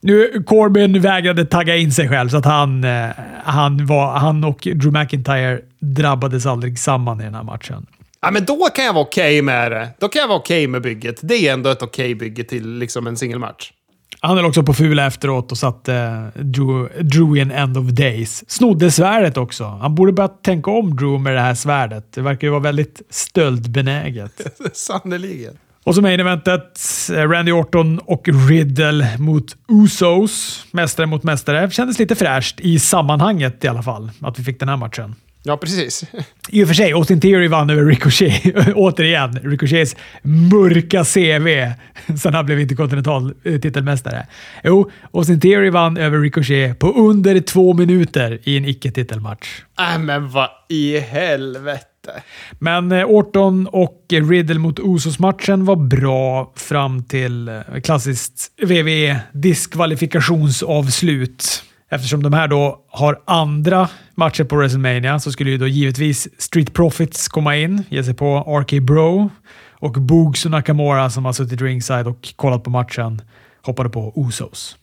Nu, 0.00 0.42
Corbin 0.46 1.00
vägrade 1.00 1.44
tagga 1.44 1.76
in 1.76 1.92
sig 1.92 2.08
själv, 2.08 2.28
så 2.28 2.36
att 2.36 2.44
han, 2.44 2.84
eh, 2.84 3.08
han, 3.44 3.86
var, 3.86 4.18
han 4.18 4.44
och 4.44 4.68
Drew 4.74 4.92
McIntyre 4.92 5.60
drabbades 5.80 6.46
aldrig 6.46 6.78
samman 6.78 7.20
i 7.20 7.24
den 7.24 7.34
här 7.34 7.42
matchen. 7.42 7.86
Ja, 8.20 8.30
men 8.30 8.44
då 8.44 8.68
kan 8.74 8.84
jag 8.84 8.92
vara 8.92 9.04
okej 9.04 9.42
med 9.42 9.72
det. 9.72 9.88
Då 9.98 10.08
kan 10.08 10.20
jag 10.20 10.28
vara 10.28 10.38
okej 10.38 10.66
med 10.66 10.82
bygget. 10.82 11.20
Det 11.22 11.48
är 11.48 11.52
ändå 11.52 11.70
ett 11.70 11.82
okej 11.82 12.14
bygge 12.14 12.44
till 12.44 12.78
liksom 12.78 13.06
en 13.06 13.16
singelmatch. 13.16 13.72
Han 14.20 14.36
höll 14.36 14.46
också 14.46 14.62
på 14.62 14.74
fula 14.74 15.06
efteråt 15.06 15.52
och 15.52 15.58
satte 15.58 15.92
uh, 16.36 16.42
Drew, 16.42 16.88
Drew 17.02 17.36
i 17.36 17.40
en 17.40 17.50
end 17.50 17.76
of 17.76 17.86
days. 17.86 18.50
Snodde 18.50 18.90
svärdet 18.90 19.36
också. 19.36 19.64
Han 19.64 19.94
borde 19.94 20.12
börja 20.12 20.28
tänka 20.28 20.70
om 20.70 20.96
Drew 20.96 21.20
med 21.20 21.34
det 21.34 21.40
här 21.40 21.54
svärdet. 21.54 22.12
Det 22.12 22.22
verkar 22.22 22.46
ju 22.46 22.50
vara 22.50 22.62
väldigt 22.62 23.02
stöldbenäget. 23.10 24.58
Sannerligen. 24.72 25.58
Och 25.84 25.94
så 25.94 26.02
main 26.02 26.20
eventet, 26.20 26.80
eh, 27.10 27.28
Randy 27.28 27.52
Orton 27.52 27.98
och 27.98 28.28
Riddle 28.48 29.18
mot 29.18 29.56
Usos. 29.68 30.64
Mästare 30.70 31.06
mot 31.06 31.22
mästare. 31.22 31.70
Kändes 31.70 31.98
lite 31.98 32.14
fräscht 32.14 32.60
i 32.60 32.78
sammanhanget 32.78 33.64
i 33.64 33.68
alla 33.68 33.82
fall, 33.82 34.10
att 34.20 34.38
vi 34.38 34.44
fick 34.44 34.60
den 34.60 34.68
här 34.68 34.76
matchen. 34.76 35.14
Ja, 35.46 35.56
precis. 35.56 36.04
I 36.48 36.64
och 36.64 36.68
för 36.68 36.74
sig, 36.74 36.92
Austin 36.92 37.20
Theory 37.20 37.48
vann 37.48 37.70
över 37.70 37.84
Ricochet. 37.84 38.68
Återigen, 38.74 39.38
Ricochets 39.42 39.96
mörka 40.22 41.04
CV 41.04 41.72
sen 42.16 42.34
han 42.34 42.46
blev 42.46 42.60
interkontinental 42.60 43.34
eh, 43.44 43.60
titelmästare. 43.60 44.26
Jo, 44.64 44.90
Austin 45.12 45.40
Theory 45.40 45.70
vann 45.70 45.96
över 45.96 46.18
Ricochet 46.18 46.78
på 46.78 46.92
under 46.92 47.40
två 47.40 47.74
minuter 47.74 48.38
i 48.44 48.56
en 48.56 48.64
icke-titelmatch. 48.64 49.62
Äh, 49.78 49.98
men 49.98 50.30
vad 50.30 50.48
i 50.68 50.98
helvete. 50.98 52.22
Men 52.58 52.92
eh, 52.92 53.04
Orton 53.04 53.66
och 53.66 54.04
Riddle 54.10 54.58
mot 54.58 54.78
Usos-matchen 54.78 55.64
var 55.64 55.76
bra 55.76 56.52
fram 56.56 57.04
till 57.04 57.48
eh, 57.48 57.60
klassiskt 57.82 58.50
WWE 58.62 59.20
diskvalifikationsavslut. 59.32 61.62
Eftersom 61.90 62.22
de 62.22 62.32
här 62.32 62.48
då 62.48 62.84
har 62.90 63.18
andra 63.24 63.88
matcher 64.14 64.44
på 64.44 64.56
WrestleMania 64.56 65.20
så 65.20 65.32
skulle 65.32 65.50
ju 65.50 65.58
då 65.58 65.66
givetvis 65.66 66.28
Street 66.38 66.72
Profits 66.74 67.28
komma 67.28 67.56
in, 67.56 67.84
ge 67.88 68.04
sig 68.04 68.14
på 68.14 68.38
RK 68.62 68.82
Bro 68.82 69.30
och 69.72 69.92
Boogs 69.92 70.44
och 70.44 70.50
Nakamura 70.50 71.10
som 71.10 71.24
har 71.24 71.32
suttit 71.32 71.60
ringside 71.60 72.06
och 72.06 72.32
kollat 72.36 72.64
på 72.64 72.70
matchen 72.70 73.22
hoppade 73.62 73.88
på 73.88 74.12
Usos. 74.28 74.76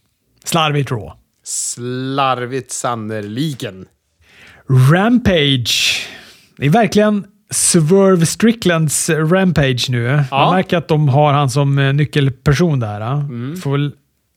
Slarvigt 0.45 0.91
Raw. 0.91 1.11
Slarvigt 1.43 2.71
sannerligen. 2.71 3.85
Rampage. 4.91 6.07
Det 6.57 6.65
är 6.65 6.69
verkligen 6.69 7.25
Swerve 7.51 8.25
Stricklands 8.25 9.09
Rampage 9.09 9.85
nu. 9.89 10.07
Man 10.15 10.25
Ja. 10.31 10.51
märker 10.51 10.77
att 10.77 10.87
de 10.87 11.09
har 11.09 11.33
han 11.33 11.49
som 11.49 11.79
eh, 11.79 11.93
nyckelperson 11.93 12.79
där. 12.79 13.01
Mm. 13.01 13.57
Får 13.57 13.71
väl 13.71 13.91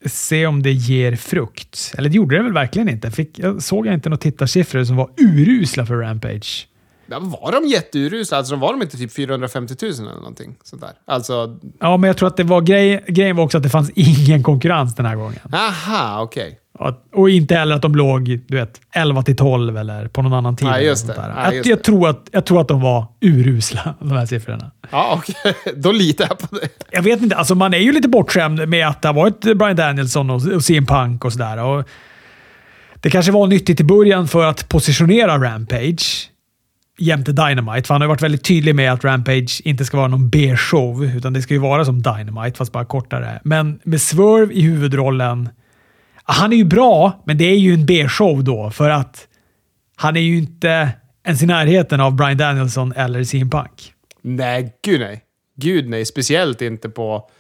se 0.08 0.46
om 0.46 0.62
det 0.62 0.72
ger 0.72 1.16
frukt. 1.16 1.94
Eller 1.98 2.08
det 2.08 2.16
gjorde 2.16 2.36
det 2.36 2.42
väl 2.42 2.52
verkligen 2.52 2.88
inte. 2.88 3.10
Fick, 3.10 3.38
jag 3.38 3.62
såg 3.62 3.86
jag 3.86 3.94
inte 3.94 4.08
några 4.08 4.20
tittarsiffror 4.20 4.84
som 4.84 4.96
var 4.96 5.10
urusla 5.16 5.86
för 5.86 5.94
Rampage. 5.94 6.68
Ja, 7.06 7.18
var 7.18 7.52
de 7.52 7.66
jätteurusla? 7.68 8.38
Alltså, 8.38 8.56
var 8.56 8.72
de 8.72 8.82
inte 8.82 8.96
typ 8.96 9.12
450 9.12 9.74
000 9.82 9.92
eller 9.92 10.14
någonting 10.14 10.56
sånt 10.64 10.82
där? 10.82 10.90
Alltså, 11.06 11.58
Ja, 11.80 11.96
men 11.96 12.08
jag 12.08 12.16
tror 12.16 12.26
att 12.28 12.36
det 12.36 12.44
var 12.44 12.60
grej, 12.60 13.04
grejen 13.08 13.36
var 13.36 13.44
också 13.44 13.56
att 13.56 13.62
det 13.62 13.68
fanns 13.70 13.90
ingen 13.94 14.42
konkurrens 14.42 14.94
den 14.94 15.06
här 15.06 15.16
gången. 15.16 15.38
aha, 15.52 16.22
okej. 16.22 16.58
Och, 16.78 16.94
och 17.14 17.30
inte 17.30 17.54
heller 17.54 17.76
att 17.76 17.82
de 17.82 17.94
låg 17.96 18.40
du 18.48 18.56
vet, 18.56 18.80
11 18.92 19.22
till 19.22 19.36
12 19.36 19.76
eller 19.76 20.08
på 20.08 20.22
någon 20.22 20.32
annan 20.32 20.56
tid. 20.56 20.68
Nej, 20.68 20.84
just 20.86 21.06
det. 21.06 21.12
där. 21.12 21.32
Nej, 21.34 21.44
jag, 21.44 21.54
just 21.54 21.68
jag, 21.68 21.78
det. 21.78 21.82
tror 21.82 22.08
att, 22.08 22.28
jag 22.32 22.44
tror 22.44 22.60
att 22.60 22.68
de 22.68 22.80
var 22.80 23.06
urusla, 23.20 23.94
de 24.00 24.10
här 24.12 24.26
siffrorna. 24.26 24.70
Ja, 24.90 25.14
okej. 25.18 25.54
Då 25.76 25.92
litar 25.92 26.26
jag 26.28 26.38
på 26.38 26.56
det. 26.56 26.68
Jag 26.90 27.02
vet 27.02 27.22
inte, 27.22 27.36
alltså 27.36 27.54
man 27.54 27.74
är 27.74 27.78
ju 27.78 27.92
lite 27.92 28.08
bortskämd 28.08 28.68
med 28.68 28.88
att 28.88 29.02
det 29.02 29.08
har 29.08 29.14
varit 29.14 29.40
Brian 29.40 29.76
Danielson 29.76 30.30
och, 30.30 30.42
och 30.54 30.64
CM 30.64 30.86
Punk 30.86 31.24
och 31.24 31.32
sådär. 31.32 31.58
Och 31.64 31.84
Det 33.00 33.10
kanske 33.10 33.32
var 33.32 33.46
nyttigt 33.46 33.80
i 33.80 33.84
början 33.84 34.28
för 34.28 34.44
att 34.46 34.68
positionera 34.68 35.38
Rampage 35.38 36.30
jämte 36.98 37.32
Dynamite. 37.32 37.86
För 37.86 37.94
han 37.94 38.00
har 38.00 38.08
varit 38.08 38.22
väldigt 38.22 38.44
tydlig 38.44 38.74
med 38.74 38.92
att 38.92 39.04
Rampage 39.04 39.60
inte 39.64 39.84
ska 39.84 39.96
vara 39.96 40.08
någon 40.08 40.28
B-show, 40.28 41.04
utan 41.04 41.32
det 41.32 41.42
ska 41.42 41.54
ju 41.54 41.60
vara 41.60 41.84
som 41.84 42.02
Dynamite, 42.02 42.58
fast 42.58 42.72
bara 42.72 42.84
kortare. 42.84 43.40
Men 43.44 43.80
med 43.84 44.00
Swerve 44.00 44.54
i 44.54 44.60
huvudrollen, 44.60 45.48
han 46.24 46.52
är 46.52 46.56
ju 46.56 46.64
bra, 46.64 47.22
men 47.26 47.38
det 47.38 47.44
är 47.44 47.58
ju 47.58 47.74
en 47.74 47.86
B-show 47.86 48.44
då, 48.44 48.70
för 48.70 48.90
att 48.90 49.28
han 49.96 50.16
är 50.16 50.20
ju 50.20 50.38
inte 50.38 50.90
ens 51.24 51.42
i 51.42 51.46
närheten 51.46 52.00
av 52.00 52.14
Brian 52.14 52.36
Danielson 52.36 52.92
eller 52.92 53.24
CM 53.24 53.50
Punk. 53.50 53.92
Nej, 54.22 54.74
gud 54.84 55.00
nej. 55.00 55.22
Gud 55.56 55.88
nej. 55.88 56.04
Speciellt 56.04 56.62
inte 56.62 56.88
på, 56.88 57.30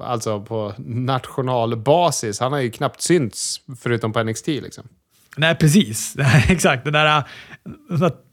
alltså 0.00 0.40
på 0.40 0.74
nationalbasis. 0.86 2.40
Han 2.40 2.52
har 2.52 2.60
ju 2.60 2.70
knappt 2.70 3.00
synts 3.00 3.60
förutom 3.80 4.12
på 4.12 4.22
NXT 4.22 4.46
liksom. 4.46 4.84
Nej, 5.36 5.54
precis. 5.54 6.16
Exakt. 6.48 6.84
Den 6.84 6.92
där, 6.92 7.22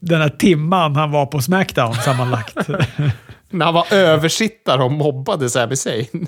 den 0.00 0.20
där 0.20 0.28
timman 0.28 0.96
han 0.96 1.10
var 1.10 1.26
på 1.26 1.40
Smackdown 1.40 1.94
sammanlagt. 1.94 2.68
När 3.50 3.64
han 3.64 3.74
var 3.74 3.94
översittare 3.94 4.82
och 4.82 4.92
mobbade 4.92 5.50
Sami 5.50 5.76
Zayn. 5.76 6.26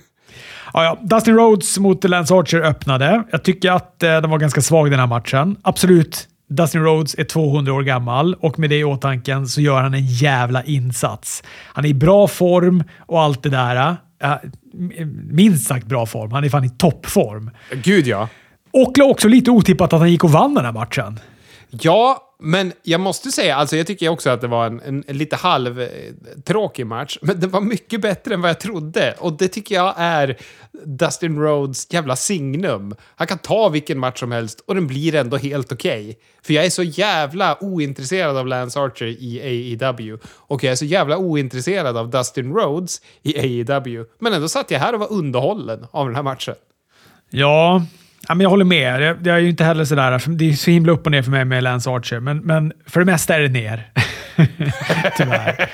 ja, 0.73 0.85
ja. 0.85 0.99
Dustin 1.03 1.35
Rhodes 1.35 1.79
mot 1.79 2.05
Lance 2.05 2.35
Archer 2.35 2.61
öppnade. 2.61 3.23
Jag 3.31 3.43
tycker 3.45 3.71
att 3.73 4.03
eh, 4.03 4.09
den 4.09 4.31
var 4.31 4.39
ganska 4.39 4.61
svag 4.61 4.91
den 4.91 5.01
här 5.01 5.07
matchen. 5.07 5.57
Absolut, 5.63 6.29
Dustin 6.49 6.83
Rhodes 6.83 7.15
är 7.19 7.25
200 7.25 7.73
år 7.73 7.83
gammal 7.83 8.35
och 8.35 8.59
med 8.59 8.71
det 8.71 8.79
i 8.79 8.85
åtanke 8.85 9.47
så 9.47 9.61
gör 9.61 9.83
han 9.83 9.95
en 9.95 10.07
jävla 10.07 10.65
insats. 10.65 11.43
Han 11.49 11.85
är 11.85 11.89
i 11.89 11.95
bra 11.95 12.29
form 12.29 12.85
och 12.99 13.23
allt 13.23 13.43
det 13.43 13.51
där. 13.51 13.97
Ja, 14.21 14.41
minst 15.31 15.67
sagt 15.67 15.87
bra 15.87 16.07
form. 16.07 16.33
Han 16.33 16.45
är 16.45 16.49
fan 16.49 16.65
i 16.65 16.71
toppform. 16.71 17.51
Gud 17.73 18.07
ja. 18.07 18.29
Och 18.71 18.99
också 19.03 19.29
lite 19.29 19.51
otippat 19.51 19.93
att 19.93 20.01
han 20.01 20.11
gick 20.11 20.25
och 20.25 20.31
vann 20.31 20.55
den 20.55 20.65
här 20.65 20.73
matchen. 20.73 21.21
Ja, 21.81 22.35
men 22.39 22.73
jag 22.83 23.01
måste 23.01 23.33
säga, 23.33 23.57
alltså 23.57 23.77
jag 23.77 23.87
tycker 23.87 24.09
också 24.09 24.31
att 24.31 24.41
det 24.41 24.47
var 24.47 24.67
en, 24.67 24.81
en, 24.81 25.05
en 25.07 25.19
lite 25.19 25.37
halv 25.37 25.81
eh, 25.81 25.89
tråkig 26.45 26.87
match, 26.87 27.19
men 27.23 27.41
den 27.41 27.51
var 27.51 27.61
mycket 27.61 28.01
bättre 28.01 28.35
än 28.35 28.41
vad 28.41 28.51
jag 28.51 28.61
trodde. 28.61 29.15
Och 29.19 29.33
det 29.33 29.49
tycker 29.49 29.75
jag 29.75 29.95
är 29.97 30.37
Dustin 30.85 31.39
Rhodes 31.39 31.93
jävla 31.93 32.17
signum. 32.17 32.95
Han 33.17 33.27
kan 33.27 33.39
ta 33.39 33.69
vilken 33.69 33.99
match 33.99 34.21
som 34.21 34.33
helst 34.33 34.61
och 34.67 34.75
den 34.75 34.87
blir 34.87 35.15
ändå 35.15 35.37
helt 35.37 35.73
okej. 35.73 36.19
För 36.43 36.55
jag 36.55 36.65
är 36.65 36.71
så 36.71 36.83
jävla 36.83 37.63
ointresserad 37.65 38.37
av 38.37 38.47
Lance 38.47 38.81
Archer 38.81 39.07
i 39.07 39.41
AEW. 39.41 40.19
Och 40.27 40.65
jag 40.65 40.73
är 40.73 40.77
så 40.77 40.85
jävla 40.85 41.17
ointresserad 41.19 41.97
av 41.97 42.11
Dustin 42.11 42.55
Rhodes 42.55 43.01
i 43.23 43.39
AEW. 43.39 44.05
Men 44.19 44.33
ändå 44.33 44.49
satt 44.49 44.71
jag 44.71 44.81
här 44.81 44.93
och 44.93 45.01
var 45.01 45.13
underhållen 45.13 45.87
av 45.91 46.07
den 46.07 46.17
här 46.17 46.23
matchen. 46.23 46.55
Ja, 47.31 47.83
ja 48.29 48.35
men 48.35 48.41
jag 48.41 48.51
håller 48.51 48.65
med. 48.65 49.01
Det, 49.01 49.31
jag 49.31 49.37
är 49.37 49.41
ju 49.41 49.49
inte 49.49 49.65
heller 49.65 49.85
sådär. 49.85 50.23
Det 50.27 50.51
är 50.51 50.53
så 50.53 50.71
himla 50.71 50.93
upp 50.93 51.07
och 51.07 51.13
ner 51.13 51.23
för 51.23 51.31
mig 51.31 51.45
med 51.45 51.63
Lance 51.63 51.91
Archer, 51.91 52.21
men, 52.21 52.39
men 52.39 52.73
för 52.87 53.01
det 53.01 53.07
mesta 53.07 53.37
är 53.37 53.41
det 53.41 53.49
ner. 53.49 53.91
Tyvärr. 55.17 55.69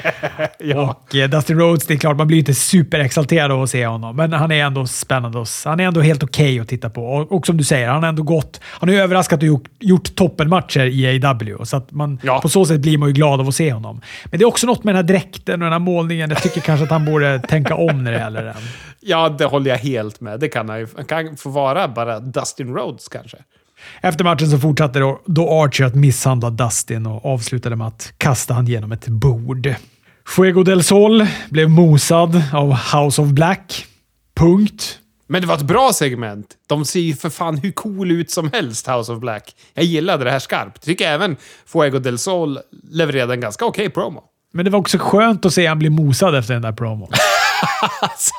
Ja. 0.59 0.81
Och 0.90 1.16
eh, 1.16 1.29
Dustin 1.31 1.59
Rhodes, 1.59 1.87
det 1.87 1.94
är 1.94 1.99
klart, 1.99 2.16
man 2.16 2.27
blir 2.27 2.38
inte 2.38 2.55
superexalterad 2.55 3.51
av 3.51 3.62
att 3.62 3.70
se 3.70 3.87
honom, 3.87 4.16
men 4.16 4.33
han 4.33 4.53
är 4.53 4.64
ändå 4.64 4.87
spännande. 4.87 5.38
Och, 5.38 5.46
han 5.65 5.81
är 5.81 5.85
ändå 5.85 6.00
helt 6.00 6.23
okej 6.23 6.61
att 6.61 6.69
titta 6.69 6.90
på. 6.90 7.06
Och, 7.06 7.33
och 7.33 7.46
som 7.46 7.56
du 7.56 7.65
säger, 7.65 7.88
han 7.88 8.02
har 8.02 8.08
ändå 8.08 8.23
gått... 8.23 8.61
Han 8.65 8.88
har 8.88 8.96
ju 8.96 9.02
överraskat 9.02 9.38
och 9.40 9.46
gjort, 9.46 9.69
gjort 9.81 10.15
toppenmatcher 10.15 10.81
i 10.87 11.25
AW, 11.25 11.65
så 11.65 11.77
att 11.77 11.90
man, 11.92 12.21
Ja. 12.23 12.40
på 12.40 12.48
så 12.48 12.65
sätt 12.67 12.81
blir 12.81 12.98
man 12.98 13.08
ju 13.08 13.13
glad 13.13 13.40
av 13.40 13.48
att 13.48 13.54
se 13.54 13.73
honom. 13.73 14.00
Men 14.25 14.38
det 14.38 14.44
är 14.44 14.48
också 14.48 14.67
något 14.67 14.85
med 14.85 14.94
den 14.94 15.04
här 15.04 15.08
dräkten 15.15 15.54
och 15.54 15.67
den 15.67 15.73
här 15.73 15.79
målningen. 15.79 16.31
Jag 16.31 16.42
tycker 16.42 16.61
kanske 16.61 16.85
att 16.85 16.90
han 16.90 17.04
borde 17.04 17.38
tänka 17.38 17.75
om 17.75 18.04
när 18.04 18.13
det 18.13 18.19
gäller 18.19 18.44
den. 18.44 18.54
Ja, 19.00 19.29
det 19.29 19.44
håller 19.44 19.71
jag 19.71 19.79
helt 19.79 20.21
med. 20.21 20.40
Det 20.40 20.48
kan 20.48 20.69
han 20.69 20.79
ju. 20.79 20.87
Han 20.96 21.04
kan 21.04 21.37
få 21.37 21.48
vara 21.50 21.88
bara 21.88 22.21
Dustin 22.21 22.75
Rhodes 22.75 23.08
kanske. 23.08 23.37
Efter 24.00 24.24
matchen 24.24 24.50
så 24.50 24.58
fortsatte 24.58 24.98
då, 24.98 25.20
då 25.26 25.62
Archer 25.62 25.85
att 25.85 25.94
misshandla 25.94 26.50
Dustin 26.50 27.06
och 27.06 27.24
avslutade 27.24 27.76
med 27.76 27.87
att 27.87 28.12
kasta 28.18 28.54
han 28.54 28.66
genom 28.66 28.92
ett 28.92 29.08
bord. 29.08 29.74
Fuego 30.26 30.62
del 30.62 30.85
Sol 30.85 31.26
blev 31.50 31.70
mosad 31.70 32.42
av 32.52 32.72
House 32.72 33.22
of 33.22 33.28
Black. 33.28 33.87
Punkt. 34.37 34.98
Men 35.26 35.40
det 35.40 35.46
var 35.46 35.54
ett 35.54 35.62
bra 35.62 35.92
segment. 35.92 36.46
De 36.68 36.85
ser 36.85 37.00
ju 37.00 37.14
för 37.14 37.31
fan 37.31 37.56
hur 37.56 37.72
cool 37.72 38.10
ut 38.10 38.31
som 38.31 38.50
helst, 38.52 38.88
House 38.88 39.12
of 39.12 39.20
Black. 39.20 39.54
Jag 39.74 39.85
gillade 39.85 40.24
det 40.24 40.31
här 40.31 40.38
skarpt. 40.38 40.83
Tycker 40.83 41.08
även 41.08 41.37
Fuego 41.66 41.98
del 41.98 42.18
Sol 42.18 42.58
levererade 42.90 43.35
en 43.35 43.40
ganska 43.40 43.64
okej 43.64 43.87
okay 43.87 44.02
promo. 44.02 44.22
Men 44.52 44.64
det 44.64 44.70
var 44.70 44.78
också 44.78 44.98
skönt 44.98 45.44
att 45.44 45.54
se 45.54 45.66
han 45.66 45.78
bli 45.78 45.90
mosad 45.90 46.35
efter 46.35 46.54
den 46.54 46.62
där 46.62 46.72
promon. 46.72 47.08
alltså, 48.00 48.35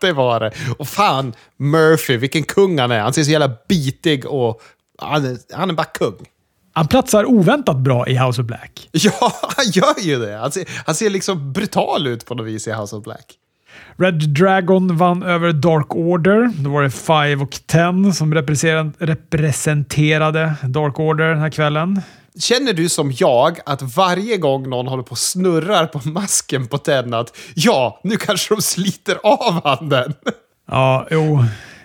det 0.00 0.12
var 0.12 0.40
det. 0.40 0.52
Och 0.78 0.88
fan, 0.88 1.32
Murphy, 1.56 2.16
vilken 2.16 2.42
kung 2.42 2.78
han 2.78 2.90
är. 2.90 3.00
Han 3.00 3.12
ser 3.12 3.24
så 3.24 3.30
jävla 3.30 3.50
bitig 3.68 4.26
och... 4.26 4.62
Han 4.98 5.70
är, 5.70 5.72
bara 5.72 5.84
kung. 5.84 6.26
Han 6.72 6.88
platsar 6.88 7.24
oväntat 7.24 7.76
bra 7.76 8.08
i 8.08 8.16
House 8.16 8.40
of 8.40 8.46
Black. 8.46 8.88
Ja, 8.92 9.32
han 9.56 9.64
gör 9.72 10.00
ju 10.00 10.18
det. 10.18 10.36
Han 10.36 10.52
ser, 10.52 10.68
han 10.86 10.94
ser 10.94 11.10
liksom 11.10 11.52
brutal 11.52 12.06
ut 12.06 12.26
på 12.26 12.34
något 12.34 12.46
vis 12.46 12.68
i 12.68 12.72
House 12.72 12.96
of 12.96 13.04
Black. 13.04 13.38
Red 13.96 14.28
Dragon 14.28 14.96
vann 14.96 15.22
över 15.22 15.52
Dark 15.52 15.94
Order. 15.94 16.50
Då 16.58 16.70
var 16.70 16.82
det 16.82 16.90
Five 16.90 17.36
och 17.36 17.58
Ten 17.66 18.14
som 18.14 18.34
representerade 18.34 20.54
Dark 20.62 21.00
Order 21.00 21.28
den 21.28 21.38
här 21.38 21.50
kvällen. 21.50 22.00
Känner 22.38 22.72
du 22.72 22.88
som 22.88 23.12
jag 23.12 23.58
att 23.66 23.96
varje 23.96 24.36
gång 24.36 24.70
någon 24.70 24.86
håller 24.86 25.02
på 25.02 25.10
och 25.10 25.18
snurrar 25.18 25.86
på 25.86 26.08
masken 26.08 26.66
på 26.66 26.78
Ten 26.78 27.14
att 27.14 27.36
ja, 27.54 28.00
nu 28.04 28.16
kanske 28.16 28.54
de 28.54 28.62
sliter 28.62 29.18
av 29.22 29.64
handen? 29.64 30.14
Ja, 30.70 31.06
jo. 31.10 31.44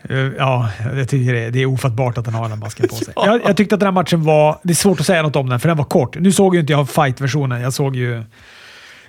Eh, 0.10 0.18
ja, 0.18 0.70
jag 0.96 1.10
tycker 1.10 1.34
det, 1.34 1.50
det 1.50 1.62
är 1.62 1.66
ofattbart 1.66 2.18
att 2.18 2.26
han 2.26 2.36
har 2.36 2.50
den 2.50 2.60
masken 2.60 2.88
på 2.88 2.96
sig. 2.96 3.14
ja. 3.16 3.26
jag, 3.26 3.42
jag, 3.46 3.58
tyckte 3.58 3.76
att 3.76 3.80
den 3.80 3.88
här 3.88 3.92
matchen 3.92 4.24
var... 4.24 4.60
Det 4.64 4.70
är 4.70 4.76
svårt 4.76 5.00
att 5.00 5.06
säga 5.06 5.22
något 5.22 5.36
om 5.36 5.50
den, 5.50 5.60
för 5.60 5.68
den 5.68 5.78
var 5.78 5.86
kort. 5.86 6.20
Nu 6.20 6.32
såg 6.32 6.56
ju 6.56 6.62
inte 6.62 6.74
jag 6.74 6.90
fight-versionen. 6.90 7.62
Jag 7.62 7.74
såg 7.74 7.96
ju 7.96 8.24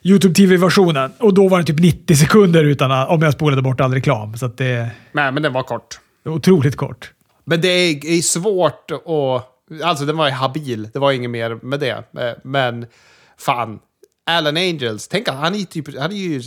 YouTube 0.03 0.35
TV-versionen 0.35 1.13
och 1.19 1.35
då 1.35 1.49
var 1.49 1.59
den 1.59 1.67
typ 1.67 1.81
90 1.81 2.17
sekunder 2.17 2.65
utan 2.65 2.93
att, 2.93 3.09
om 3.09 3.23
jag 3.23 3.33
spolade 3.33 3.63
bort 3.63 3.81
all 3.81 3.95
reklam. 3.95 4.37
Så 4.37 4.47
det, 4.47 4.91
Nej, 5.13 5.33
men 5.33 5.43
den 5.43 5.53
var 5.53 5.63
kort. 5.63 6.01
Otroligt 6.25 6.77
kort. 6.77 7.13
Men 7.45 7.61
det 7.61 7.69
är, 7.69 8.07
är 8.07 8.23
svårt 8.23 8.91
att... 8.91 9.83
Alltså, 9.85 10.05
den 10.05 10.17
var 10.17 10.27
ju 10.27 10.33
habil. 10.33 10.89
Det 10.93 10.99
var 10.99 11.13
inget 11.13 11.31
mer 11.31 11.59
med 11.63 11.81
det. 11.81 11.91
Eh, 11.91 12.33
men 12.45 12.87
fan. 13.39 13.79
Alan 14.27 14.57
Angels, 14.57 15.09
tänk 15.09 15.29
att 15.29 15.35
han 15.35 15.55
är, 15.55 15.65
typ, 15.65 15.99
han 15.99 16.13
är 16.13 16.17
ju 16.17 16.43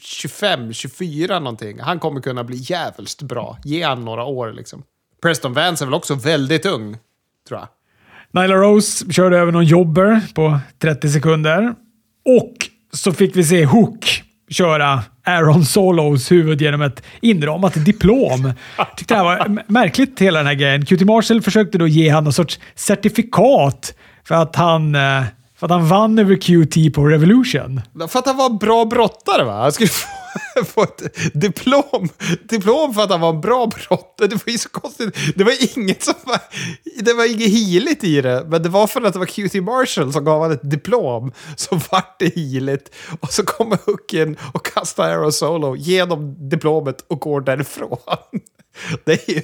25, 0.00 0.72
24 0.72 1.38
någonting. 1.38 1.80
Han 1.80 1.98
kommer 1.98 2.20
kunna 2.20 2.44
bli 2.44 2.56
jävligt 2.56 3.22
bra. 3.22 3.58
Ge 3.64 3.82
han 3.82 4.04
några 4.04 4.24
år 4.24 4.52
liksom. 4.52 4.82
Preston 5.22 5.52
Vance 5.52 5.84
är 5.84 5.86
väl 5.86 5.94
också 5.94 6.14
väldigt 6.14 6.66
ung, 6.66 6.98
tror 7.48 7.60
jag. 7.60 7.68
Nyla 8.42 8.54
Rose 8.54 9.12
körde 9.12 9.38
över 9.38 9.52
någon 9.52 9.64
jobber 9.64 10.20
på 10.34 10.58
30 10.78 11.08
sekunder. 11.08 11.74
Och 12.24 12.54
så 12.92 13.12
fick 13.12 13.36
vi 13.36 13.44
se 13.44 13.64
Hook 13.64 14.22
köra 14.50 15.02
Aaron 15.24 15.64
Solos 15.64 16.32
huvud 16.32 16.60
genom 16.60 16.82
ett 16.82 17.02
inramat 17.20 17.84
diplom. 17.84 18.52
Jag 18.76 18.96
tyckte 18.96 19.14
det 19.14 19.18
här 19.18 19.24
var 19.24 19.62
märkligt, 19.66 20.20
hela 20.20 20.38
den 20.38 20.46
här 20.46 20.54
grejen. 20.54 20.84
QT 20.84 21.00
Marshall 21.00 21.42
försökte 21.42 21.78
då 21.78 21.86
ge 21.86 22.10
honom 22.10 22.24
någon 22.24 22.32
sorts 22.32 22.60
certifikat 22.74 23.94
för 24.24 24.34
att 24.34 24.56
han 24.56 24.94
eh, 24.94 25.22
för 25.60 25.66
att 25.66 25.70
han 25.70 25.88
vann 25.88 26.18
över 26.18 26.36
QT 26.36 26.94
på 26.94 27.06
Revolution. 27.06 27.80
För 28.08 28.18
att 28.18 28.26
han 28.26 28.36
var 28.36 28.46
en 28.46 28.58
bra 28.58 28.84
brottare 28.84 29.44
va? 29.44 29.62
Han 29.62 29.72
skulle 29.72 29.88
få, 30.54 30.64
få 30.64 30.82
ett 30.82 31.02
diplom. 31.34 32.08
Diplom 32.48 32.94
för 32.94 33.02
att 33.02 33.10
han 33.10 33.20
var 33.20 33.30
en 33.30 33.40
bra 33.40 33.66
brottare. 33.66 34.28
Det 34.28 34.46
var 34.46 34.52
ju 34.52 34.58
så 34.58 34.68
konstigt. 34.68 35.16
Det 35.36 35.44
var 35.44 35.78
inget 35.78 36.02
som 36.02 36.14
var... 36.24 36.38
Det 37.02 37.12
var 37.12 37.32
inget 37.32 37.50
heligt 37.50 38.04
i 38.04 38.20
det. 38.20 38.46
Men 38.48 38.62
det 38.62 38.68
var 38.68 38.86
för 38.86 39.02
att 39.02 39.12
det 39.12 39.18
var 39.18 39.26
QT 39.26 39.54
Marshall 39.54 40.12
som 40.12 40.24
gav 40.24 40.38
honom 40.38 40.52
ett 40.52 40.70
diplom. 40.70 41.32
Så 41.56 41.80
vart 41.90 42.18
det 42.18 42.34
heligt. 42.34 42.94
Och 43.20 43.32
så 43.32 43.44
kommer 43.44 43.78
Hooken 43.86 44.36
och 44.52 44.66
kastar 44.66 45.04
Aero 45.04 45.32
Solo 45.32 45.76
genom 45.76 46.48
diplomet 46.48 47.04
och 47.08 47.20
går 47.20 47.40
därifrån. 47.40 47.98
Det 49.04 49.28
är 49.28 49.34
ju 49.34 49.42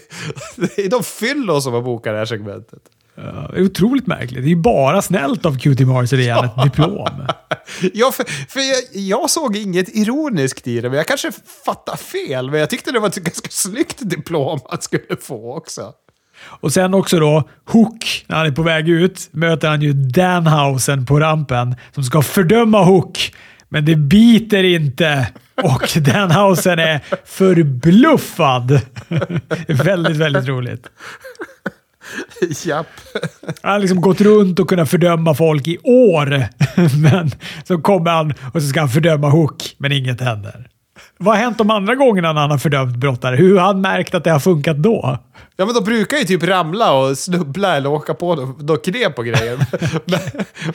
det 0.56 0.78
är 0.78 0.90
de 0.90 1.04
fyllo 1.04 1.60
som 1.60 1.72
har 1.72 1.82
bokat 1.82 2.12
det 2.12 2.18
här 2.18 2.24
segmentet. 2.24 2.82
Uh, 3.18 3.62
otroligt 3.64 4.06
märkligt. 4.06 4.42
Det 4.42 4.46
är 4.46 4.50
ju 4.50 4.56
bara 4.56 5.02
snällt 5.02 5.46
av 5.46 5.58
QT 5.58 5.80
Marshall 5.80 6.18
att 6.18 6.24
ge 6.24 6.28
ett 6.28 6.62
diplom. 6.64 7.26
ja, 7.94 8.12
för, 8.12 8.24
för 8.24 8.60
jag, 8.60 9.02
jag, 9.02 9.30
såg 9.30 9.56
inget 9.56 9.88
ironiskt 9.96 10.66
i 10.66 10.80
det, 10.80 10.88
men 10.88 10.96
jag 10.96 11.06
kanske 11.06 11.32
fattar 11.64 11.96
fel. 11.96 12.50
Men 12.50 12.60
jag 12.60 12.70
tyckte 12.70 12.92
det 12.92 12.98
var 12.98 13.08
ett 13.08 13.16
ganska 13.16 13.48
snyggt 13.50 13.98
diplom 14.00 14.60
han 14.68 14.82
skulle 14.82 15.16
få 15.20 15.56
också. 15.56 15.92
Och 16.44 16.72
sen 16.72 16.94
också 16.94 17.18
då, 17.18 17.48
Hook, 17.64 18.24
när 18.26 18.36
han 18.36 18.46
är 18.46 18.50
på 18.50 18.62
väg 18.62 18.88
ut, 18.88 19.28
möter 19.30 19.68
han 19.68 19.82
ju 19.82 19.92
Danhausen 19.92 21.06
på 21.06 21.20
rampen 21.20 21.74
som 21.94 22.04
ska 22.04 22.22
fördöma 22.22 22.84
Hook. 22.84 23.34
Men 23.68 23.84
det 23.84 23.96
biter 23.96 24.64
inte 24.64 25.28
och 25.62 25.88
Danhausen 26.02 26.78
är 26.78 27.00
förbluffad. 27.24 28.80
väldigt, 29.68 30.16
väldigt 30.16 30.46
roligt. 30.46 30.86
Japp. 32.64 32.86
Han 33.62 33.72
har 33.72 33.78
liksom 33.78 34.00
gått 34.00 34.20
runt 34.20 34.58
och 34.58 34.68
kunnat 34.68 34.90
fördöma 34.90 35.34
folk 35.34 35.68
i 35.68 35.78
år. 35.78 36.28
Men 37.02 37.30
så 37.64 37.78
kommer 37.78 38.10
han 38.10 38.34
och 38.54 38.62
så 38.62 38.68
ska 38.68 38.80
han 38.80 38.88
fördöma 38.88 39.28
Hook, 39.28 39.74
men 39.78 39.92
inget 39.92 40.20
händer. 40.20 40.68
Vad 41.18 41.36
har 41.36 41.42
hänt 41.42 41.58
de 41.58 41.70
andra 41.70 41.94
gångerna 41.94 42.32
när 42.32 42.40
han 42.40 42.50
har 42.50 42.58
fördömt 42.58 42.96
brottare? 42.96 43.36
Hur 43.36 43.58
har 43.58 43.66
han 43.66 43.80
märkt 43.80 44.14
att 44.14 44.24
det 44.24 44.30
har 44.30 44.40
funkat 44.40 44.76
då? 44.76 45.18
Ja, 45.56 45.66
men 45.66 45.74
de 45.74 45.84
brukar 45.84 46.16
ju 46.16 46.24
typ 46.24 46.42
ramla 46.42 46.92
och 46.92 47.18
snubbla 47.18 47.76
eller 47.76 47.90
åka 47.90 48.14
på 48.14 48.34
något 48.34 48.84
knep 48.84 49.18
och 49.18 49.26
grejer. 49.26 49.66
men, 50.04 50.20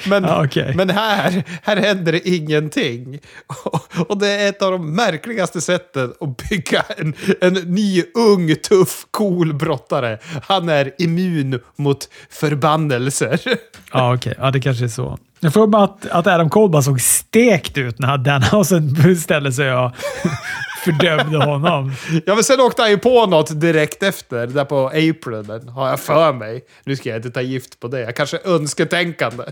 men, 0.09 0.25
ah, 0.25 0.45
okay. 0.45 0.75
men, 0.75 0.89
här, 0.89 1.43
här 1.63 1.77
händer 1.77 2.11
det 2.11 2.29
ingenting. 2.29 3.19
Och, 3.47 3.81
och, 4.09 4.17
det 4.17 4.27
är 4.27 4.49
ett 4.49 4.61
av 4.61 4.71
de 4.71 4.95
märkligaste 4.95 5.61
sätten 5.61 6.13
att 6.19 6.49
bygga 6.49 6.83
en, 6.97 7.13
en 7.41 7.53
ny, 7.53 8.03
ung, 8.13 8.55
tuff, 8.55 9.05
cool 9.11 9.53
brottare. 9.53 10.17
Han 10.43 10.69
är 10.69 10.91
immun 10.97 11.59
mot 11.75 12.09
förbannelser. 12.29 13.41
Ja, 13.93 14.13
okej. 14.13 14.31
Okay. 14.31 14.45
Ja, 14.45 14.51
det 14.51 14.59
kanske 14.59 14.83
är 14.83 14.89
så. 14.89 15.19
Jag 15.43 15.53
får 15.53 15.67
mig 15.67 15.81
att, 15.81 16.05
att 16.05 16.27
Adam 16.27 16.49
Cole 16.49 16.69
bara 16.69 16.81
såg 16.81 17.01
stekt 17.01 17.77
ut 17.77 17.99
när 17.99 18.17
Danhausen 18.17 19.15
ställde 19.17 19.51
sig 19.51 19.73
och 19.73 19.91
fördömde 20.83 21.37
honom. 21.37 21.93
Ja, 22.25 22.35
men 22.35 22.43
sen 22.43 22.59
åkte 22.59 22.81
han 22.81 22.91
ju 22.91 22.97
på 22.97 23.25
något 23.25 23.61
direkt 23.61 24.03
efter, 24.03 24.47
där 24.47 24.65
på 24.65 24.87
apronen, 24.87 25.69
har 25.69 25.89
jag 25.89 25.99
för 25.99 26.33
mig. 26.33 26.61
Nu 26.83 26.95
ska 26.95 27.09
jag 27.09 27.17
inte 27.17 27.31
ta 27.31 27.41
gift 27.41 27.79
på 27.79 27.87
det. 27.87 28.11
Kanske 28.15 28.39
önsketänkande. 28.45 29.43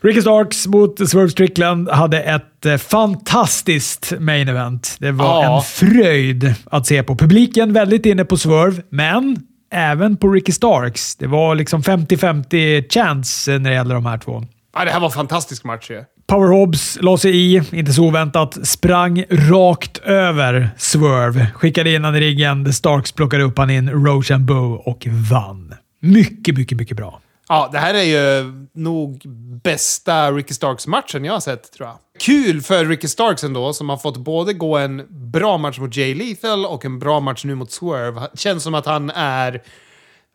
Ricky 0.00 0.20
Starks 0.20 0.66
mot 0.66 1.08
Swerve 1.08 1.28
Strickland 1.28 1.90
hade 1.90 2.22
ett 2.22 2.66
eh, 2.66 2.76
fantastiskt 2.76 4.12
main 4.18 4.48
event. 4.48 4.96
Det 4.98 5.12
var 5.12 5.44
ja. 5.44 5.56
en 5.56 5.62
fröjd 5.62 6.54
att 6.64 6.86
se 6.86 7.02
på. 7.02 7.16
Publiken 7.16 7.72
väldigt 7.72 8.06
inne 8.06 8.24
på 8.24 8.36
Swerve, 8.36 8.82
men 8.88 9.36
även 9.72 10.16
på 10.16 10.28
Ricky 10.28 10.52
Starks. 10.52 11.16
Det 11.16 11.26
var 11.26 11.54
liksom 11.54 11.82
50-50 11.82 12.92
chance 12.92 13.58
när 13.58 13.70
det 13.70 13.76
gäller 13.76 13.94
de 13.94 14.06
här 14.06 14.18
två. 14.18 14.44
Ja, 14.78 14.84
det 14.84 14.90
här 14.90 15.00
var 15.00 15.08
en 15.08 15.12
fantastisk 15.12 15.64
match 15.64 15.90
ju. 15.90 16.04
Power 16.26 16.48
Hobbs 16.48 16.98
la 17.00 17.18
sig 17.18 17.36
i, 17.36 17.62
inte 17.72 17.92
så 17.92 18.04
oväntat, 18.04 18.66
sprang 18.66 19.24
rakt 19.30 19.98
över 19.98 20.70
Swerve. 20.76 21.46
Skickade 21.54 21.94
in 21.94 22.04
han 22.04 22.16
i 22.16 22.20
riggen. 22.20 22.64
The 22.64 22.72
Starks 22.72 23.12
plockade 23.12 23.44
upp 23.44 23.58
han 23.58 23.70
in 23.70 23.90
Rochambeau 23.90 24.82
och 24.84 25.06
vann. 25.30 25.74
Mycket, 26.00 26.56
mycket, 26.56 26.78
mycket 26.78 26.96
bra. 26.96 27.20
Ja, 27.48 27.68
det 27.72 27.78
här 27.78 27.94
är 27.94 28.02
ju 28.02 28.52
nog 28.74 29.22
bästa 29.62 30.32
Ricky 30.32 30.54
Starks-matchen 30.54 31.24
jag 31.24 31.32
har 31.32 31.40
sett, 31.40 31.72
tror 31.72 31.88
jag. 31.88 31.98
Kul 32.20 32.62
för 32.62 32.84
Ricky 32.84 33.08
Starks 33.08 33.44
ändå, 33.44 33.72
som 33.72 33.88
har 33.88 33.96
fått 33.96 34.16
både 34.16 34.52
gå 34.52 34.76
en 34.78 35.02
bra 35.10 35.58
match 35.58 35.78
mot 35.78 35.96
Jay 35.96 36.14
Lethal 36.14 36.66
och 36.66 36.84
en 36.84 36.98
bra 36.98 37.20
match 37.20 37.44
nu 37.44 37.54
mot 37.54 37.72
Swerve. 37.72 38.28
Känns 38.34 38.62
som 38.62 38.74
att 38.74 38.86
han 38.86 39.10
är... 39.10 39.62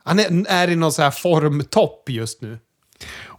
Han 0.04 0.20
är, 0.20 0.46
är 0.50 0.68
i 0.68 0.76
någon 0.76 0.92
så 0.92 1.02
här 1.02 1.12
formtopp 1.12 2.10
just 2.10 2.42
nu. 2.42 2.60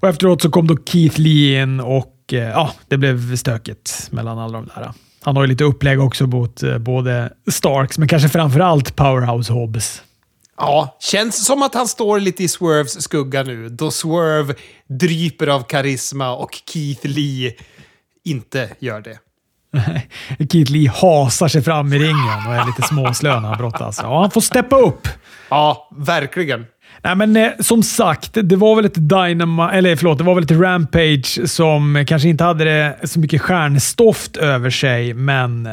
Och 0.03 0.09
efteråt 0.09 0.43
så 0.43 0.51
kom 0.51 0.67
då 0.67 0.77
Keith 0.85 1.21
Lee 1.21 1.63
in 1.63 1.81
och 1.81 2.33
eh, 2.33 2.39
ja, 2.39 2.71
det 2.89 2.97
blev 2.99 3.37
stökigt 3.37 4.09
mellan 4.11 4.39
alla 4.39 4.53
de 4.53 4.67
där. 4.75 4.93
Han 5.23 5.37
har 5.37 5.43
ju 5.43 5.49
lite 5.49 5.65
upplägg 5.65 6.01
också 6.01 6.27
mot 6.27 6.63
eh, 6.63 6.79
både 6.79 7.33
Starks, 7.51 7.99
men 7.99 8.09
kanske 8.09 8.29
framförallt 8.29 8.97
Powerhouse 8.97 9.53
Hobbs. 9.53 10.03
Ja, 10.57 10.97
känns 11.01 11.47
som 11.47 11.63
att 11.63 11.75
han 11.75 11.89
står 11.89 12.21
lite 12.21 12.45
i 12.45 12.49
Swerves 12.49 13.03
skugga 13.03 13.43
nu, 13.43 13.69
då 13.69 13.91
Swerve 13.91 14.55
dryper 14.89 15.47
av 15.47 15.63
karisma 15.63 16.37
och 16.37 16.51
Keith 16.73 17.07
Lee 17.07 17.55
inte 18.25 18.71
gör 18.79 19.01
det. 19.01 19.19
Keith 20.53 20.73
Lee 20.73 20.91
hasar 20.91 21.49
sig 21.49 21.63
fram 21.63 21.93
i 21.93 21.99
ringen 21.99 22.47
och 22.47 22.55
är 22.55 22.67
lite 22.67 22.83
småslö 22.83 23.41
när 23.41 23.49
han 23.49 23.59
brottas. 23.59 24.01
Ja, 24.03 24.21
han 24.21 24.31
får 24.31 24.41
steppa 24.41 24.77
upp. 24.77 25.09
Ja, 25.51 25.89
verkligen. 25.97 26.67
Nej, 27.05 27.17
men 27.17 27.37
eh, 27.37 27.51
som 27.61 27.83
sagt, 27.83 28.31
det 28.43 28.57
var 28.57 28.77
väl 28.77 28.85
ett 28.85 29.09
Dynama, 29.09 29.73
eller 29.73 29.97
förlåt, 29.97 30.19
det 30.19 30.25
var 30.25 30.35
väl 30.35 30.45
ett 30.45 30.51
Rampage 30.51 31.41
som 31.51 32.05
kanske 32.09 32.29
inte 32.29 32.45
hade 32.45 32.65
det 32.65 32.97
så 33.09 33.21
mycket 33.21 33.41
stjärnstoft 33.41 34.37
över 34.37 34.71
sig, 34.71 35.15
men 35.15 35.67
eh, 35.67 35.73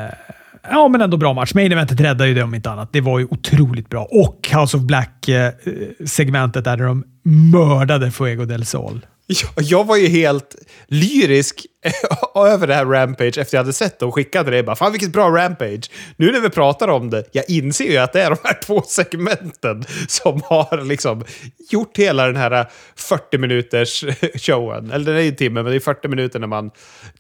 Ja, 0.72 0.88
men 0.88 1.02
ändå 1.02 1.18
bra 1.18 1.34
match. 1.34 1.54
Main 1.54 1.72
eventet 1.72 2.00
räddade 2.00 2.28
ju 2.28 2.34
det 2.34 2.44
om 2.44 2.56
inte 2.56 2.72
annat. 2.72 2.90
Det 2.94 3.02
var 3.02 3.20
ju 3.20 3.28
otroligt 3.30 3.90
bra. 3.90 4.04
Och 4.04 4.50
House 4.54 4.78
of 4.78 4.84
Black-segmentet 4.84 6.68
eh, 6.68 6.74
där 6.74 6.86
de 6.86 7.04
mördade 7.52 8.12
Fuego 8.12 8.46
del 8.46 8.66
Sol. 8.66 9.06
Jag, 9.32 9.64
jag 9.64 9.88
var 9.88 9.96
ju 9.96 10.08
helt 10.08 10.56
lyrisk 10.88 11.66
över 12.36 12.68
det 12.68 12.74
här 12.74 12.86
Rampage 12.86 13.38
efter 13.38 13.58
jag 13.58 13.64
hade 13.64 13.74
sett 13.74 14.00
det 14.00 14.06
och 14.06 14.16
skickade 14.16 14.52
det. 14.52 14.64
Bara, 14.64 14.76
Fan 14.76 14.92
vilket 14.92 15.12
bra 15.12 15.30
Rampage! 15.30 15.92
Nu 16.18 16.32
när 16.32 16.40
vi 16.40 16.50
pratar 16.50 16.88
om 16.88 17.10
det, 17.10 17.24
jag 17.32 17.50
inser 17.50 17.86
ju 17.86 17.98
att 17.98 18.14
det 18.14 18.22
är 18.22 18.30
de 18.30 18.38
här 18.44 18.54
två 18.66 18.82
segmenten 18.82 19.84
som 20.08 20.42
har 20.46 20.84
liksom 20.84 21.24
gjort 21.70 21.98
hela 21.98 22.26
den 22.26 22.36
här 22.36 22.70
40 22.96 23.38
minuters 23.38 24.06
showen. 24.36 24.92
Eller 24.92 25.14
det 25.14 25.20
är 25.20 25.24
ju 25.24 25.30
en 25.30 25.36
timme, 25.36 25.64
men 25.64 25.72
det 25.72 25.78
är 25.78 25.80
40 25.80 26.08
minuter 26.08 26.40
när 26.40 26.48
man 26.48 26.72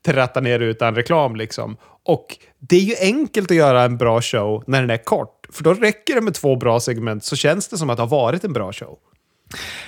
trattar 0.05 0.41
ner 0.41 0.59
utan 0.59 0.95
reklam 0.95 1.35
liksom. 1.35 1.77
Och 2.05 2.37
det 2.59 2.75
är 2.75 2.81
ju 2.81 2.95
enkelt 3.01 3.51
att 3.51 3.57
göra 3.57 3.83
en 3.83 3.97
bra 3.97 4.21
show 4.21 4.63
när 4.67 4.81
den 4.81 4.89
är 4.89 5.03
kort. 5.03 5.47
För 5.51 5.63
då 5.63 5.73
räcker 5.73 6.15
det 6.15 6.21
med 6.21 6.33
två 6.33 6.55
bra 6.55 6.79
segment 6.79 7.23
så 7.23 7.35
känns 7.35 7.67
det 7.67 7.77
som 7.77 7.89
att 7.89 7.97
det 7.97 8.03
har 8.03 8.09
varit 8.09 8.43
en 8.43 8.53
bra 8.53 8.73
show. 8.73 8.97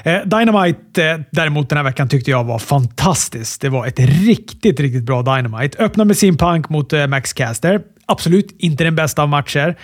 Eh, 0.04 0.20
Dynamite 0.26 1.04
eh, 1.12 1.20
däremot 1.32 1.70
den 1.70 1.78
här 1.78 1.84
veckan 1.84 2.10
tyckte 2.10 2.32
jag 2.32 2.44
var 2.44 2.60
fantastiskt. 2.60 3.62
Det 3.62 3.70
var 3.70 3.88
ett 3.88 4.00
riktigt, 4.00 4.80
riktigt 4.80 5.04
bra 5.04 5.22
Dynamite. 5.22 5.78
Öppna 5.84 6.06
med 6.06 6.18
sin 6.18 6.38
punk 6.38 6.70
mot 6.70 6.94
eh, 6.94 7.08
Max 7.08 7.34
Caster. 7.34 7.82
Absolut 8.06 8.56
inte 8.60 8.84
den 8.84 8.96
bästa 8.96 9.22
av 9.22 9.30
matcher. 9.30 9.78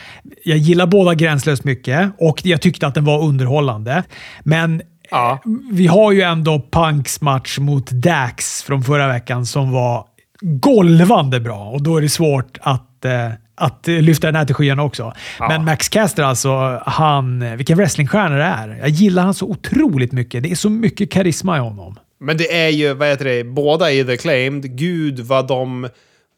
Jag 0.45 0.57
gillar 0.57 0.85
båda 0.87 1.13
gränslöst 1.13 1.63
mycket 1.63 2.11
och 2.19 2.45
jag 2.45 2.61
tyckte 2.61 2.87
att 2.87 2.95
den 2.95 3.05
var 3.05 3.23
underhållande. 3.23 4.03
Men 4.43 4.81
Ja. 5.11 5.41
vi 5.71 5.87
har 5.87 6.11
ju 6.11 6.21
ändå 6.21 6.61
Punks 6.71 7.21
match 7.21 7.57
mot 7.59 7.91
Dax 7.91 8.63
från 8.63 8.83
förra 8.83 9.07
veckan 9.07 9.45
som 9.45 9.71
var 9.71 10.05
golvande 10.41 11.39
bra 11.39 11.65
och 11.69 11.83
då 11.83 11.97
är 11.97 12.01
det 12.01 12.09
svårt 12.09 12.57
att, 12.61 13.05
eh, 13.05 13.11
att 13.57 13.87
lyfta 13.87 14.27
den 14.27 14.35
här 14.35 14.45
till 14.45 14.55
skyarna 14.55 14.83
också. 14.83 15.13
Men 15.39 15.65
Max 15.65 15.89
Caster 15.89 16.23
alltså, 16.23 16.81
han, 16.85 17.57
vilken 17.57 17.77
wrestlingstjärna 17.77 18.35
det 18.35 18.43
är. 18.43 18.77
Jag 18.79 18.89
gillar 18.89 19.23
han 19.23 19.33
så 19.33 19.45
otroligt 19.45 20.11
mycket. 20.11 20.43
Det 20.43 20.51
är 20.51 20.55
så 20.55 20.69
mycket 20.69 21.11
karisma 21.11 21.57
i 21.57 21.59
honom. 21.59 21.99
Men 22.19 22.37
det 22.37 22.55
är 22.65 22.69
ju, 22.69 22.93
vad 22.93 23.07
heter 23.07 23.25
det, 23.25 23.43
båda 23.43 23.91
är 23.91 24.03
The 24.03 24.17
Claimed. 24.17 24.77
Gud 24.77 25.19
vad 25.19 25.47
de... 25.47 25.89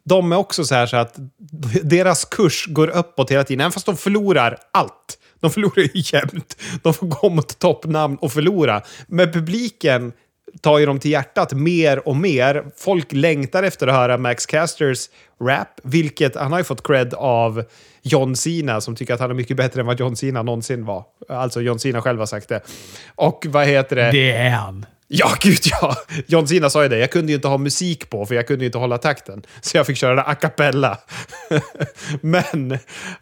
De 0.06 0.32
är 0.32 0.36
också 0.36 0.64
så 0.64 0.76
här 0.76 0.86
så 0.86 0.98
att 0.98 1.16
deras 1.84 2.26
kurs 2.26 2.66
går 2.68 2.88
uppåt 2.88 3.32
hela 3.32 3.44
tiden, 3.44 3.62
även 3.62 3.72
fast 3.72 3.86
de 3.86 3.98
förlorar 3.98 4.58
allt. 4.74 5.18
De 5.40 5.52
förlorar 5.52 5.82
ju 5.82 5.90
jämt. 5.94 6.58
De 6.84 6.94
får 6.94 7.08
gå 7.08 7.30
mot 7.30 7.60
toppnamn 7.60 8.18
och 8.18 8.32
förlora. 8.32 8.82
Men 9.08 9.32
publiken 9.32 10.12
tar 10.62 10.80
ju 10.80 10.86
dem 10.86 11.00
till 11.00 11.12
hjärtat 11.12 11.54
mer 11.54 12.08
och 12.08 12.16
mer. 12.16 12.66
Folk 12.78 13.08
längtar 13.12 13.64
efter 13.64 13.88
att 13.88 13.96
höra 13.96 14.18
Max 14.18 14.46
Casters 14.46 15.10
rap, 15.42 15.68
vilket 15.84 16.36
han 16.36 16.52
har 16.52 16.60
ju 16.60 16.64
fått 16.64 16.88
cred 16.88 17.14
av 17.14 17.64
John 18.02 18.36
Cena 18.36 18.82
som 18.82 18.96
tycker 18.96 19.14
att 19.14 19.20
han 19.20 19.30
är 19.30 19.36
mycket 19.36 19.58
bättre 19.58 19.82
än 19.82 19.88
vad 19.88 20.00
John 20.00 20.16
Cena 20.16 20.44
någonsin 20.44 20.86
var. 20.86 21.04
Alltså 21.30 21.62
John 21.62 21.80
Cena 21.80 22.02
själv 22.02 22.20
har 22.20 22.26
sagt 22.26 22.50
det. 22.50 22.62
Och 23.16 23.46
vad 23.50 23.68
heter 23.68 23.96
det? 23.96 24.12
Det 24.12 24.32
är 24.32 24.50
han. 24.50 24.86
Ja, 25.12 25.30
gud 25.42 25.60
ja! 25.64 25.96
John 26.28 26.48
Cena 26.48 26.70
sa 26.70 26.84
ju 26.84 26.90
det. 26.90 26.98
Jag 26.98 27.12
kunde 27.12 27.32
ju 27.32 27.36
inte 27.36 27.48
ha 27.48 27.58
musik 27.58 28.10
på, 28.10 28.26
för 28.26 28.36
jag 28.36 28.48
kunde 28.48 28.64
ju 28.64 28.66
inte 28.66 28.78
hålla 28.78 28.98
takten. 28.98 29.44
Så 29.62 29.78
jag 29.78 29.86
fick 29.86 29.98
köra 29.98 30.16
det 30.16 30.24
a 30.24 30.36
cappella. 30.36 30.98
Men, 32.22 32.72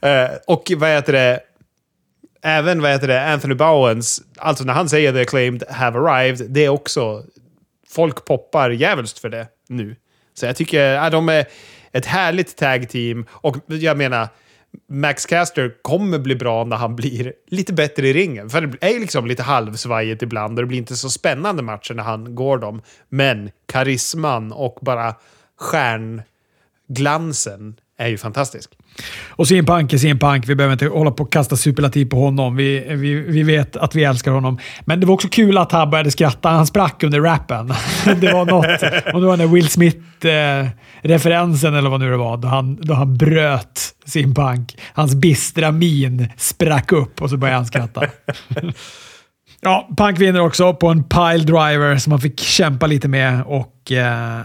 eh, 0.02 0.30
och 0.48 0.72
vad 0.78 0.90
heter 0.90 1.14
det? 1.14 1.40
Även 2.42 2.82
vad 2.82 2.92
heter 2.92 3.08
det, 3.08 3.32
Anthony 3.32 3.56
Bowens, 3.56 4.22
alltså 4.38 4.64
när 4.64 4.74
han 4.74 4.90
säger 4.90 5.14
the 5.14 5.22
acclaimed 5.22 5.64
have 5.70 6.00
arrived, 6.00 6.52
det 6.52 6.66
är 6.66 6.70
också... 6.70 7.24
Folk 7.90 8.26
poppar 8.26 8.70
jävligt 8.70 9.20
för 9.20 9.30
det 9.30 9.48
nu. 9.68 9.96
Så 10.34 10.46
jag 10.46 10.56
tycker 10.56 10.98
att 10.98 11.12
de 11.12 11.30
är 11.30 11.46
ett 11.92 12.06
härligt 12.06 12.58
tag 12.58 12.90
team. 12.90 13.26
Och 13.30 13.58
jag 13.68 13.98
menar, 13.98 14.28
Max 14.90 15.26
Caster 15.26 15.74
kommer 15.82 16.20
bli 16.20 16.36
bra 16.36 16.64
när 16.64 16.78
han 16.78 16.96
blir 16.96 17.34
lite 17.48 17.74
bättre 17.74 18.08
i 18.08 18.14
ringen. 18.14 18.50
För 18.50 18.62
det 18.62 18.78
är 18.82 19.00
liksom 19.00 19.28
lite 19.28 19.44
halvsvajigt 19.44 20.22
ibland 20.22 20.60
och 20.60 20.64
det 20.64 20.68
blir 20.68 20.78
inte 20.78 20.96
så 20.96 21.10
spännande 21.10 21.64
matcher 21.64 21.94
när 21.94 22.04
han 22.04 22.36
går 22.36 22.58
dem. 22.58 22.82
Men 23.10 23.52
karisman 23.66 24.52
och 24.52 24.78
bara 24.82 25.16
stjärnglansen 25.60 27.80
är 27.98 28.08
ju 28.08 28.18
fantastisk. 28.18 28.70
Och 29.30 29.48
CM 29.48 29.66
Punk 29.66 29.94
är 29.94 29.98
CM 29.98 30.20
Punk. 30.20 30.48
Vi 30.48 30.56
behöver 30.56 30.74
inte 30.74 30.86
hålla 30.86 31.12
på 31.12 31.24
och 31.24 31.32
kasta 31.32 31.56
superlativ 31.56 32.06
på 32.06 32.20
honom. 32.20 32.56
Vi, 32.56 32.86
vi, 32.90 33.14
vi 33.14 33.44
vet 33.44 33.76
att 33.76 33.96
vi 33.96 34.04
älskar 34.04 34.32
honom. 34.32 34.60
Men 34.86 35.00
det 35.00 35.06
var 35.06 35.14
också 35.14 35.28
kul 35.28 35.58
att 35.58 35.72
han 35.72 35.90
började 35.90 36.12
skratta. 36.12 36.50
Han 36.50 36.68
sprack 36.68 37.04
under 37.04 37.22
rappen. 37.22 37.68
Det 38.22 38.34
var 38.34 38.46
något, 38.46 38.84
om 39.14 39.22
det 39.22 39.28
var 39.28 39.38
den 39.38 39.48
där 39.48 39.56
Will 39.56 39.70
Smith-referensen 39.70 41.76
eller 41.76 41.90
vad 41.90 42.00
nu 42.00 42.12
det 42.12 42.18
var, 42.18 42.38
då 42.38 42.48
han, 42.48 42.76
då 42.76 42.94
han 42.94 43.18
bröt 43.18 43.94
CM 44.06 44.36
Punk. 44.36 44.78
Hans 44.94 45.16
bistra 45.16 45.72
min 45.72 46.30
sprack 46.38 46.92
upp 46.92 47.22
och 47.22 47.30
så 47.30 47.38
började 47.38 47.58
han 47.58 47.66
skratta. 47.66 48.04
Ja, 49.62 49.90
Punk 49.98 50.20
vinner 50.20 50.40
också 50.40 50.74
på 50.74 50.88
en 50.88 51.04
pile 51.04 51.44
driver 51.44 51.98
som 51.98 52.12
han 52.12 52.22
fick 52.22 52.40
kämpa 52.40 52.88
lite 52.88 53.08
med 53.08 53.44
och 53.46 53.92
eh, 53.92 54.40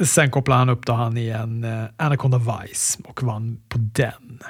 sen 0.00 0.30
kopplade 0.30 0.58
han 0.58 0.68
upp 0.68 0.86
då 0.86 0.92
han 0.92 1.16
i 1.16 1.28
en 1.28 1.64
eh, 1.64 1.84
Anaconda 1.96 2.38
Vice 2.38 2.98
och 3.04 3.22
vann 3.22 3.60
på 3.68 3.78
den. 3.78 4.40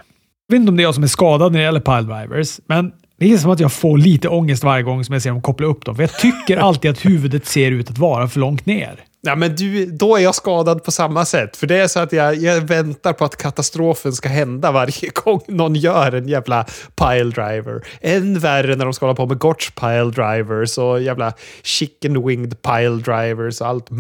Jag 0.48 0.54
vet 0.54 0.60
inte 0.60 0.70
om 0.70 0.76
det 0.76 0.82
är 0.82 0.84
jag 0.84 0.94
som 0.94 1.04
är 1.04 1.08
skadad 1.08 1.52
när 1.52 1.58
det 1.58 1.64
gäller 1.64 1.80
pile 1.80 2.02
drivers, 2.02 2.60
men 2.66 2.92
det 3.18 3.32
är 3.32 3.38
som 3.38 3.50
att 3.50 3.60
jag 3.60 3.72
får 3.72 3.98
lite 3.98 4.28
ångest 4.28 4.64
varje 4.64 4.82
gång 4.82 5.04
som 5.04 5.12
jag 5.12 5.22
ser 5.22 5.30
dem 5.30 5.42
koppla 5.42 5.66
upp 5.66 5.84
dem. 5.84 5.96
För 5.96 6.02
jag 6.02 6.18
tycker 6.18 6.56
alltid 6.60 6.90
att 6.90 7.04
huvudet 7.04 7.46
ser 7.46 7.70
ut 7.70 7.90
att 7.90 7.98
vara 7.98 8.28
för 8.28 8.40
långt 8.40 8.66
ner. 8.66 9.04
Ja, 9.26 9.36
men 9.36 9.56
du, 9.56 9.86
då 9.86 10.16
är 10.16 10.20
jag 10.20 10.34
skadad 10.34 10.84
på 10.84 10.90
samma 10.90 11.24
sätt. 11.24 11.56
För 11.56 11.66
det 11.66 11.76
är 11.76 11.86
så 11.86 12.00
att 12.00 12.12
jag, 12.12 12.36
jag 12.36 12.60
väntar 12.60 13.12
på 13.12 13.24
att 13.24 13.36
katastrofen 13.36 14.12
ska 14.12 14.28
hända 14.28 14.72
varje 14.72 15.10
gång 15.14 15.40
någon 15.48 15.74
gör 15.74 16.12
en 16.12 16.28
jävla 16.28 16.66
pile 16.94 17.30
driver. 17.30 17.86
Än 18.00 18.38
värre 18.38 18.76
när 18.76 18.84
de 18.84 18.94
ska 18.94 19.06
hålla 19.06 19.16
på 19.16 19.26
med 19.26 19.38
Gotch 19.38 19.70
pile 19.70 20.10
drivers 20.10 20.78
och 20.78 21.02
jävla 21.02 21.32
chicken 21.62 22.26
winged 22.26 22.62
pile 22.62 22.96
drivers 22.96 23.60
och 23.60 23.66
allt 23.66 23.90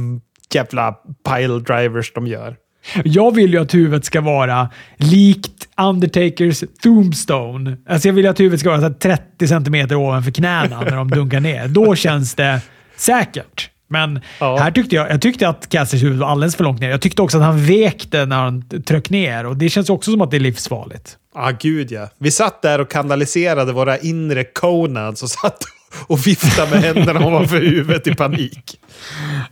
jävla 0.54 0.92
pile 1.28 1.58
drivers 1.58 2.12
de 2.12 2.26
gör. 2.26 2.56
Jag 3.04 3.34
vill 3.34 3.52
ju 3.52 3.58
att 3.58 3.74
huvudet 3.74 4.04
ska 4.04 4.20
vara 4.20 4.70
likt 4.96 5.68
Undertakers 5.80 6.64
Tombstone. 6.82 7.76
Alltså 7.88 8.08
jag 8.08 8.12
vill 8.14 8.26
att 8.26 8.40
huvudet 8.40 8.60
ska 8.60 8.68
vara 8.70 8.80
så 8.80 8.86
här 8.86 8.94
30 8.94 9.48
centimeter 9.48 9.94
ovanför 9.96 10.30
knäna 10.30 10.80
när 10.80 10.96
de 10.96 11.10
dunkar 11.10 11.40
ner. 11.40 11.68
Då 11.68 11.94
känns 11.94 12.34
det 12.34 12.60
säkert. 12.96 13.70
Men 13.88 14.20
Ja. 14.40 14.56
här 14.56 14.70
tyckte 14.70 14.96
jag, 14.96 15.10
jag 15.10 15.22
tyckte 15.22 15.48
att 15.48 15.68
Casters 15.68 16.02
huvud 16.02 16.18
var 16.18 16.28
alldeles 16.28 16.56
för 16.56 16.64
långt 16.64 16.80
ner. 16.80 16.90
Jag 16.90 17.00
tyckte 17.00 17.22
också 17.22 17.36
att 17.38 17.44
han 17.44 17.64
vekte 17.66 18.26
när 18.26 18.36
han 18.36 18.64
tryckte 18.86 19.12
ner 19.12 19.46
och 19.46 19.56
det 19.56 19.68
känns 19.68 19.90
också 19.90 20.10
som 20.10 20.20
att 20.20 20.30
det 20.30 20.36
är 20.36 20.40
livsfarligt. 20.40 21.16
Ah, 21.34 21.50
gud 21.50 21.92
ja. 21.92 22.08
Vi 22.18 22.30
satt 22.30 22.62
där 22.62 22.80
och 22.80 22.90
kanaliserade 22.90 23.72
våra 23.72 23.98
inre 23.98 24.44
Conans 24.44 25.22
och 25.22 25.30
satt 25.30 25.58
och 26.06 26.26
viftade 26.26 26.70
med 26.70 26.80
händerna 26.82 27.26
ovanför 27.26 27.60
huvudet 27.60 28.06
i 28.06 28.14
panik. 28.14 28.78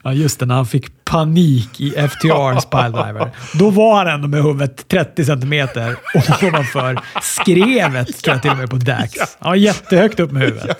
Ja, 0.02 0.12
just 0.12 0.40
det. 0.40 0.46
När 0.46 0.54
han 0.54 0.66
fick 0.66 1.04
panik 1.04 1.80
i 1.80 1.90
FTRs 1.90 2.64
piledriver. 2.70 3.30
Då 3.54 3.70
var 3.70 3.96
han 3.96 4.06
ändå 4.06 4.28
med 4.28 4.42
huvudet 4.42 4.88
30 4.88 5.24
centimeter 5.24 5.96
ovanför 6.42 7.00
skrevet, 7.22 8.22
tror 8.22 8.34
jag 8.34 8.42
till 8.42 8.50
och 8.50 8.56
med, 8.56 8.70
på 8.70 8.76
Dax. 8.76 9.12
Ja, 9.38 9.56
jättehögt 9.56 10.20
upp 10.20 10.32
med 10.32 10.42
huvudet. 10.42 10.78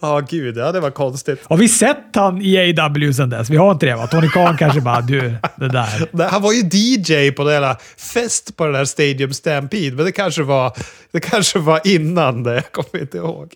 Ja, 0.00 0.20
gud 0.20 0.56
ja. 0.56 0.72
Det 0.72 0.80
var 0.80 0.90
konstigt. 0.90 1.40
Har 1.44 1.56
vi 1.56 1.68
sett 1.68 2.06
han 2.14 2.42
i 2.42 2.80
AW 2.80 3.12
sedan 3.12 3.30
dess? 3.30 3.50
Vi 3.50 3.56
har 3.56 3.72
inte 3.72 3.86
det 3.86 3.94
va? 3.94 4.06
Tony 4.06 4.28
Khan 4.28 4.56
kanske 4.56 4.80
bara 4.80 5.00
du, 5.00 5.20
det 5.56 5.68
där. 5.68 6.08
Nej, 6.12 6.28
Han 6.30 6.42
var 6.42 6.52
ju 6.52 6.60
DJ 6.62 7.30
på 7.30 7.44
den 7.44 7.52
jävla 7.52 7.76
fest 8.14 8.56
på 8.56 8.64
den 8.64 8.72
där 8.72 8.84
Stadium 8.84 9.32
Stampede, 9.32 9.96
men 9.96 10.04
det 10.04 10.12
kanske 10.12 10.42
var, 10.42 10.72
det 11.12 11.20
kanske 11.20 11.58
var 11.58 11.80
innan 11.84 12.42
det. 12.42 12.54
Jag 12.54 12.72
kommer 12.72 13.02
inte 13.02 13.16
ihåg. 13.16 13.52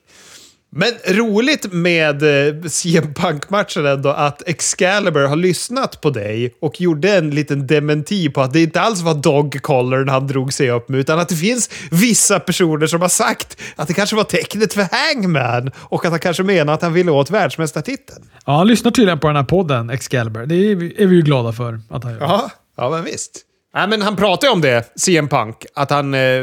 Men 0.72 0.88
roligt 1.14 1.72
med 1.72 2.22
eh, 2.48 2.62
CM 2.68 3.14
Punk-matchen 3.14 3.86
ändå 3.86 4.08
att 4.08 4.48
Excalibur 4.48 5.26
har 5.26 5.36
lyssnat 5.36 6.00
på 6.00 6.10
dig 6.10 6.54
och 6.60 6.80
gjorde 6.80 7.16
en 7.16 7.30
liten 7.30 7.66
dementi 7.66 8.28
på 8.28 8.40
att 8.40 8.52
det 8.52 8.62
inte 8.62 8.80
alls 8.80 9.00
var 9.00 9.14
dog 9.14 9.62
collern 9.62 10.08
han 10.08 10.26
drog 10.26 10.52
sig 10.52 10.70
upp 10.70 10.88
med, 10.88 11.00
utan 11.00 11.18
att 11.18 11.28
det 11.28 11.34
finns 11.36 11.70
vissa 11.90 12.40
personer 12.40 12.86
som 12.86 13.00
har 13.00 13.08
sagt 13.08 13.56
att 13.76 13.88
det 13.88 13.94
kanske 13.94 14.16
var 14.16 14.24
tecknet 14.24 14.72
för 14.74 14.86
Hangman 14.92 15.70
och 15.76 16.04
att 16.04 16.10
han 16.10 16.20
kanske 16.20 16.42
menar 16.42 16.72
att 16.74 16.82
han 16.82 16.92
ville 16.92 17.10
åt 17.10 17.30
världsmästartiteln. 17.30 18.24
Ja, 18.46 18.56
han 18.56 18.66
lyssnar 18.66 18.90
tydligen 18.90 19.18
på 19.18 19.26
den 19.26 19.36
här 19.36 19.44
podden, 19.44 19.90
Excalibur. 19.90 20.46
Det 20.46 20.54
är, 20.54 20.74
vi- 20.76 21.02
är 21.02 21.06
vi 21.06 21.16
ju 21.16 21.22
glada 21.22 21.52
för 21.52 21.80
att 21.90 22.04
han 22.04 22.12
gör. 22.12 22.20
Ja, 22.20 22.50
ja 22.76 22.90
men 22.90 23.04
visst. 23.04 23.46
Nej, 23.74 23.88
men 23.88 24.02
han 24.02 24.16
pratade 24.16 24.46
ju 24.46 24.52
om 24.52 24.60
det, 24.60 24.92
CM 24.96 25.28
Punk, 25.28 25.66
att 25.74 25.90
han, 25.90 26.14
eh, 26.14 26.42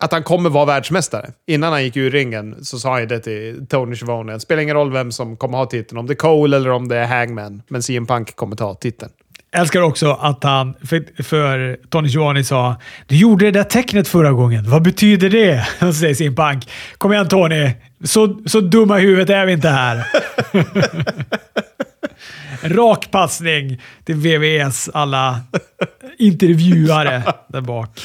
att 0.00 0.12
han 0.12 0.22
kommer 0.22 0.50
vara 0.50 0.64
världsmästare. 0.64 1.30
Innan 1.46 1.72
han 1.72 1.84
gick 1.84 1.96
ur 1.96 2.10
ringen 2.10 2.64
så 2.64 2.78
sa 2.78 2.90
han 2.90 3.00
ju 3.00 3.06
det 3.06 3.20
till 3.20 3.66
Tony 3.68 3.96
Schiavone. 3.96 4.32
Det 4.32 4.40
spelar 4.40 4.62
ingen 4.62 4.76
roll 4.76 4.92
vem 4.92 5.12
som 5.12 5.36
kommer 5.36 5.58
ha 5.58 5.66
titeln, 5.66 5.98
om 5.98 6.06
det 6.06 6.12
är 6.12 6.16
Cole 6.16 6.56
eller 6.56 6.70
om 6.70 6.88
det 6.88 6.96
är 6.96 7.06
Hangman. 7.06 7.62
Men 7.68 7.82
CM 7.82 8.06
Punk 8.06 8.36
kommer 8.36 8.56
ta 8.56 8.74
titeln 8.74 9.12
älskar 9.56 9.80
också 9.80 10.12
att 10.12 10.44
han, 10.44 10.74
för, 10.84 11.22
för 11.22 11.78
Tony 11.90 12.08
Giovanni 12.08 12.44
sa 12.44 12.76
“Du 13.06 13.16
gjorde 13.16 13.44
det 13.44 13.50
där 13.50 13.64
tecknet 13.64 14.08
förra 14.08 14.32
gången. 14.32 14.70
Vad 14.70 14.82
betyder 14.82 15.30
det?” 15.30 15.68
Så 15.78 15.92
säger 15.92 16.14
sin 16.14 16.36
Punk 16.36 16.68
“Kom 16.98 17.12
igen 17.12 17.28
Tony, 17.28 17.70
så, 18.04 18.38
så 18.46 18.60
dumma 18.60 19.00
i 19.00 19.02
huvudet 19.02 19.30
är 19.30 19.46
vi 19.46 19.52
inte 19.52 19.68
här.” 19.68 20.06
Rak 22.76 23.10
passning 23.10 23.82
till 24.04 24.14
VVS 24.14 24.90
alla 24.94 25.40
intervjuare 26.18 27.22
där 27.48 27.60
bak. 27.60 28.00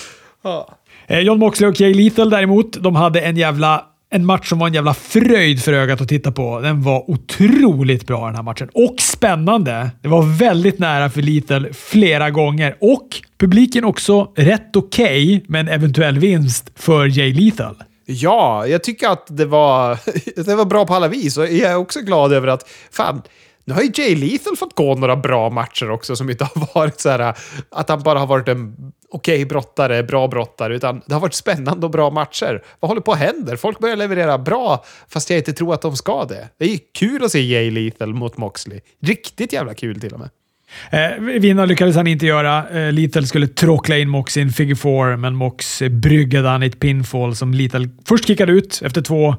Eh, 1.07 1.19
John 1.19 1.39
Moxley 1.39 1.69
och 1.69 1.81
Jay 1.81 1.93
Lethal 1.93 2.29
däremot, 2.29 2.73
de 2.73 2.95
hade 2.95 3.21
en 3.21 3.37
jävla 3.37 3.85
en 4.13 4.25
match 4.25 4.49
som 4.49 4.59
var 4.59 4.67
en 4.67 4.73
jävla 4.73 4.93
fröjd 4.93 5.63
för 5.63 5.73
ögat 5.73 6.01
att 6.01 6.09
titta 6.09 6.31
på. 6.31 6.59
Den 6.59 6.81
var 6.81 7.09
otroligt 7.09 8.07
bra 8.07 8.25
den 8.25 8.35
här 8.35 8.43
matchen. 8.43 8.69
Och 8.73 8.95
spännande. 8.99 9.91
Det 10.01 10.07
var 10.07 10.37
väldigt 10.37 10.79
nära 10.79 11.09
för 11.09 11.21
Lethal 11.21 11.73
flera 11.73 12.29
gånger. 12.29 12.77
Och 12.79 13.07
publiken 13.37 13.83
också 13.83 14.31
rätt 14.35 14.75
okej 14.75 15.35
okay, 15.35 15.45
med 15.47 15.61
en 15.61 15.67
eventuell 15.67 16.19
vinst 16.19 16.71
för 16.75 17.17
Jay 17.17 17.33
Lethal. 17.33 17.75
Ja, 18.05 18.67
jag 18.67 18.83
tycker 18.83 19.07
att 19.09 19.37
det 19.37 19.45
var, 19.45 19.97
det 20.45 20.55
var 20.55 20.65
bra 20.65 20.85
på 20.85 20.93
alla 20.93 21.07
vis 21.07 21.37
och 21.37 21.43
jag 21.43 21.71
är 21.71 21.75
också 21.75 21.99
glad 21.99 22.33
över 22.33 22.47
att 22.47 22.69
fan, 22.91 23.21
nu 23.65 23.73
har 23.73 23.81
ju 23.81 23.91
Jay 23.93 24.15
Lethal 24.15 24.57
fått 24.57 24.75
gå 24.75 24.95
några 24.95 25.15
bra 25.15 25.49
matcher 25.49 25.89
också 25.89 26.15
som 26.15 26.29
inte 26.29 26.43
har 26.55 26.75
varit 26.75 26.99
så 26.99 27.09
här 27.09 27.35
att 27.71 27.89
han 27.89 28.03
bara 28.03 28.19
har 28.19 28.27
varit 28.27 28.47
en 28.47 28.91
okej 29.11 29.35
okay 29.35 29.45
brottare, 29.45 30.03
bra 30.03 30.27
brottare, 30.27 30.75
utan 30.75 31.01
det 31.05 31.13
har 31.13 31.21
varit 31.21 31.33
spännande 31.33 31.85
och 31.85 31.91
bra 31.91 32.09
matcher. 32.09 32.63
Vad 32.79 32.89
håller 32.89 33.01
på 33.01 33.11
att 33.11 33.19
hända? 33.19 33.57
Folk 33.57 33.79
börjar 33.79 33.95
leverera 33.95 34.37
bra, 34.37 34.85
fast 35.09 35.29
jag 35.29 35.39
inte 35.39 35.53
tror 35.53 35.73
att 35.73 35.81
de 35.81 35.95
ska 35.95 36.25
det. 36.25 36.49
Det 36.57 36.65
är 36.73 36.79
kul 36.99 37.23
att 37.23 37.31
se 37.31 37.41
Jay 37.41 37.71
Lethal 37.71 38.13
mot 38.13 38.37
Moxley. 38.37 38.79
Riktigt 39.01 39.53
jävla 39.53 39.73
kul 39.73 39.99
till 39.99 40.13
och 40.13 40.19
med. 40.19 40.29
Eh, 40.91 41.21
vinna 41.21 41.65
lyckades 41.65 41.95
han 41.95 42.07
inte 42.07 42.25
göra. 42.25 42.69
Eh, 42.69 42.91
Lethal 42.93 43.27
skulle 43.27 43.47
tråckla 43.47 43.97
in 43.97 44.09
Mox 44.09 44.37
i 44.37 44.41
en 44.41 44.49
figure 44.49 44.75
four, 44.75 45.17
men 45.17 45.35
Mox 45.35 45.81
bryggade 45.89 46.49
han 46.49 46.63
i 46.63 46.65
ett 46.65 46.79
pinfall 46.79 47.35
som 47.35 47.53
Lethal 47.53 47.89
först 48.05 48.27
kickade 48.27 48.51
ut 48.51 48.81
efter 48.83 49.01
två, 49.01 49.35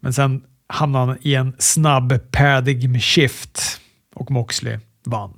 men 0.00 0.12
sen 0.12 0.42
hamnade 0.74 1.06
han 1.06 1.18
i 1.22 1.34
en 1.34 1.56
snabb 1.58 2.30
paradigm 2.32 3.00
shift 3.00 3.80
och 4.14 4.30
Moxley 4.30 4.78
vann. 5.04 5.34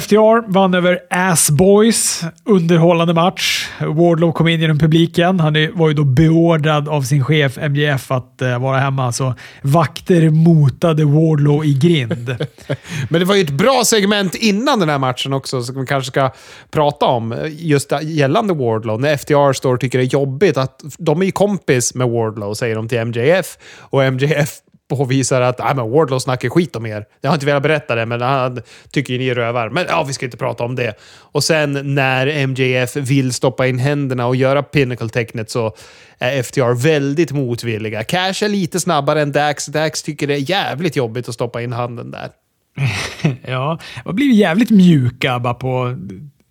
FTR 0.00 0.52
vann 0.52 0.74
över 0.74 0.98
Ass 1.10 1.50
Boys. 1.50 2.24
Underhållande 2.44 3.14
match. 3.14 3.68
Wardlow 3.80 4.32
kom 4.32 4.48
in 4.48 4.60
genom 4.60 4.78
publiken. 4.78 5.40
Han 5.40 5.68
var 5.74 5.88
ju 5.88 5.94
då 5.94 6.04
beordrad 6.04 6.88
av 6.88 7.02
sin 7.02 7.24
chef 7.24 7.56
MJF 7.56 8.10
att 8.10 8.38
uh, 8.42 8.58
vara 8.58 8.78
hemma, 8.78 9.12
så 9.12 9.34
vakter 9.62 10.30
motade 10.30 11.04
Wardlow 11.04 11.64
i 11.64 11.74
grind. 11.74 12.28
Men 13.08 13.20
det 13.20 13.24
var 13.24 13.34
ju 13.34 13.42
ett 13.42 13.50
bra 13.50 13.82
segment 13.84 14.34
innan 14.34 14.80
den 14.80 14.88
här 14.88 14.98
matchen 14.98 15.32
också, 15.32 15.62
som 15.62 15.80
vi 15.80 15.86
kanske 15.86 16.10
ska 16.10 16.30
prata 16.70 17.06
om. 17.06 17.34
Just 17.48 17.92
gällande 18.02 18.54
Wardlow. 18.54 19.00
När 19.00 19.16
FTR 19.16 19.52
står 19.52 19.74
och 19.74 19.80
tycker 19.80 19.98
det 19.98 20.04
är 20.04 20.14
jobbigt 20.14 20.56
att 20.56 20.80
de 20.98 21.22
är 21.22 21.26
ju 21.26 21.32
kompis 21.32 21.94
med 21.94 22.08
Wardlow, 22.08 22.54
säger 22.54 22.76
de 22.76 22.88
till 22.88 23.04
MJF. 23.04 23.58
Och 23.78 24.12
MJF 24.12 24.48
påvisar 24.96 25.40
att 25.40 25.60
ah, 25.60 25.74
men 25.74 25.90
Wardlow 25.90 26.18
snackar 26.18 26.48
skit 26.48 26.76
om 26.76 26.86
er. 26.86 27.04
Jag 27.20 27.30
har 27.30 27.34
inte 27.34 27.46
velat 27.46 27.62
berätta 27.62 27.94
det, 27.94 28.06
men 28.06 28.20
han 28.20 28.62
tycker 28.90 29.18
ni 29.18 29.28
är 29.28 29.34
rövar. 29.34 29.70
Men 29.70 29.86
ja, 29.88 30.04
vi 30.04 30.12
ska 30.12 30.24
inte 30.24 30.36
prata 30.36 30.64
om 30.64 30.74
det. 30.74 30.94
Och 31.18 31.44
sen 31.44 31.94
när 31.94 32.46
MJF 32.46 32.96
vill 32.96 33.32
stoppa 33.32 33.66
in 33.66 33.78
händerna 33.78 34.26
och 34.26 34.36
göra 34.36 34.62
Pinnacle-tecknet 34.62 35.50
så 35.50 35.74
är 36.18 36.42
FTR 36.42 36.82
väldigt 36.82 37.32
motvilliga. 37.32 38.04
Cash 38.04 38.44
är 38.44 38.48
lite 38.48 38.80
snabbare 38.80 39.22
än 39.22 39.32
Dax. 39.32 39.66
Dax 39.66 40.02
tycker 40.02 40.26
det 40.26 40.34
är 40.34 40.50
jävligt 40.50 40.96
jobbigt 40.96 41.28
att 41.28 41.34
stoppa 41.34 41.62
in 41.62 41.72
handen 41.72 42.10
där. 42.10 42.30
ja, 43.46 43.78
de 44.04 44.16
blivit 44.16 44.36
jävligt 44.36 44.70
mjuka 44.70 45.38
bara 45.38 45.54
på 45.54 45.96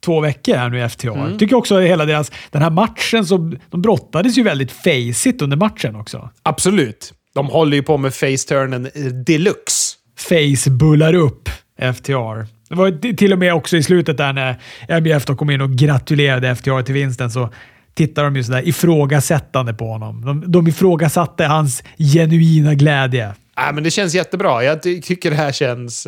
två 0.05 0.19
veckor 0.19 0.55
här 0.55 0.69
nu 0.69 0.85
i 0.85 0.89
FTR. 0.89 1.07
Mm. 1.07 1.37
Tycker 1.37 1.55
också 1.55 1.79
hela 1.79 2.05
deras... 2.05 2.31
Den 2.51 2.61
här 2.61 2.69
matchen, 2.69 3.25
så, 3.25 3.53
de 3.69 3.81
brottades 3.81 4.37
ju 4.37 4.43
väldigt 4.43 4.71
faceit 4.71 5.41
under 5.41 5.57
matchen 5.57 5.95
också. 5.95 6.29
Absolut. 6.43 7.13
De 7.33 7.47
håller 7.47 7.77
ju 7.77 7.83
på 7.83 7.97
med 7.97 8.13
face-turnen 8.13 8.89
deluxe. 9.25 9.97
Face 10.17 10.69
bullar 10.69 11.13
upp 11.13 11.49
FTR. 11.95 12.45
Det 12.69 12.75
var 12.75 13.13
till 13.15 13.33
och 13.33 13.39
med 13.39 13.53
också 13.53 13.77
i 13.77 13.83
slutet 13.83 14.17
där 14.17 14.33
när 14.33 14.61
MBF 14.87 15.25
kom 15.25 15.49
in 15.49 15.61
och 15.61 15.71
gratulerade 15.71 16.55
FTR 16.55 16.81
till 16.81 16.93
vinsten 16.93 17.31
så 17.31 17.49
tittar 17.93 18.23
de 18.23 18.35
ju 18.35 18.43
sådär 18.43 18.67
ifrågasättande 18.67 19.73
på 19.73 19.85
honom. 19.85 20.25
De, 20.25 20.51
de 20.51 20.67
ifrågasatte 20.67 21.45
hans 21.45 21.83
genuina 21.97 22.73
glädje. 22.73 23.33
Ja, 23.55 23.71
men 23.71 23.83
det 23.83 23.91
känns 23.91 24.15
jättebra. 24.15 24.63
Jag 24.63 24.81
tycker 24.81 25.29
det 25.29 25.35
här 25.35 25.51
känns... 25.51 26.07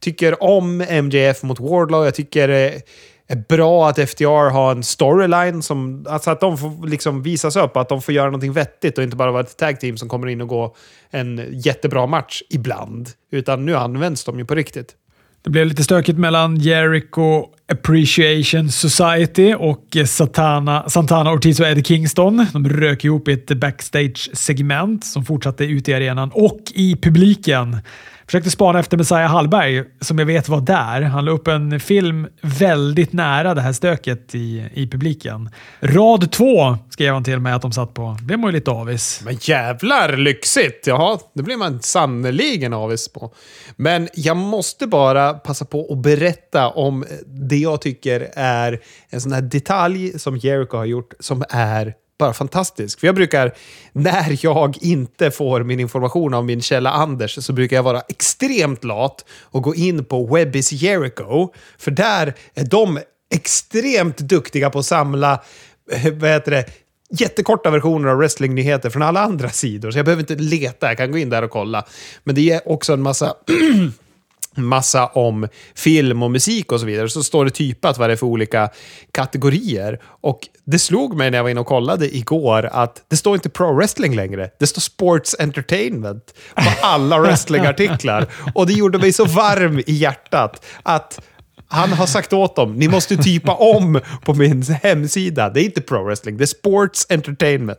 Tycker 0.00 0.42
om 0.42 0.78
MJF 1.02 1.42
mot 1.42 1.60
Wardlow. 1.60 2.04
Jag 2.04 2.14
tycker 2.14 2.72
är 3.30 3.44
bra 3.48 3.88
att 3.88 4.10
FDR 4.10 4.50
har 4.50 4.72
en 4.72 4.82
storyline, 4.82 5.62
som, 5.62 6.06
alltså 6.08 6.30
att 6.30 6.40
de 6.40 6.58
får 6.58 6.86
liksom 6.86 7.22
visas 7.22 7.56
upp, 7.56 7.76
att 7.76 7.88
de 7.88 8.02
får 8.02 8.14
göra 8.14 8.26
någonting 8.26 8.52
vettigt 8.52 8.98
och 8.98 9.04
inte 9.04 9.16
bara 9.16 9.30
vara 9.30 9.42
ett 9.42 9.56
tag 9.56 9.80
team 9.80 9.96
som 9.96 10.08
kommer 10.08 10.26
in 10.26 10.40
och 10.40 10.48
går 10.48 10.76
en 11.10 11.44
jättebra 11.52 12.06
match 12.06 12.42
ibland. 12.50 13.08
Utan 13.32 13.66
nu 13.66 13.76
används 13.76 14.24
de 14.24 14.38
ju 14.38 14.44
på 14.44 14.54
riktigt. 14.54 14.94
Det 15.42 15.50
blev 15.50 15.66
lite 15.66 15.84
stökigt 15.84 16.18
mellan 16.18 16.56
Jericho 16.56 17.44
Appreciation 17.72 18.70
Society 18.70 19.54
och 19.54 19.96
eh, 19.96 20.04
Satana, 20.04 20.88
Santana 20.88 21.32
Ortiz 21.32 21.60
och 21.60 21.66
Eddie 21.66 21.84
Kingston. 21.84 22.46
De 22.52 22.68
rök 22.68 23.04
ihop 23.04 23.28
i 23.28 23.32
ett 23.32 23.48
backstage-segment 23.48 25.04
som 25.04 25.24
fortsatte 25.24 25.64
ut 25.64 25.88
i 25.88 25.94
arenan 25.94 26.30
och 26.34 26.60
i 26.74 26.96
publiken. 26.96 27.76
Försökte 28.30 28.50
spana 28.50 28.80
efter 28.80 28.96
Messiah 28.96 29.30
Hallberg, 29.30 29.84
som 30.00 30.18
jag 30.18 30.26
vet 30.26 30.48
var 30.48 30.60
där. 30.60 31.02
Han 31.02 31.24
la 31.24 31.32
upp 31.32 31.48
en 31.48 31.80
film 31.80 32.26
väldigt 32.40 33.12
nära 33.12 33.54
det 33.54 33.60
här 33.60 33.72
stöket 33.72 34.34
i, 34.34 34.70
i 34.74 34.86
publiken. 34.86 35.50
Rad 35.80 36.32
två 36.32 36.76
skrev 36.90 37.14
han 37.14 37.24
till 37.24 37.38
mig 37.38 37.52
att 37.52 37.62
de 37.62 37.72
satt 37.72 37.94
på. 37.94 38.16
Det 38.18 38.24
blev 38.24 38.38
man 38.38 38.50
ju 38.50 38.52
lite 38.52 38.70
avis. 38.70 39.20
Men 39.24 39.38
jävlar 39.40 40.16
lyxigt! 40.16 40.86
Jaha, 40.86 41.18
det 41.34 41.42
blir 41.42 41.56
man 41.56 41.82
sannerligen 41.82 42.72
avis 42.72 43.08
på. 43.08 43.34
Men 43.76 44.08
jag 44.14 44.36
måste 44.36 44.86
bara 44.86 45.34
passa 45.34 45.64
på 45.64 45.92
att 45.92 45.98
berätta 45.98 46.68
om 46.68 47.04
det 47.26 47.56
jag 47.56 47.80
tycker 47.80 48.28
är 48.36 48.80
en 49.10 49.20
sån 49.20 49.32
här 49.32 49.42
detalj 49.42 50.18
som 50.18 50.36
Jericho 50.36 50.76
har 50.76 50.84
gjort 50.84 51.14
som 51.20 51.44
är 51.50 51.94
bara 52.20 52.32
fantastisk. 52.32 53.00
För 53.00 53.06
jag 53.06 53.14
brukar, 53.14 53.54
när 53.92 54.38
jag 54.44 54.76
inte 54.80 55.30
får 55.30 55.62
min 55.62 55.80
information 55.80 56.34
av 56.34 56.44
min 56.44 56.62
källa 56.62 56.90
Anders, 56.90 57.44
så 57.44 57.52
brukar 57.52 57.76
jag 57.76 57.82
vara 57.82 58.00
extremt 58.00 58.84
lat 58.84 59.24
och 59.42 59.62
gå 59.62 59.74
in 59.74 60.04
på 60.04 60.26
Webbis 60.26 60.72
Jericho. 60.72 61.48
För 61.78 61.90
där 61.90 62.34
är 62.54 62.64
de 62.64 62.98
extremt 63.34 64.18
duktiga 64.18 64.70
på 64.70 64.78
att 64.78 64.86
samla, 64.86 65.42
eh, 65.92 66.12
vad 66.12 66.30
heter 66.30 66.50
det, 66.50 66.64
jättekorta 67.10 67.70
versioner 67.70 68.08
av 68.08 68.18
wrestlingnyheter 68.18 68.90
från 68.90 69.02
alla 69.02 69.20
andra 69.20 69.48
sidor. 69.48 69.90
Så 69.90 69.98
jag 69.98 70.04
behöver 70.04 70.22
inte 70.22 70.34
leta, 70.34 70.88
jag 70.88 70.96
kan 70.96 71.12
gå 71.12 71.18
in 71.18 71.30
där 71.30 71.42
och 71.42 71.50
kolla. 71.50 71.86
Men 72.24 72.34
det 72.34 72.50
är 72.50 72.68
också 72.68 72.92
en 72.92 73.02
massa 73.02 73.34
massa 74.56 75.06
om 75.06 75.48
film 75.74 76.22
och 76.22 76.30
musik 76.30 76.72
och 76.72 76.80
så 76.80 76.86
vidare. 76.86 77.08
Så 77.08 77.22
står 77.22 77.44
det 77.44 77.50
typat 77.50 77.98
vad 77.98 78.08
det 78.08 78.12
är 78.12 78.16
för 78.16 78.26
olika 78.26 78.68
kategorier. 79.12 80.00
Och 80.02 80.48
det 80.64 80.78
slog 80.78 81.16
mig 81.16 81.30
när 81.30 81.38
jag 81.38 81.42
var 81.42 81.50
inne 81.50 81.60
och 81.60 81.66
kollade 81.66 82.16
igår 82.16 82.68
att 82.72 83.02
det 83.08 83.16
står 83.16 83.34
inte 83.34 83.48
pro 83.48 83.74
wrestling 83.74 84.16
längre. 84.16 84.50
Det 84.58 84.66
står 84.66 84.80
sports 84.80 85.36
entertainment 85.38 86.34
på 86.54 86.86
alla 86.86 87.18
wrestlingartiklar. 87.20 88.26
Och 88.54 88.66
det 88.66 88.72
gjorde 88.72 88.98
mig 88.98 89.12
så 89.12 89.24
varm 89.24 89.78
i 89.78 89.92
hjärtat 89.92 90.64
att 90.82 91.20
han 91.68 91.92
har 91.92 92.06
sagt 92.06 92.32
åt 92.32 92.56
dem, 92.56 92.76
ni 92.76 92.88
måste 92.88 93.16
typa 93.16 93.54
om 93.54 94.00
på 94.24 94.34
min 94.34 94.62
hemsida. 94.62 95.50
Det 95.50 95.60
är 95.60 95.64
inte 95.64 95.80
pro 95.80 96.04
wrestling, 96.04 96.36
det 96.36 96.44
är 96.44 96.46
sports 96.46 97.06
entertainment. 97.10 97.78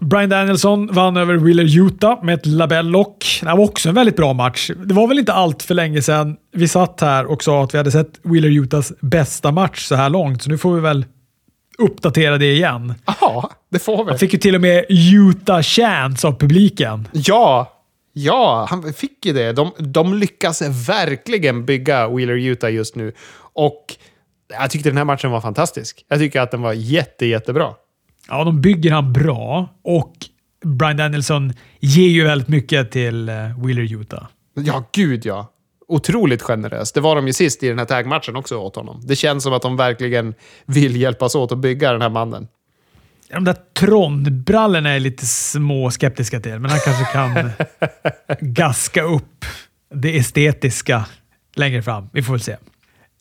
Brian 0.00 0.28
Danielson 0.28 0.86
vann 0.92 1.16
över 1.16 1.34
Wheeler 1.34 1.78
Utah 1.78 2.24
med 2.24 2.34
ett 2.34 2.46
labellock. 2.46 3.40
Det 3.42 3.46
var 3.46 3.64
också 3.64 3.88
en 3.88 3.94
väldigt 3.94 4.16
bra 4.16 4.32
match. 4.32 4.70
Det 4.86 4.94
var 4.94 5.08
väl 5.08 5.18
inte 5.18 5.32
allt 5.32 5.62
för 5.62 5.74
länge 5.74 6.02
sedan 6.02 6.36
vi 6.52 6.68
satt 6.68 7.00
här 7.00 7.26
och 7.26 7.42
sa 7.42 7.64
att 7.64 7.74
vi 7.74 7.78
hade 7.78 7.90
sett 7.90 8.20
Wheeler 8.22 8.48
Utahs 8.48 8.92
bästa 9.00 9.52
match 9.52 9.84
så 9.84 9.94
här 9.94 10.10
långt, 10.10 10.42
så 10.42 10.50
nu 10.50 10.58
får 10.58 10.74
vi 10.74 10.80
väl 10.80 11.04
uppdatera 11.78 12.38
det 12.38 12.52
igen. 12.52 12.94
Ja, 13.20 13.50
det 13.70 13.78
får 13.78 14.04
vi. 14.04 14.10
Han 14.10 14.18
fick 14.18 14.32
ju 14.32 14.38
till 14.38 14.54
och 14.54 14.60
med 14.60 14.84
Utah 14.88 15.62
chance 15.62 16.26
av 16.26 16.38
publiken. 16.38 17.08
Ja, 17.12 17.72
ja, 18.12 18.66
han 18.70 18.92
fick 18.92 19.26
ju 19.26 19.32
det. 19.32 19.52
De, 19.52 19.72
de 19.78 20.14
lyckas 20.14 20.62
verkligen 20.88 21.64
bygga 21.64 22.08
Wheeler 22.08 22.34
Utah 22.34 22.72
just 22.72 22.96
nu. 22.96 23.12
Och 23.52 23.84
jag 24.48 24.70
tyckte 24.70 24.88
den 24.88 24.96
här 24.96 25.04
matchen 25.04 25.30
var 25.30 25.40
fantastisk. 25.40 26.04
Jag 26.08 26.18
tycker 26.18 26.40
att 26.40 26.50
den 26.50 26.62
var 26.62 26.72
jätte, 26.72 27.26
jättebra. 27.26 27.74
Ja, 28.28 28.44
de 28.44 28.60
bygger 28.60 28.92
han 28.92 29.12
bra 29.12 29.68
och 29.84 30.12
Brian 30.64 30.96
Danielson 30.96 31.52
ger 31.80 32.08
ju 32.08 32.24
väldigt 32.24 32.48
mycket 32.48 32.90
till 32.90 33.28
eh, 33.28 33.34
Wheeler 33.34 34.00
Utah. 34.00 34.26
Ja, 34.54 34.84
gud 34.92 35.26
ja. 35.26 35.52
Otroligt 35.88 36.42
generöst. 36.42 36.94
Det 36.94 37.00
var 37.00 37.16
de 37.16 37.26
ju 37.26 37.32
sist 37.32 37.62
i 37.62 37.68
den 37.68 37.78
här 37.78 37.86
tagmatchen 37.86 38.36
också 38.36 38.56
åt 38.56 38.76
honom. 38.76 39.00
Det 39.04 39.16
känns 39.16 39.42
som 39.42 39.52
att 39.52 39.62
de 39.62 39.76
verkligen 39.76 40.34
vill 40.66 40.96
hjälpas 40.96 41.34
åt 41.34 41.52
att 41.52 41.58
bygga 41.58 41.92
den 41.92 42.02
här 42.02 42.10
mannen. 42.10 42.48
De 43.28 43.44
där 43.44 43.56
Tron-brallorna 43.74 44.90
är 44.90 45.00
lite 45.00 45.26
små 45.26 45.90
skeptiska 45.90 46.40
till, 46.40 46.58
men 46.58 46.70
han 46.70 46.80
kanske 46.80 47.04
kan 47.04 47.50
gaska 48.54 49.02
upp 49.02 49.44
det 49.94 50.16
estetiska 50.16 51.04
längre 51.54 51.82
fram. 51.82 52.08
Vi 52.12 52.22
får 52.22 52.32
väl 52.32 52.40
se. 52.40 52.56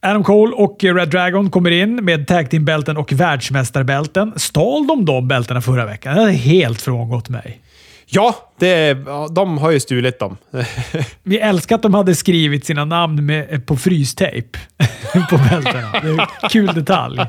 Adam 0.06 0.24
Cole 0.24 0.54
och 0.56 0.84
Red 0.84 1.10
Dragon 1.10 1.52
kommer 1.52 1.72
in 1.72 2.06
med 2.06 2.28
tag 2.28 2.50
team-bälten 2.50 2.98
och 2.98 3.14
världsmästarbälten. 3.14 4.34
Stal 4.36 4.88
de 4.88 5.06
de 5.06 5.28
bältena 5.28 5.62
förra 5.62 5.86
veckan? 5.86 6.16
Det 6.16 6.22
har 6.22 6.30
helt 6.30 6.82
frångått 6.82 7.30
mig. 7.30 7.60
Ja, 8.06 8.36
det, 8.60 8.98
de 9.32 9.58
har 9.58 9.72
ju 9.72 9.80
stulit 9.80 10.20
dem. 10.20 10.38
Vi 11.24 11.40
älskar 11.40 11.76
att 11.76 11.82
de 11.82 11.94
hade 11.94 12.16
skrivit 12.16 12.66
sina 12.66 12.86
namn 12.86 13.26
med, 13.26 13.66
på 13.66 13.78
frystejp 13.78 14.60
på 15.30 15.38
bältena. 15.38 15.92
Det 15.92 16.08
är 16.08 16.22
en 16.22 16.50
kul 16.50 16.68
detalj. 16.68 17.20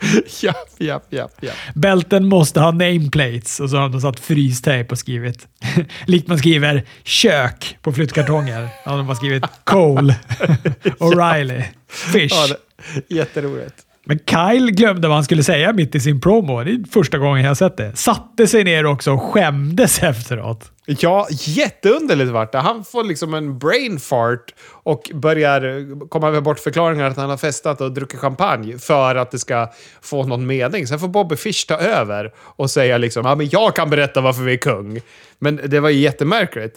japp, 0.40 0.68
japp, 0.78 1.12
japp, 1.12 1.42
japp. 1.42 1.56
Bälten 1.74 2.26
måste 2.26 2.60
ha 2.60 2.70
nameplates 2.70 3.60
och 3.60 3.70
så 3.70 3.76
har 3.76 3.88
de 3.88 4.00
satt 4.00 4.20
frystejp 4.20 4.92
och 4.92 4.98
skrivit. 4.98 5.48
Likt 6.06 6.28
man 6.28 6.38
skriver 6.38 6.84
kök 7.02 7.78
på 7.82 7.92
flyttkartonger. 7.92 8.68
Ja, 8.84 8.96
de 8.96 9.06
har 9.06 9.14
skrivit 9.14 9.44
Cole, 9.64 10.16
O'Reilly, 10.98 11.62
Fish. 11.88 12.32
Ja, 12.32 12.56
jätteroligt. 13.08 13.74
Men 14.06 14.18
Kyle 14.18 14.70
glömde 14.70 15.08
vad 15.08 15.16
han 15.16 15.24
skulle 15.24 15.42
säga 15.42 15.72
mitt 15.72 15.94
i 15.94 16.00
sin 16.00 16.20
promo. 16.20 16.64
Det 16.64 16.70
är 16.70 16.90
första 16.92 17.18
gången 17.18 17.44
jag 17.44 17.56
sett 17.56 17.76
det. 17.76 17.96
Satte 17.96 18.46
sig 18.46 18.64
ner 18.64 18.86
också 18.86 19.12
och 19.12 19.22
skämdes 19.22 19.98
efteråt. 20.02 20.70
Ja, 20.86 21.26
jätteunderligt 21.30 22.30
vart 22.30 22.52
det. 22.52 22.58
Han 22.58 22.84
får 22.84 23.04
liksom 23.04 23.34
en 23.34 23.58
brain 23.58 24.00
fart 24.00 24.54
och 24.70 25.10
börjar 25.14 26.08
komma 26.08 26.30
med 26.30 26.42
bortförklaringar 26.42 27.04
att 27.10 27.16
han 27.16 27.30
har 27.30 27.36
festat 27.36 27.80
och 27.80 27.92
druckit 27.92 28.20
champagne 28.20 28.78
för 28.78 29.14
att 29.16 29.30
det 29.30 29.38
ska 29.38 29.70
få 30.02 30.24
någon 30.26 30.46
mening. 30.46 30.86
Sen 30.86 30.98
får 30.98 31.08
Bobby 31.08 31.36
Fish 31.36 31.66
ta 31.68 31.74
över 31.74 32.32
och 32.36 32.70
säga 32.70 32.98
liksom 32.98 33.26
ja, 33.26 33.34
men 33.34 33.48
jag 33.48 33.76
kan 33.76 33.90
berätta 33.90 34.20
varför 34.20 34.42
vi 34.42 34.52
är 34.52 34.56
kung. 34.56 35.00
Men 35.38 35.60
det 35.66 35.80
var 35.80 35.88
ju 35.88 35.98
jättemärkligt. 36.00 36.76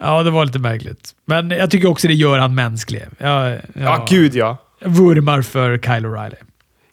Ja, 0.00 0.22
det 0.22 0.30
var 0.30 0.44
lite 0.44 0.58
märkligt. 0.58 1.10
Men 1.26 1.50
jag 1.50 1.70
tycker 1.70 1.88
också 1.88 2.08
det 2.08 2.14
gör 2.14 2.38
han 2.38 2.54
mänsklig. 2.54 3.02
Jag, 3.18 3.50
jag 3.50 3.60
Ja, 3.74 4.06
gud 4.10 4.34
ja. 4.34 4.56
vurmar 4.84 5.42
för 5.42 5.78
Kyle 5.78 6.06
O'Reilly. 6.06 6.36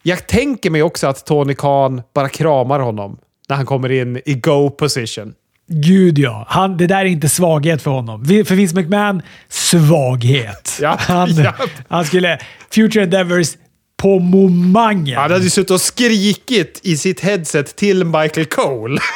Jag 0.06 0.26
tänker 0.26 0.70
mig 0.70 0.82
också 0.82 1.06
att 1.06 1.26
Tony 1.26 1.54
Khan 1.54 2.02
bara 2.14 2.28
kramar 2.28 2.80
honom 2.80 3.18
när 3.48 3.56
han 3.56 3.66
kommer 3.66 3.92
in 3.92 4.20
i 4.24 4.34
go 4.34 4.70
position. 4.70 5.34
Gud 5.68 6.18
ja. 6.18 6.46
Han, 6.48 6.76
det 6.76 6.86
där 6.86 7.00
är 7.00 7.04
inte 7.04 7.28
svaghet 7.28 7.82
för 7.82 7.90
honom. 7.90 8.24
För 8.24 8.54
Vince 8.54 8.76
McMahon, 8.76 9.22
svaghet. 9.48 10.78
Ja, 10.80 10.96
Han, 11.00 11.34
ja. 11.34 11.54
han 11.88 12.04
skulle... 12.04 12.38
Future 12.70 13.04
Endeavors 13.04 13.56
på 13.96 14.18
momangen. 14.18 15.18
Han 15.18 15.30
hade 15.30 15.44
ju 15.44 15.50
suttit 15.50 15.70
och 15.70 15.80
skrikit 15.80 16.80
i 16.82 16.96
sitt 16.96 17.20
headset 17.20 17.76
till 17.76 18.04
Michael 18.04 18.46
Cole. 18.46 19.00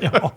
Ja. 0.00 0.32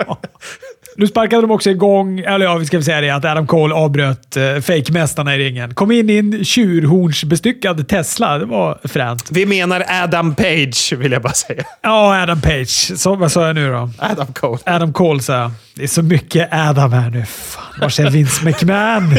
Nu 0.98 1.08
sparkade 1.08 1.42
de 1.42 1.52
också 1.52 1.70
igång, 1.70 2.20
eller 2.20 2.46
ja, 2.46 2.58
vi 2.58 2.66
ska 2.66 2.78
väl 2.78 2.84
säga 2.84 3.02
det, 3.02 3.10
att 3.10 3.26
Adam 3.26 3.48
Cole 3.48 3.74
avbröt 3.76 4.38
eh, 4.38 4.60
fejkmästarna 4.62 5.36
i 5.36 5.38
ringen. 5.38 5.74
Kom 5.74 5.92
in 5.92 6.10
i 6.10 6.18
en 6.18 6.46
tjurhornsbestyckad 6.46 7.88
Tesla. 7.88 8.38
Det 8.38 8.46
var 8.46 8.80
fränt. 8.84 9.30
Vi 9.32 9.46
menar 9.46 9.84
Adam 9.88 10.36
Page, 10.36 10.94
vill 10.98 11.12
jag 11.12 11.22
bara 11.22 11.34
säga. 11.34 11.64
Ja, 11.82 12.22
Adam 12.24 12.42
Page. 12.42 12.92
Så, 12.98 13.16
vad 13.16 13.32
sa 13.32 13.48
jag 13.48 13.56
nu 13.56 13.72
då? 13.72 13.90
Adam 14.00 14.28
Cole. 14.34 14.60
Adam 14.66 14.94
Cole 14.94 15.20
sa 15.20 15.34
jag. 15.34 15.52
Det 15.76 15.84
är 15.84 15.88
så 15.88 16.04
mycket 16.04 16.54
Adam 16.54 16.94
här 16.94 17.10
nu. 17.10 17.26
Fan, 17.26 17.64
var 17.82 18.00
är 18.00 18.10
Vince 18.10 18.46
McMahon? 18.46 19.18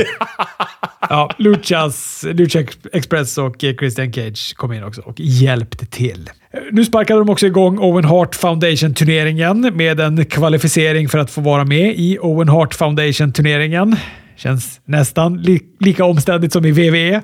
ja, 1.11 1.31
Luchas, 1.39 2.25
Lucha 2.29 2.65
Express 2.93 3.39
och 3.39 3.65
eh, 3.65 3.75
Christian 3.75 4.13
Cage 4.13 4.55
kom 4.57 4.73
in 4.73 4.85
också 4.85 5.01
och 5.01 5.21
hjälpte 5.21 5.87
till. 5.87 6.31
Nu 6.71 6.85
sparkade 6.85 7.21
de 7.21 7.29
också 7.29 7.47
igång 7.47 7.79
Owen 7.79 8.05
Hart 8.05 8.35
Foundation-turneringen 8.35 9.77
med 9.77 10.01
en 10.01 10.25
kvalificering 10.25 11.09
för 11.09 11.19
att 11.19 11.31
få 11.31 11.41
vara 11.41 11.65
med 11.65 11.95
i 11.97 12.19
Owen 12.19 12.49
Hart 12.49 12.75
Foundation-turneringen. 12.75 13.97
Känns 14.37 14.81
nästan 14.85 15.43
li 15.43 15.61
lika 15.81 16.05
omständigt 16.05 16.53
som 16.53 16.65
i 16.65 16.71
WWE. 16.71 17.23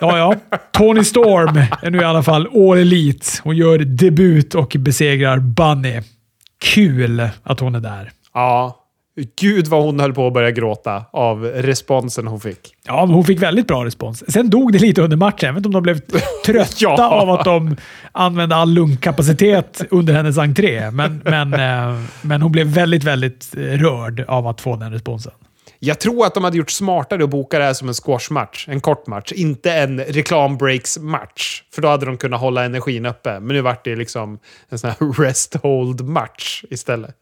Ja, 0.00 0.18
ja. 0.18 0.34
Tony 0.72 1.04
Storm 1.04 1.56
är 1.82 1.90
nu 1.90 1.98
i 1.98 2.04
alla 2.04 2.22
fall 2.22 2.48
All 2.54 2.78
Elite. 2.78 3.26
Hon 3.42 3.56
gör 3.56 3.78
debut 3.78 4.54
och 4.54 4.76
besegrar 4.78 5.38
Bunny. 5.38 6.00
Kul 6.60 7.28
att 7.42 7.60
hon 7.60 7.74
är 7.74 7.80
där. 7.80 8.10
Ja. 8.34 8.83
Gud 9.40 9.66
vad 9.66 9.82
hon 9.82 10.00
höll 10.00 10.12
på 10.14 10.26
att 10.26 10.32
börja 10.32 10.50
gråta 10.50 11.04
av 11.12 11.44
responsen 11.44 12.26
hon 12.26 12.40
fick. 12.40 12.74
Ja, 12.86 13.06
hon 13.06 13.24
fick 13.24 13.42
väldigt 13.42 13.66
bra 13.66 13.84
respons. 13.84 14.32
Sen 14.32 14.50
dog 14.50 14.72
det 14.72 14.78
lite 14.78 15.02
under 15.02 15.16
matchen. 15.16 15.46
Jag 15.46 15.52
vet 15.52 15.56
inte 15.66 15.66
om 15.68 15.72
de 15.72 15.82
blev 15.82 16.00
trötta 16.46 16.68
Ja. 16.80 17.10
av 17.10 17.30
att 17.30 17.44
de 17.44 17.76
använde 18.12 18.56
all 18.56 18.70
lungkapacitet 18.74 19.82
under 19.90 20.14
hennes 20.14 20.38
entré. 20.38 20.90
Men, 20.90 21.22
men, 21.24 21.54
eh, 21.54 22.00
men 22.22 22.42
hon 22.42 22.52
blev 22.52 22.66
väldigt, 22.66 23.04
väldigt 23.04 23.54
rörd 23.54 24.24
av 24.28 24.46
att 24.46 24.60
få 24.60 24.76
den 24.76 24.92
responsen. 24.92 25.32
Jag 25.78 26.00
tror 26.00 26.26
att 26.26 26.34
de 26.34 26.44
hade 26.44 26.56
gjort 26.56 26.70
smartare 26.70 27.24
att 27.24 27.30
boka 27.30 27.58
det 27.58 27.64
här 27.64 27.72
som 27.72 27.88
en 27.88 27.94
squashmatch. 27.94 28.68
En 28.68 28.80
kort 28.80 29.06
match. 29.06 29.32
Inte 29.32 29.72
en 29.72 30.00
reklambreaks-match. 30.00 31.62
För 31.74 31.82
då 31.82 31.88
hade 31.88 32.06
de 32.06 32.16
kunnat 32.16 32.40
hålla 32.40 32.64
energin 32.64 33.06
uppe. 33.06 33.40
Men 33.40 33.48
nu 33.56 33.60
vart 33.60 33.84
det 33.84 33.96
liksom 33.96 34.38
en 34.68 34.78
sån 34.78 34.90
här 34.90 35.22
rest-hold-match 35.24 36.64
istället. 36.70 37.14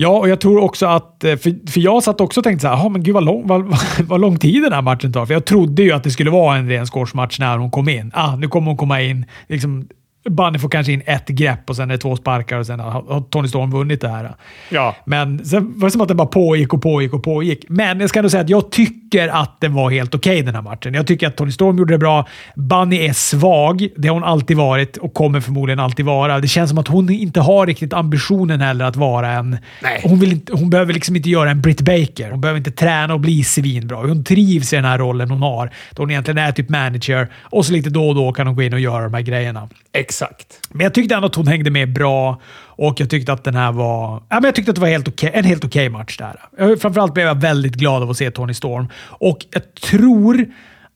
Ja, 0.00 0.08
och 0.08 0.28
jag 0.28 0.40
tror 0.40 0.58
också 0.62 0.86
att... 0.86 1.24
Eh, 1.24 1.36
för, 1.36 1.70
för 1.70 1.80
jag 1.80 2.02
satt 2.02 2.20
också 2.20 2.40
och 2.40 2.44
tänkte 2.44 2.62
så 2.62 2.68
här, 2.68 2.76
"Jaha, 2.76 2.88
men 2.88 3.02
gud 3.02 3.14
vad 3.14 3.24
lång, 3.24 3.46
vad, 3.46 3.76
vad 4.02 4.20
lång 4.20 4.38
tid 4.38 4.62
den 4.62 4.72
här 4.72 4.82
matchen 4.82 5.12
tar. 5.12 5.26
För 5.26 5.34
jag 5.34 5.44
trodde 5.44 5.82
ju 5.82 5.92
att 5.92 6.04
det 6.04 6.10
skulle 6.10 6.30
vara 6.30 6.56
en 6.56 6.68
ren 6.68 6.86
squashmatch 6.86 7.38
när 7.38 7.58
hon 7.58 7.70
kom 7.70 7.88
in. 7.88 8.10
Ah, 8.14 8.36
nu 8.36 8.48
kommer 8.48 8.66
hon 8.66 8.76
komma 8.76 9.02
in. 9.02 9.24
Liksom, 9.48 9.88
Bunny 10.28 10.58
får 10.58 10.68
kanske 10.68 10.92
in 10.92 11.02
ett 11.06 11.28
grepp 11.28 11.70
och 11.70 11.76
sen 11.76 11.90
är 11.90 11.94
det 11.94 11.98
två 11.98 12.16
sparkar 12.16 12.58
och 12.58 12.66
sen 12.66 12.80
har 12.80 13.30
Tony 13.30 13.48
Storm 13.48 13.70
vunnit 13.70 14.00
det 14.00 14.08
här. 14.08 14.34
Ja. 14.70 14.96
Men 15.04 15.44
sen 15.44 15.72
var 15.76 15.86
det 15.86 15.90
som 15.90 16.00
att 16.00 16.08
den 16.08 16.16
bara 16.16 16.28
pågick 16.28 16.74
och 16.74 16.82
pågick 16.82 17.14
och 17.14 17.22
pågick. 17.22 17.64
Men 17.68 18.00
jag 18.00 18.08
ska 18.08 18.18
ändå 18.18 18.30
säga 18.30 18.42
att 18.42 18.48
jag 18.48 18.70
tycker 18.70 19.28
att 19.28 19.60
den 19.60 19.74
var 19.74 19.90
helt 19.90 20.14
okej 20.14 20.42
den 20.42 20.54
här 20.54 20.62
matchen. 20.62 20.94
Jag 20.94 21.06
tycker 21.06 21.26
att 21.26 21.36
Tony 21.36 21.52
Storm 21.52 21.78
gjorde 21.78 21.94
det 21.94 21.98
bra. 21.98 22.26
Bunny 22.54 22.96
är 23.06 23.12
svag. 23.12 23.88
Det 23.96 24.08
har 24.08 24.14
hon 24.14 24.24
alltid 24.24 24.56
varit 24.56 24.96
och 24.96 25.14
kommer 25.14 25.40
förmodligen 25.40 25.80
alltid 25.80 26.06
vara. 26.06 26.40
Det 26.40 26.48
känns 26.48 26.70
som 26.70 26.78
att 26.78 26.88
hon 26.88 27.10
inte 27.10 27.40
har 27.40 27.66
riktigt 27.66 27.92
ambitionen 27.92 28.60
heller 28.60 28.84
att 28.84 28.96
vara 28.96 29.32
en... 29.32 29.58
Nej. 29.82 30.00
Hon, 30.04 30.18
vill 30.18 30.32
inte, 30.32 30.52
hon 30.52 30.70
behöver 30.70 30.92
liksom 30.92 31.16
inte 31.16 31.30
göra 31.30 31.50
en 31.50 31.60
Britt 31.60 31.80
Baker. 31.80 32.30
Hon 32.30 32.40
behöver 32.40 32.58
inte 32.58 32.70
träna 32.70 33.14
och 33.14 33.20
bli 33.20 33.44
svinbra. 33.44 33.96
Hon 33.96 34.24
trivs 34.24 34.72
i 34.72 34.76
den 34.76 34.84
här 34.84 34.98
rollen 34.98 35.30
hon 35.30 35.42
har. 35.42 35.70
Då 35.90 36.02
hon 36.02 36.10
egentligen 36.10 36.38
är 36.38 36.52
typ 36.52 36.68
manager 36.68 37.28
och 37.42 37.66
så 37.66 37.72
lite 37.72 37.90
då 37.90 38.08
och 38.08 38.14
då 38.14 38.32
kan 38.32 38.46
hon 38.46 38.56
gå 38.56 38.62
in 38.62 38.72
och 38.72 38.80
göra 38.80 39.02
de 39.02 39.14
här 39.14 39.22
grejerna. 39.22 39.68
Exakt. 40.08 40.60
Men 40.68 40.84
jag 40.84 40.94
tyckte 40.94 41.14
ändå 41.14 41.26
att 41.26 41.34
hon 41.34 41.46
hängde 41.46 41.70
med 41.70 41.92
bra 41.92 42.40
och 42.66 43.00
jag 43.00 43.10
tyckte 43.10 43.32
att 43.32 43.44
den 43.44 43.54
här 43.54 43.72
var... 43.72 44.22
Ja, 44.28 44.34
men 44.34 44.44
jag 44.44 44.54
tyckte 44.54 44.70
att 44.70 44.74
det 44.74 44.80
var 44.80 44.88
helt 44.88 45.08
okay, 45.08 45.30
en 45.34 45.44
helt 45.44 45.64
okej 45.64 45.88
match 45.88 46.16
där. 46.18 46.76
Framförallt 46.76 47.14
blev 47.14 47.26
jag 47.26 47.40
väldigt 47.40 47.74
glad 47.74 48.02
av 48.02 48.10
att 48.10 48.16
se 48.16 48.30
Tony 48.30 48.54
Storm 48.54 48.88
och 48.98 49.38
jag 49.50 49.74
tror 49.74 50.46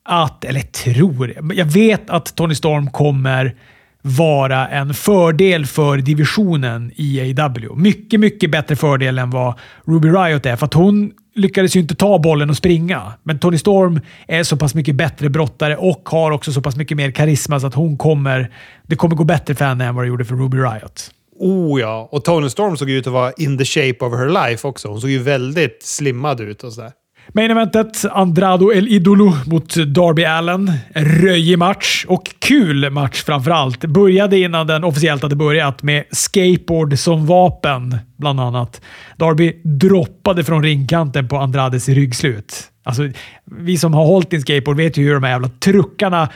att... 0.04 0.44
Eller 0.44 0.60
tror... 0.60 1.34
Jag 1.54 1.64
vet 1.64 2.10
att 2.10 2.36
Tony 2.36 2.54
Storm 2.54 2.90
kommer 2.90 3.54
vara 4.02 4.68
en 4.68 4.94
fördel 4.94 5.66
för 5.66 5.98
divisionen 5.98 6.92
i 6.96 7.34
AW. 7.40 7.68
Mycket, 7.76 8.20
mycket 8.20 8.50
bättre 8.50 8.76
fördel 8.76 9.18
än 9.18 9.30
vad 9.30 9.54
Ruby 9.84 10.08
Riot 10.08 10.46
är. 10.46 10.56
För 10.56 10.66
att 10.66 10.74
hon 10.74 11.12
lyckades 11.34 11.76
ju 11.76 11.80
inte 11.80 11.94
ta 11.94 12.18
bollen 12.18 12.50
och 12.50 12.56
springa. 12.56 13.12
Men 13.22 13.38
Tony 13.38 13.58
Storm 13.58 14.00
är 14.28 14.42
så 14.42 14.56
pass 14.56 14.74
mycket 14.74 14.94
bättre 14.94 15.28
brottare 15.28 15.76
och 15.76 16.08
har 16.08 16.30
också 16.30 16.52
så 16.52 16.62
pass 16.62 16.76
mycket 16.76 16.96
mer 16.96 17.10
karisma 17.10 17.60
så 17.60 17.66
att 17.66 17.74
hon 17.74 17.96
kommer... 17.96 18.50
Det 18.86 18.96
kommer 18.96 19.16
gå 19.16 19.24
bättre 19.24 19.54
för 19.54 19.64
henne 19.64 19.84
än 19.84 19.94
vad 19.94 20.04
det 20.04 20.08
gjorde 20.08 20.24
för 20.24 20.34
Ruby 20.34 20.56
Riot. 20.56 21.10
Oh 21.38 21.80
ja. 21.80 22.08
Och 22.12 22.24
Tony 22.24 22.50
Storm 22.50 22.76
såg 22.76 22.90
ut 22.90 23.06
att 23.06 23.12
vara 23.12 23.32
in 23.32 23.58
the 23.58 23.64
shape 23.64 24.04
of 24.04 24.12
her 24.12 24.48
life 24.48 24.68
också. 24.68 24.88
Hon 24.88 25.00
såg 25.00 25.10
ju 25.10 25.18
väldigt 25.18 25.82
slimmad 25.82 26.40
ut 26.40 26.64
och 26.64 26.72
sådär. 26.72 26.92
Main 27.28 27.50
eventet, 27.50 28.04
Andrado 28.10 28.72
El 28.72 28.88
Idolo 28.88 29.32
mot 29.46 29.74
Darby 29.74 30.24
Allen. 30.24 30.72
Röjig 30.94 31.58
match 31.58 32.04
och 32.08 32.30
kul 32.38 32.90
match 32.90 33.22
framförallt. 33.22 33.84
Började 33.84 34.38
innan 34.38 34.66
den 34.66 34.84
officiellt 34.84 35.22
hade 35.22 35.36
börjat 35.36 35.82
med 35.82 36.04
skateboard 36.10 36.98
som 36.98 37.26
vapen, 37.26 37.98
bland 38.16 38.40
annat. 38.40 38.80
Darby 39.16 39.60
droppade 39.64 40.44
från 40.44 40.62
ringkanten 40.62 41.28
på 41.28 41.36
Andrades 41.36 41.88
ryggslut. 41.88 42.54
Alltså, 42.84 43.02
vi 43.44 43.78
som 43.78 43.94
har 43.94 44.04
hållit 44.04 44.32
i 44.32 44.36
en 44.36 44.42
skateboard 44.42 44.76
vet 44.76 44.96
ju 44.96 45.04
hur 45.04 45.14
de 45.14 45.22
här 45.22 45.30
jävla 45.30 45.48
truckarna... 45.48 46.28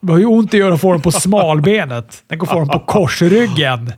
Det 0.00 0.12
har 0.12 0.18
ju 0.18 0.26
ont 0.26 0.54
att 0.54 0.60
göra 0.60 0.74
att 0.74 0.80
få 0.80 0.92
dem 0.92 1.02
på 1.02 1.10
smalbenet. 1.10 2.22
Den 2.26 2.38
går 2.38 2.46
få 2.46 2.58
dem 2.58 2.68
på 2.68 2.78
korsryggen. 2.78 3.92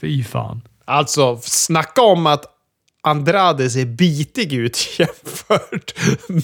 Fy 0.00 0.24
fan. 0.24 0.62
Alltså, 0.84 1.38
snacka 1.42 2.02
om 2.02 2.26
att 2.26 2.44
Andrade 3.04 3.70
ser 3.70 3.84
bitig 3.84 4.52
ut 4.52 4.88
jämfört 4.98 5.94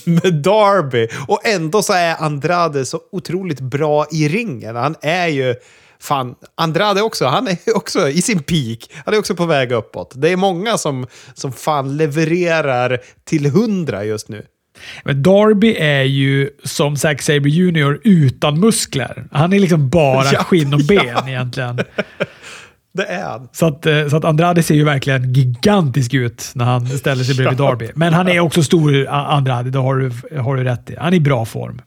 med 0.05 0.35
Darby. 0.35 1.09
Och 1.29 1.47
ändå 1.47 1.83
så 1.83 1.93
är 1.93 2.17
Andrade 2.23 2.85
så 2.85 3.01
otroligt 3.13 3.61
bra 3.61 4.07
i 4.13 4.29
ringen. 4.29 4.77
Han 4.77 4.95
är 5.03 5.27
ju... 5.27 5.55
Fan, 6.01 6.35
Andrade 6.55 7.03
också. 7.03 7.27
Han 7.27 7.49
är 7.49 7.59
också 7.75 8.09
i 8.09 8.23
sin 8.23 8.43
peak. 8.43 8.91
Han 9.05 9.15
är 9.15 9.19
också 9.19 9.35
på 9.35 9.47
väg 9.47 9.73
uppåt. 9.73 10.13
Det 10.17 10.29
är 10.29 10.37
många 10.37 10.79
som, 10.79 11.07
som 11.35 11.53
fan 11.53 11.97
levererar 11.97 12.99
till 13.25 13.47
hundra 13.47 14.05
just 14.05 14.29
nu. 14.29 14.47
Men 15.05 15.23
Darby 15.23 15.75
är 15.75 16.03
ju 16.03 16.51
som 16.65 16.97
Zack 16.97 17.23
Sabre 17.23 17.51
Jr. 17.51 18.01
utan 18.05 18.61
muskler. 18.61 19.25
Han 19.33 19.53
är 19.53 19.59
liksom 19.59 19.89
bara 19.89 20.25
Ja, 20.33 20.45
skinn 20.45 20.75
och 20.75 20.81
ben 20.89 21.07
ja. 21.07 21.29
egentligen. 21.29 21.81
Det 22.99 23.05
är 23.05 23.25
han. 23.25 23.49
Så 23.53 23.67
att, 23.67 23.87
eh, 23.87 24.09
så 24.09 24.17
att 24.17 24.25
Andrade 24.25 24.63
ser 24.63 24.75
ju 24.75 24.85
verkligen 24.85 25.33
gigantisk 25.33 26.15
ut 26.15 26.53
när 26.55 26.65
han 26.65 26.87
ställer 26.87 27.25
sig 27.25 27.37
bredvid. 27.37 27.59
Darby. 27.59 27.91
Men 27.95 28.13
han 28.13 28.29
är 28.29 28.41
också 28.41 28.63
stor, 28.63 29.09
Andrade. 29.09 29.71
Det 29.71 29.79
har 29.79 29.97
du, 29.97 30.39
har 30.41 30.57
du 30.57 30.65
rätt 30.65 30.91
i. 30.91 30.97
Han 30.99 31.13
är 31.13 31.17
i 31.17 31.21
bra 31.21 31.45
form. 31.45 31.81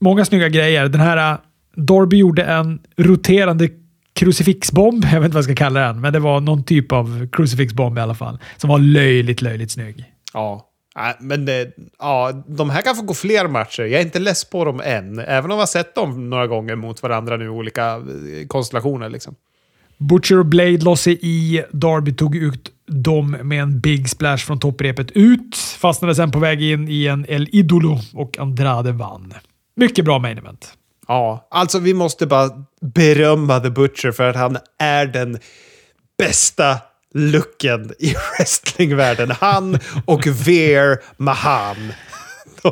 Många 0.00 0.24
snygga 0.24 0.48
grejer. 0.48 0.88
Den 0.88 1.00
här 1.00 1.32
eh, 1.32 1.38
Darby 1.76 2.16
gjorde 2.16 2.44
en 2.44 2.78
roterande 2.96 3.68
krucifixbomb. 4.12 5.04
Jag 5.12 5.20
vet 5.20 5.24
inte 5.24 5.34
vad 5.34 5.38
jag 5.38 5.44
ska 5.44 5.54
kalla 5.54 5.80
den, 5.80 6.00
men 6.00 6.12
det 6.12 6.18
var 6.18 6.40
någon 6.40 6.64
typ 6.64 6.92
av 6.92 7.28
crucifixbomb 7.32 7.98
i 7.98 8.00
alla 8.00 8.14
fall. 8.14 8.38
Som 8.56 8.70
var 8.70 8.78
löjligt, 8.78 9.42
löjligt 9.42 9.70
snygg. 9.70 10.04
Ja. 10.32 10.72
Nej, 10.96 11.14
men 11.20 11.44
det, 11.44 11.72
ja, 11.98 12.44
de 12.46 12.70
här 12.70 12.82
kan 12.82 12.96
få 12.96 13.02
gå 13.02 13.14
fler 13.14 13.48
matcher. 13.48 13.82
Jag 13.82 14.00
är 14.00 14.04
inte 14.04 14.18
less 14.18 14.44
på 14.44 14.64
dem 14.64 14.80
än. 14.84 15.18
Även 15.18 15.44
om 15.44 15.50
jag 15.50 15.62
har 15.62 15.66
sett 15.66 15.94
dem 15.94 16.30
några 16.30 16.46
gånger 16.46 16.76
mot 16.76 17.02
varandra 17.02 17.36
nu 17.36 17.44
i 17.44 17.48
olika 17.48 17.86
eh, 17.86 18.46
konstellationer. 18.48 19.08
Liksom. 19.08 19.34
Butcher 19.98 20.38
och 20.38 20.46
Blade 20.46 20.78
la 20.78 20.96
sig 20.96 21.18
i. 21.22 21.62
Darby 21.72 22.12
tog 22.12 22.36
ut 22.36 22.72
dem 22.86 23.30
med 23.30 23.62
en 23.62 23.80
big 23.80 24.08
splash 24.08 24.38
från 24.38 24.58
topprepet 24.58 25.10
ut. 25.10 25.56
Fastnade 25.56 26.14
sen 26.14 26.30
på 26.30 26.38
väg 26.38 26.62
in 26.62 26.88
i 26.88 27.06
en 27.06 27.26
El 27.28 27.48
Idolo 27.52 27.98
och 28.14 28.38
Andrade 28.38 28.92
vann. 28.92 29.34
Mycket 29.76 30.04
bra 30.04 30.18
main 30.18 30.38
event. 30.38 30.72
Ja, 31.08 31.48
alltså 31.50 31.78
vi 31.78 31.94
måste 31.94 32.26
bara 32.26 32.50
berömma 32.80 33.60
The 33.60 33.70
Butcher 33.70 34.12
för 34.12 34.28
att 34.28 34.36
han 34.36 34.58
är 34.78 35.06
den 35.06 35.38
bästa 36.18 36.78
looken 37.14 37.92
i 37.98 38.14
wrestlingvärlden. 38.38 39.30
Han 39.30 39.78
och 40.04 40.26
Veer 40.26 40.98
Mahan. 41.16 41.92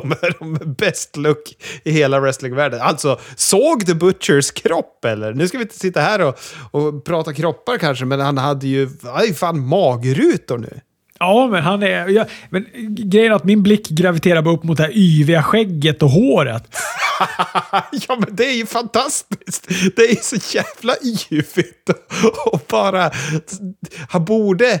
De 0.01 0.11
är 0.11 0.39
de 0.39 0.73
bäst 0.73 1.17
look 1.17 1.55
i 1.83 1.91
hela 1.91 2.19
wrestlingvärlden. 2.19 2.81
Alltså, 2.81 3.19
såg 3.35 3.85
The 3.85 3.93
Butchers 3.93 4.51
kropp 4.51 5.05
eller? 5.05 5.33
Nu 5.33 5.47
ska 5.47 5.57
vi 5.57 5.63
inte 5.63 5.79
sitta 5.79 6.01
här 6.01 6.21
och, 6.21 6.39
och 6.71 7.05
prata 7.05 7.33
kroppar 7.33 7.77
kanske, 7.77 8.05
men 8.05 8.19
han 8.19 8.37
hade 8.37 8.67
ju, 8.67 8.89
han 9.03 9.25
ju 9.25 9.33
fan 9.33 9.67
magrutor 9.67 10.57
nu. 10.57 10.79
Ja, 11.19 11.47
men 11.51 11.63
han 11.63 11.83
är... 11.83 12.07
Ja, 12.07 12.25
men 12.49 12.65
grejen 12.89 13.31
är 13.31 13.35
att 13.35 13.43
min 13.43 13.63
blick 13.63 13.89
graviterar 13.89 14.41
bara 14.41 14.55
upp 14.55 14.63
mot 14.63 14.77
det 14.77 14.83
här 14.83 14.97
yviga 14.97 15.43
skägget 15.43 16.03
och 16.03 16.09
håret. 16.09 16.63
ja, 18.07 18.17
men 18.19 18.35
det 18.35 18.45
är 18.45 18.55
ju 18.55 18.65
fantastiskt. 18.65 19.67
Det 19.95 20.01
är 20.01 20.15
så 20.15 20.57
jävla 20.57 20.95
yvigt. 21.31 21.89
Och 22.45 22.61
bara... 22.69 23.11
Han 24.09 24.25
borde... 24.25 24.79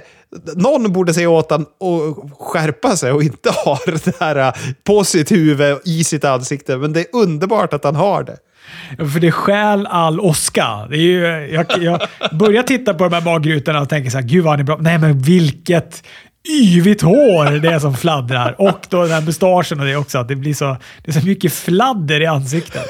Någon 0.55 0.93
borde 0.93 1.13
säga 1.13 1.29
åt 1.29 1.51
honom 1.51 1.67
att 1.79 2.39
skärpa 2.39 2.97
sig 2.97 3.11
och 3.11 3.23
inte 3.23 3.49
ha 3.65 3.79
det 3.85 4.19
här 4.19 4.35
äh, 4.35 4.53
på 4.83 5.03
sitt 5.03 5.31
huvud 5.31 5.77
i 5.85 6.03
sitt 6.03 6.25
ansikte. 6.25 6.77
Men 6.77 6.93
det 6.93 6.99
är 6.99 7.07
underbart 7.13 7.73
att 7.73 7.83
han 7.83 7.95
har 7.95 8.23
det. 8.23 8.37
Ja, 8.97 9.05
För 9.05 9.19
det 9.19 9.31
stjäl 9.31 9.87
all 9.87 10.19
åska. 10.19 10.87
Det 10.89 10.97
är 10.97 10.99
ju, 10.99 11.53
jag, 11.53 11.65
jag 11.79 12.01
börjar 12.31 12.63
titta 12.63 12.93
på 12.93 13.03
de 13.03 13.13
här 13.13 13.21
magrutorna 13.21 13.81
och 13.81 13.89
tänker 13.89 14.09
så 14.09 14.17
här, 14.17 14.25
gud 14.25 14.43
vad 14.43 14.53
han 14.53 14.59
är 14.59 14.63
bra. 14.63 14.77
Nej, 14.79 14.97
men 14.97 15.19
vilket 15.19 16.03
yvigt 16.61 17.01
hår 17.01 17.59
det 17.59 17.67
är 17.67 17.79
som 17.79 17.95
fladdrar. 17.95 18.55
Och 18.61 18.79
då 18.89 19.01
den 19.01 19.11
här 19.11 19.21
mustaschen 19.21 19.79
och 19.79 19.85
det 19.85 19.95
också. 19.95 20.17
Att 20.17 20.27
det 20.27 20.35
blir 20.35 20.53
så, 20.53 20.77
det 21.03 21.11
är 21.11 21.19
så 21.19 21.25
mycket 21.25 21.53
fladder 21.53 22.21
i 22.21 22.25
ansiktet. 22.25 22.85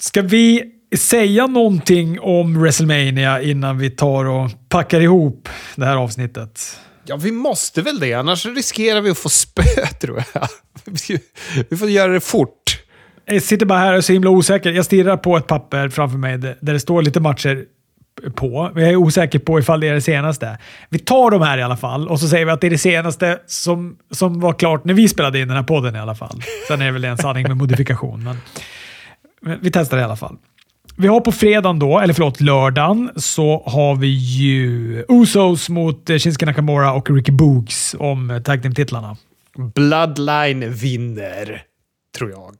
Ska 0.00 0.22
vi 0.22 0.62
säga 0.98 1.46
någonting 1.46 2.20
om 2.20 2.60
WrestleMania 2.60 3.42
innan 3.42 3.78
vi 3.78 3.90
tar 3.90 4.24
och 4.24 4.50
packar 4.68 5.00
ihop 5.00 5.48
det 5.76 5.84
här 5.84 5.96
avsnittet? 5.96 6.80
Ja, 7.04 7.16
vi 7.16 7.32
måste 7.32 7.82
väl 7.82 8.00
det. 8.00 8.14
Annars 8.14 8.46
riskerar 8.46 9.00
vi 9.00 9.10
att 9.10 9.18
få 9.18 9.28
spö, 9.28 9.62
tror 10.00 10.24
jag. 10.34 10.48
Vi 11.68 11.76
får 11.76 11.90
göra 11.90 12.12
det 12.12 12.20
fort. 12.20 12.80
Jag 13.24 13.42
sitter 13.42 13.66
bara 13.66 13.78
här 13.78 13.92
och 13.92 13.98
är 13.98 14.00
så 14.00 14.12
himla 14.12 14.30
osäker. 14.30 14.72
Jag 14.72 14.84
stirrar 14.84 15.16
på 15.16 15.36
ett 15.36 15.46
papper 15.46 15.88
framför 15.88 16.18
mig 16.18 16.38
där 16.38 16.56
det 16.60 16.80
står 16.80 17.02
lite 17.02 17.20
matcher 17.20 17.64
på. 18.34 18.72
Jag 18.74 18.88
är 18.88 18.96
osäker 18.96 19.38
på 19.38 19.58
ifall 19.58 19.80
det 19.80 19.88
är 19.88 19.94
det 19.94 20.00
senaste. 20.00 20.58
Vi 20.88 20.98
tar 20.98 21.30
de 21.30 21.42
här 21.42 21.58
i 21.58 21.62
alla 21.62 21.76
fall 21.76 22.08
och 22.08 22.20
så 22.20 22.28
säger 22.28 22.46
vi 22.46 22.52
att 22.52 22.60
det 22.60 22.66
är 22.66 22.70
det 22.70 22.78
senaste 22.78 23.38
som, 23.46 23.96
som 24.10 24.40
var 24.40 24.52
klart 24.52 24.84
när 24.84 24.94
vi 24.94 25.08
spelade 25.08 25.40
in 25.40 25.48
den 25.48 25.56
här 25.56 25.64
podden 25.64 25.96
i 25.96 25.98
alla 25.98 26.14
fall. 26.14 26.42
Sen 26.68 26.82
är 26.82 26.86
det 26.86 26.92
väl 26.92 27.04
en 27.04 27.18
sanning 27.18 27.42
med 27.42 27.56
modifikation, 27.56 28.24
men, 28.24 28.36
men 29.40 29.58
vi 29.62 29.70
testar 29.70 29.98
i 29.98 30.02
alla 30.02 30.16
fall. 30.16 30.36
Vi 31.00 31.08
har 31.08 31.20
på 31.20 31.32
fredagen 31.32 31.78
då, 31.78 31.98
eller 31.98 32.14
förlåt 32.14 32.40
lördagen, 32.40 33.10
så 33.16 33.62
har 33.66 33.96
vi 33.96 34.06
ju 34.06 35.04
Usos 35.08 35.68
mot 35.68 36.08
Shinsuke 36.08 36.46
Nakamura 36.46 36.92
och 36.92 37.10
Ricky 37.10 37.32
Boogs 37.32 37.96
om 37.98 38.42
tag 38.44 38.62
team-titlarna. 38.62 39.16
Bloodline 39.74 40.72
vinner, 40.72 41.62
tror 42.18 42.30
jag 42.30 42.54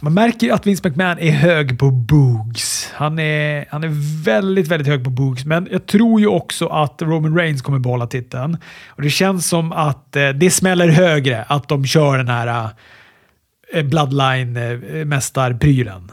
man 0.00 0.14
märker 0.14 0.52
att 0.52 0.66
Vince 0.66 0.88
McMahon 0.88 1.18
är 1.18 1.30
hög 1.30 1.78
på 1.78 1.90
Boogs. 1.90 2.90
Han 2.94 3.18
är, 3.18 3.66
han 3.70 3.84
är 3.84 4.24
väldigt, 4.24 4.68
väldigt 4.68 4.88
hög 4.88 5.04
på 5.04 5.10
Boogs, 5.10 5.44
men 5.44 5.68
jag 5.70 5.86
tror 5.86 6.20
ju 6.20 6.26
också 6.26 6.66
att 6.66 7.02
Roman 7.02 7.36
Reigns 7.36 7.62
kommer 7.62 7.78
behålla 7.78 8.06
titeln. 8.06 8.56
Och 8.88 9.02
Det 9.02 9.10
känns 9.10 9.48
som 9.48 9.72
att 9.72 10.16
eh, 10.16 10.28
det 10.28 10.50
smäller 10.50 10.88
högre 10.88 11.42
att 11.42 11.68
de 11.68 11.86
kör 11.86 12.18
den 12.18 12.28
här 12.28 12.68
eh, 13.72 13.82
Bloodline-mästarprylen. 13.82 16.10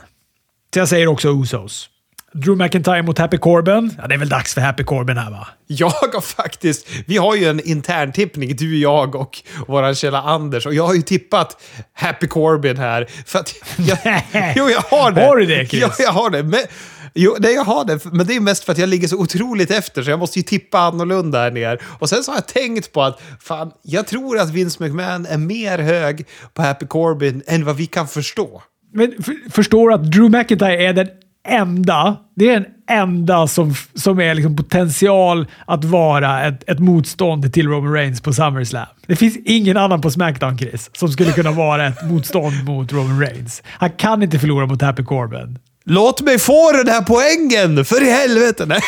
Så 0.74 0.80
jag 0.80 0.88
säger 0.88 1.08
också 1.08 1.30
Usos. 1.30 1.90
Drew 2.34 2.58
McIntyre 2.58 3.04
mot 3.04 3.18
Happy 3.18 3.38
Corbin. 3.38 3.94
Ja, 3.98 4.08
det 4.08 4.14
är 4.14 4.20
väl 4.20 4.30
dags 4.30 4.54
för 4.54 4.62
Happy 4.62 4.84
Corbin 4.84 5.18
här 5.18 5.32
va? 5.32 5.48
Jag 5.68 5.90
har 5.90 6.22
faktiskt... 6.22 6.88
Vi 7.06 7.18
har 7.18 7.36
ju 7.36 7.46
en 7.46 7.60
intern 7.60 8.12
tippning, 8.12 8.56
du, 8.56 8.78
jag 8.78 9.16
och 9.16 9.44
vår 9.68 9.94
källa 9.94 10.22
Anders. 10.22 10.66
Och 10.66 10.74
jag 10.74 10.88
har 10.88 10.94
ju 10.94 11.02
tippat 11.02 11.62
Happy 11.94 12.28
Corbin 12.28 12.78
här. 12.78 13.08
För 13.26 13.40
att 13.40 13.56
jag, 13.78 13.98
jo, 14.56 14.70
jag 14.70 14.82
har 14.82 15.12
det. 15.12 15.26
Har 15.26 15.36
du 15.36 15.46
det, 15.46 15.68
Chris? 15.68 15.82
Ja, 15.82 15.92
jag 16.00 16.12
har 16.12 16.30
det. 16.30 16.44
Men, 16.44 16.60
jo, 17.14 17.36
nej, 17.40 17.54
jag 17.54 17.64
har 17.64 17.86
det. 17.86 18.06
Men 18.06 18.28
det 18.28 18.36
är 18.36 18.40
mest 18.40 18.64
för 18.64 18.72
att 18.72 18.78
jag 18.78 18.90
ligger 18.90 19.08
så 19.08 19.18
otroligt 19.18 19.72
efter, 19.72 20.04
så 20.04 20.10
jag 20.10 20.20
måste 20.20 20.40
ju 20.40 20.44
tippa 20.44 20.80
annorlunda 20.80 21.40
här 21.40 21.52
ner. 21.52 21.82
Och 22.00 22.10
sen 22.10 22.24
så 22.24 22.32
har 22.32 22.38
jag 22.38 22.48
tänkt 22.48 22.92
på 22.92 23.04
att 23.04 23.22
fan, 23.40 23.72
jag 23.82 24.08
tror 24.08 24.40
att 24.40 24.50
Vince 24.50 24.84
McMahon 24.84 25.26
är 25.26 25.38
mer 25.38 25.80
hög 25.80 26.26
på 26.54 26.62
Happy 26.62 26.88
Corbin 26.88 27.44
än 27.48 27.66
vad 27.66 27.76
vi 27.76 27.86
kan 27.86 28.08
förstå. 28.08 28.62
Men 28.98 29.14
förstår 29.50 29.90
du 29.90 29.96
att 29.96 30.12
Drew 30.12 30.30
McIntyre 30.30 30.84
är 30.84 30.94
den 30.94 31.08
enda, 31.48 32.18
det 32.36 32.50
är 32.50 32.54
den 32.54 32.66
enda 32.90 33.48
som, 33.48 33.74
som 33.96 34.20
är 34.20 34.36
liksom 34.36 34.56
potential 34.56 35.48
att 35.68 35.86
vara 35.86 36.46
ett, 36.46 36.70
ett 36.70 36.80
motstånd 36.80 37.54
till 37.54 37.68
Roman 37.68 37.94
Reigns 37.94 38.22
på 38.22 38.34
SummerSlam. 38.34 38.86
Det 39.08 39.16
finns 39.16 39.38
ingen 39.46 39.78
annan 39.78 40.02
på 40.02 40.12
Smackdown, 40.12 40.58
Chris, 40.58 40.90
som 40.94 41.10
skulle 41.10 41.32
kunna 41.32 41.52
vara 41.52 41.88
ett 41.88 42.10
motstånd 42.10 42.54
mot 42.66 42.94
Roman 42.94 43.20
Reigns. 43.20 43.64
Han 43.66 43.90
kan 43.90 44.24
inte 44.24 44.40
förlora 44.40 44.66
mot 44.66 44.82
Happy 44.82 45.04
Corbin. 45.04 45.60
Låt 45.84 46.22
mig 46.22 46.40
få 46.40 46.72
den 46.72 46.88
här 46.88 47.02
poängen, 47.02 47.86
för 47.86 48.04
i 48.04 48.12
helvete! 48.12 48.66
Nej! 48.66 48.82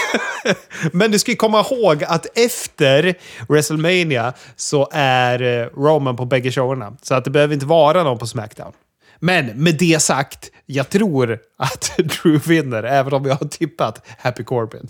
Men 0.92 1.12
du 1.12 1.20
ska 1.20 1.36
komma 1.36 1.60
ihåg 1.60 2.04
att 2.04 2.38
efter 2.38 3.14
WrestleMania 3.48 4.34
så 4.56 4.90
är 4.92 5.42
eh, 5.42 5.66
Roman 5.66 6.16
på 6.16 6.26
bägge 6.26 6.52
showerna. 6.52 6.94
Så 7.02 7.16
att 7.16 7.26
det 7.26 7.32
behöver 7.32 7.54
inte 7.54 7.66
vara 7.66 8.04
någon 8.04 8.18
på 8.18 8.28
Smackdown. 8.28 8.72
Men 9.20 9.46
med 9.46 9.78
det 9.80 10.02
sagt, 10.02 10.52
jag 10.66 10.90
tror 10.90 11.40
att 11.58 11.98
Drew 11.98 12.48
vinner, 12.48 12.84
även 12.84 13.14
om 13.14 13.26
jag 13.26 13.36
har 13.36 13.48
tippat 13.48 14.08
Happy 14.20 14.44
Corbin. 14.44 14.90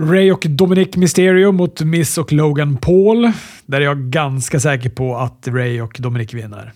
Ray 0.00 0.32
och 0.32 0.46
Dominic 0.48 0.96
Mysterio 0.96 1.52
mot 1.52 1.80
Miss 1.80 2.18
och 2.18 2.32
Logan 2.32 2.76
Paul. 2.76 3.32
Där 3.66 3.80
är 3.80 3.84
jag 3.84 3.98
ganska 3.98 4.60
säker 4.60 4.90
på 4.90 5.16
att 5.16 5.48
Ray 5.48 5.80
och 5.80 5.96
Dominic 5.98 6.34
vinner. 6.34 6.72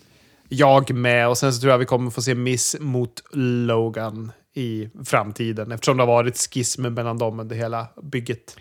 Jag 0.48 0.94
med, 0.94 1.28
och 1.28 1.38
sen 1.38 1.52
så 1.52 1.60
tror 1.60 1.70
jag 1.70 1.78
vi 1.78 1.84
kommer 1.84 2.10
få 2.10 2.22
se 2.22 2.34
Miss 2.34 2.76
mot 2.80 3.22
Logan 3.32 4.32
i 4.54 4.88
framtiden 5.04 5.72
eftersom 5.72 5.96
det 5.96 6.02
har 6.02 6.06
varit 6.06 6.36
schism 6.36 6.82
mellan 6.82 7.18
dem 7.18 7.40
under 7.40 7.56
hela 7.56 7.86
bygget. 8.02 8.56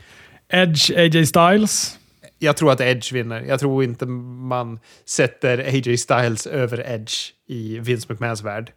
Edge, 0.49 0.91
AJ 0.97 1.25
Styles 1.25 1.97
jag 2.39 2.57
tror 2.57 2.71
att 2.71 2.81
Edge 2.81 3.13
vinner. 3.13 3.41
Jag 3.41 3.59
tror 3.59 3.83
inte 3.83 4.05
man 4.05 4.79
sätter 5.05 5.57
AJ 5.57 5.97
Styles 5.97 6.47
över 6.47 6.89
Edge 6.93 7.13
i 7.47 7.79
Vince 7.79 8.07
McMahons 8.09 8.43
värld. 8.43 8.71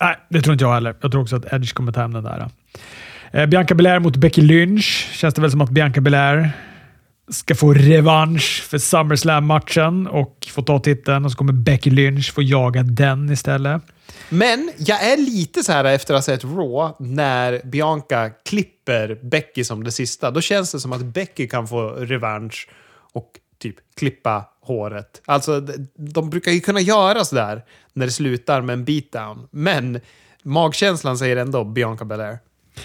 Nej, 0.00 0.16
det 0.28 0.42
tror 0.42 0.52
inte 0.52 0.64
jag 0.64 0.74
heller. 0.74 0.94
Jag 1.00 1.10
tror 1.10 1.22
också 1.22 1.36
att 1.36 1.52
Edge 1.52 1.72
kommer 1.74 1.92
ta 1.92 2.00
hem 2.00 2.12
den 2.12 2.24
där. 2.24 2.50
Eh, 3.32 3.46
Bianca 3.46 3.74
Belair 3.74 3.98
mot 3.98 4.16
Becky 4.16 4.42
Lynch. 4.42 5.08
Känns 5.12 5.34
det 5.34 5.40
väl 5.40 5.50
som 5.50 5.60
att 5.60 5.70
Bianca 5.70 6.00
Belair 6.00 6.50
ska 7.28 7.54
få 7.54 7.72
revansch 7.74 8.62
för 8.62 8.78
SummerSlam-matchen 8.78 10.06
och 10.06 10.46
få 10.50 10.62
ta 10.62 10.78
titeln 10.78 11.24
och 11.24 11.32
så 11.32 11.38
kommer 11.38 11.52
Becky 11.52 11.90
Lynch 11.90 12.32
få 12.32 12.42
jaga 12.42 12.82
den 12.82 13.30
istället. 13.30 13.82
Men 14.28 14.72
jag 14.78 15.04
är 15.04 15.16
lite 15.16 15.62
så 15.62 15.72
här 15.72 15.84
efter 15.84 16.14
att 16.14 16.18
ha 16.18 16.22
sett 16.22 16.44
Raw, 16.44 16.94
när 16.98 17.60
Bianca 17.64 18.30
klipper 18.44 19.18
Becky 19.22 19.64
som 19.64 19.84
det 19.84 19.92
sista. 19.92 20.30
Då 20.30 20.40
känns 20.40 20.72
det 20.72 20.80
som 20.80 20.92
att 20.92 21.04
Becky 21.04 21.48
kan 21.48 21.68
få 21.68 21.88
revansch 21.90 22.68
och 23.12 23.30
typ 23.58 23.76
klippa 23.96 24.44
håret. 24.60 25.22
Alltså, 25.26 25.60
de 25.94 26.30
brukar 26.30 26.52
ju 26.52 26.60
kunna 26.60 26.80
göra 26.80 27.24
sådär 27.24 27.62
när 27.92 28.06
det 28.06 28.12
slutar 28.12 28.62
med 28.62 28.72
en 28.72 28.84
beatdown. 28.84 29.48
Men 29.50 30.00
magkänslan 30.42 31.18
säger 31.18 31.36
ändå 31.36 31.64
Bianca 31.64 32.04
Belair. 32.04 32.38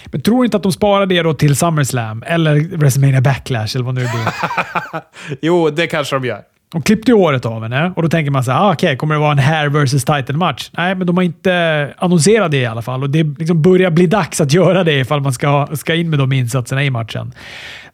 Men 0.06 0.20
tror 0.20 0.44
inte 0.44 0.56
att 0.56 0.62
de 0.62 0.72
sparar 0.72 1.06
det 1.06 1.22
då 1.22 1.34
till 1.34 1.56
SummerSlam 1.56 2.22
eller 2.26 2.76
WrestleMania 2.76 3.20
Backlash 3.20 3.76
eller 3.76 3.84
vad 3.84 3.94
nu 3.94 4.00
det 4.00 4.10
blir? 4.10 5.02
jo, 5.42 5.70
det 5.70 5.86
kanske 5.86 6.16
de 6.16 6.24
gör. 6.24 6.42
De 6.72 6.82
klippte 6.82 7.10
ju 7.10 7.16
håret 7.16 7.46
av 7.46 7.62
henne 7.62 7.92
och 7.96 8.02
då 8.02 8.08
tänker 8.08 8.30
man 8.30 8.44
så 8.44 8.50
här, 8.50 8.60
ah, 8.60 8.72
okej, 8.72 8.86
okay, 8.86 8.96
kommer 8.96 9.14
det 9.14 9.20
vara 9.20 9.32
en 9.32 9.38
hair 9.38 9.68
versus 9.68 10.04
title 10.04 10.36
match? 10.36 10.70
Nej, 10.72 10.94
men 10.94 11.06
de 11.06 11.16
har 11.16 11.24
inte 11.24 11.94
annonserat 11.98 12.50
det 12.50 12.56
i 12.56 12.66
alla 12.66 12.82
fall 12.82 13.02
och 13.02 13.10
det 13.10 13.24
liksom 13.38 13.62
börjar 13.62 13.90
bli 13.90 14.06
dags 14.06 14.40
att 14.40 14.52
göra 14.52 14.84
det 14.84 14.98
ifall 14.98 15.20
man 15.20 15.32
ska, 15.32 15.68
ska 15.74 15.94
in 15.94 16.10
med 16.10 16.18
de 16.18 16.32
insatserna 16.32 16.84
i 16.84 16.90
matchen. 16.90 17.32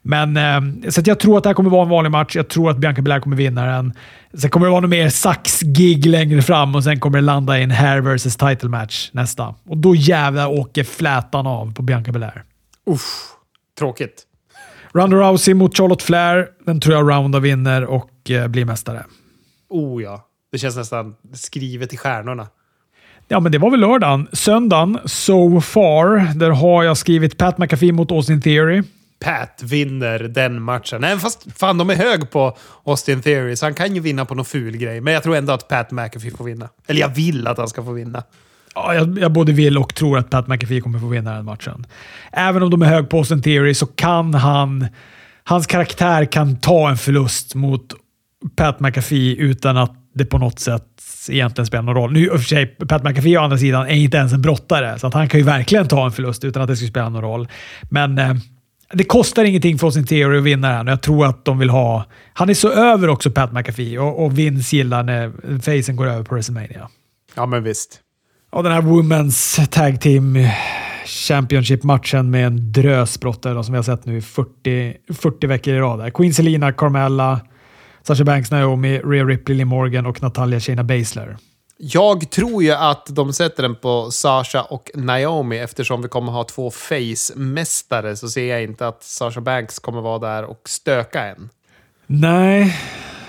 Men, 0.05 0.37
eh, 0.37 0.89
så 0.89 1.01
jag 1.05 1.19
tror 1.19 1.37
att 1.37 1.43
det 1.43 1.49
här 1.49 1.53
kommer 1.53 1.69
vara 1.69 1.83
en 1.83 1.89
vanlig 1.89 2.11
match. 2.11 2.35
Jag 2.35 2.47
tror 2.47 2.69
att 2.69 2.77
Bianca 2.77 3.01
Belair 3.01 3.19
kommer 3.19 3.35
vinna 3.35 3.65
den. 3.65 3.93
Sen 4.33 4.49
kommer 4.49 4.65
det 4.65 4.71
vara 4.71 4.81
något 4.81 4.89
mer 4.89 5.09
sax-gig 5.09 6.05
längre 6.05 6.41
fram 6.41 6.75
och 6.75 6.83
sen 6.83 6.99
kommer 6.99 7.17
det 7.17 7.21
landa 7.21 7.59
i 7.59 7.63
en 7.63 7.71
hair 7.71 8.01
versus 8.01 8.37
title 8.37 8.69
match 8.69 9.09
nästa. 9.11 9.55
Och 9.65 9.77
då 9.77 9.95
jävlar 9.95 10.47
åker 10.47 10.83
flätan 10.83 11.47
av 11.47 11.73
på 11.73 11.81
Bianca 11.81 12.11
Belair. 12.11 12.43
Uff, 12.85 13.01
tråkigt. 13.79 14.23
Ronda 14.93 15.17
Rousey 15.17 15.53
mot 15.53 15.77
Charlotte 15.77 16.01
Flair. 16.01 16.47
Den 16.65 16.79
tror 16.79 16.95
jag 16.95 17.09
Ronda 17.09 17.39
vinner 17.39 17.85
och 17.85 18.31
eh, 18.31 18.47
blir 18.47 18.65
mästare. 18.65 19.05
Oh 19.69 20.03
ja. 20.03 20.27
Det 20.51 20.57
känns 20.57 20.75
nästan 20.75 21.15
skrivet 21.33 21.93
i 21.93 21.97
stjärnorna. 21.97 22.47
Ja, 23.27 23.39
men 23.39 23.51
det 23.51 23.57
var 23.57 23.71
väl 23.71 23.79
lördagen. 23.79 24.27
Söndagen, 24.33 24.99
so 25.05 25.61
far, 25.61 26.33
där 26.35 26.49
har 26.49 26.83
jag 26.83 26.97
skrivit 26.97 27.37
Pat 27.37 27.57
McAfee 27.57 27.91
mot 27.91 28.11
Austin 28.11 28.41
Theory. 28.41 28.83
Pat 29.19 29.61
vinner 29.63 30.19
den 30.19 30.61
matchen. 30.61 31.03
Även 31.03 31.19
fast 31.19 31.59
fan, 31.59 31.77
de 31.77 31.89
är 31.89 31.95
hög 31.95 32.31
på 32.31 32.57
Austin 32.83 33.21
Theory, 33.21 33.55
så 33.55 33.65
han 33.65 33.73
kan 33.73 33.95
ju 33.95 34.01
vinna 34.01 34.25
på 34.25 34.35
någon 34.35 34.45
ful 34.45 34.77
grej. 34.77 35.01
Men 35.01 35.13
jag 35.13 35.23
tror 35.23 35.35
ändå 35.35 35.53
att 35.53 35.67
Pat 35.67 35.91
McAfee 35.91 36.31
får 36.31 36.45
vinna. 36.45 36.69
Eller 36.87 37.01
jag 37.01 37.09
vill 37.09 37.47
att 37.47 37.57
han 37.57 37.67
ska 37.67 37.83
få 37.83 37.91
vinna. 37.91 38.23
Ja, 38.75 38.95
jag, 38.95 39.19
jag 39.19 39.31
både 39.31 39.51
vill 39.51 39.77
och 39.77 39.95
tror 39.95 40.17
att 40.17 40.29
Pat 40.29 40.47
McAfee 40.47 40.81
kommer 40.81 40.99
få 40.99 41.07
vinna 41.07 41.35
den 41.35 41.45
matchen. 41.45 41.85
Även 42.31 42.63
om 42.63 42.69
de 42.69 42.81
är 42.81 42.85
hög 42.85 43.09
på 43.09 43.17
Austin 43.17 43.41
Theory 43.41 43.73
så 43.73 43.85
kan 43.85 44.33
han... 44.33 44.87
Hans 45.45 45.67
karaktär 45.67 46.25
kan 46.25 46.59
ta 46.59 46.89
en 46.89 46.97
förlust 46.97 47.55
mot 47.55 47.93
Pat 48.55 48.79
McAfee 48.79 49.35
utan 49.35 49.77
att 49.77 49.91
det 50.13 50.25
på 50.25 50.37
något 50.37 50.59
sätt 50.59 50.83
egentligen 51.29 51.65
spelar 51.65 51.83
någon 51.83 51.95
roll. 51.95 52.13
Nu 52.13 52.25
i 52.25 52.29
och 52.29 52.39
för 52.39 52.47
sig, 52.47 52.65
Pat 52.65 53.03
McAfee 53.03 53.37
å 53.37 53.41
andra 53.41 53.57
sidan 53.57 53.87
är 53.87 53.93
inte 53.93 54.17
ens 54.17 54.33
en 54.33 54.41
brottare, 54.41 54.99
så 54.99 55.07
att 55.07 55.13
han 55.13 55.29
kan 55.29 55.39
ju 55.39 55.45
verkligen 55.45 55.87
ta 55.87 56.05
en 56.05 56.11
förlust 56.11 56.43
utan 56.43 56.61
att 56.61 56.67
det 56.67 56.75
skulle 56.75 56.89
spela 56.89 57.09
någon 57.09 57.21
roll. 57.21 57.47
Men 57.89 58.17
eh, 58.17 58.33
det 58.93 59.03
kostar 59.03 59.43
ingenting 59.43 59.79
för 59.79 59.87
Austin 59.87 60.05
Theory 60.05 60.37
att 60.37 60.43
vinna 60.43 60.77
den 60.77 60.87
jag 60.87 61.01
tror 61.01 61.25
att 61.25 61.45
de 61.45 61.59
vill 61.59 61.69
ha... 61.69 62.05
Han 62.33 62.49
är 62.49 62.53
så 62.53 62.71
över 62.71 63.07
också, 63.07 63.31
Pat 63.31 63.53
McAfee, 63.53 63.97
och, 63.97 64.25
och 64.25 64.39
Vince 64.39 64.75
gillar 64.75 65.03
när 65.03 65.31
facen 65.59 65.95
går 65.95 66.07
över 66.07 66.23
på 66.23 66.35
WrestleMania. 66.35 66.89
Ja, 67.35 67.45
men 67.45 67.63
visst. 67.63 67.99
Och 68.51 68.63
den 68.63 68.71
här 68.71 68.81
Women's 68.81 69.67
Tag 69.67 70.01
Team 70.01 70.37
Championship-matchen 71.05 72.31
med 72.31 72.47
en 72.47 72.71
drös 72.71 73.19
brottare 73.19 73.63
som 73.63 73.73
vi 73.73 73.77
har 73.77 73.83
sett 73.83 74.05
nu 74.05 74.17
i 74.17 74.21
40, 74.21 74.95
40 75.13 75.47
veckor 75.47 75.73
i 75.73 75.79
rad. 75.79 76.13
Queen 76.13 76.33
Selina, 76.33 76.71
Carmella, 76.71 77.39
Sasha 78.03 78.23
Banks, 78.23 78.51
Naomi, 78.51 78.99
Rhea 78.99 79.25
Ripley, 79.25 79.57
Lee 79.57 79.65
Morgan 79.65 80.05
och 80.05 80.21
Natalia 80.21 80.59
Shayna 80.59 80.83
Baszler. 80.83 81.37
Jag 81.85 82.29
tror 82.29 82.63
ju 82.63 82.71
att 82.71 83.05
de 83.09 83.33
sätter 83.33 83.63
den 83.63 83.75
på 83.75 84.11
Sasha 84.11 84.61
och 84.61 84.91
Naomi 84.93 85.57
eftersom 85.57 86.01
vi 86.01 86.07
kommer 86.07 86.31
ha 86.31 86.43
två 86.43 86.71
face-mästare 86.71 88.15
så 88.15 88.27
ser 88.29 88.45
jag 88.45 88.63
inte 88.63 88.87
att 88.87 89.03
Sasha 89.03 89.41
Banks 89.41 89.79
kommer 89.79 90.01
vara 90.01 90.19
där 90.19 90.43
och 90.43 90.61
stöka 90.69 91.25
än. 91.25 91.49
Nej, 92.07 92.77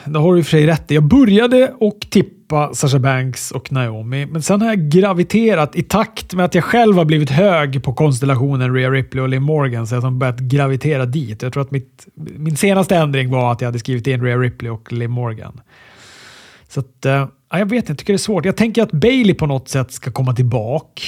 det 0.05 0.19
har 0.19 0.33
du 0.33 0.39
i 0.39 0.43
och 0.43 0.47
för 0.47 0.51
sig 0.51 0.67
rätt 0.67 0.91
i. 0.91 0.95
Jag 0.95 1.05
började 1.05 1.75
och 1.81 1.99
tippa 2.11 2.75
Sasha 2.75 2.99
Banks 2.99 3.51
och 3.51 3.73
Naomi, 3.73 4.27
men 4.27 4.43
sen 4.43 4.61
har 4.61 4.69
jag 4.69 4.79
graviterat 4.91 5.77
i 5.77 5.83
takt 5.83 6.35
med 6.35 6.45
att 6.45 6.55
jag 6.55 6.65
själv 6.65 6.97
har 6.97 7.05
blivit 7.05 7.31
hög 7.31 7.85
på 7.85 7.95
konstellationen 7.95 8.75
Rhea 8.75 8.91
Ripley 8.91 9.23
och 9.23 9.29
Liv 9.29 9.41
Morgan, 9.41 9.87
så 9.87 9.95
jag 9.95 10.01
har 10.01 10.11
börjat 10.11 10.39
gravitera 10.39 11.07
dit. 11.07 11.43
Jag 11.43 11.53
tror 11.53 11.63
att 11.63 11.71
mitt, 11.71 12.07
min 12.15 12.57
senaste 12.57 12.97
ändring 12.97 13.31
var 13.31 13.53
att 13.53 13.61
jag 13.61 13.69
hade 13.69 13.79
skrivit 13.79 14.07
in 14.07 14.23
Rhea 14.25 14.37
Ripley 14.37 14.71
och 14.71 14.93
Liv 14.93 15.11
Morgan. 15.11 15.61
Så 16.69 16.81
att, 16.81 17.05
eh, 17.05 17.27
uh, 17.55 17.59
jag 17.59 17.67
vet 17.67 17.79
inte, 17.79 17.91
jag 17.91 17.99
tycker 17.99 18.13
det 18.13 18.17
är 18.17 18.19
svårt. 18.19 18.45
Jag 18.45 18.57
tänker 18.57 18.83
att 18.83 18.93
Bailey 18.93 19.35
på 19.35 19.47
något 19.47 19.69
sätt 19.69 19.93
ska 19.93 20.11
komma 20.11 20.33
tillbaka. 20.35 21.03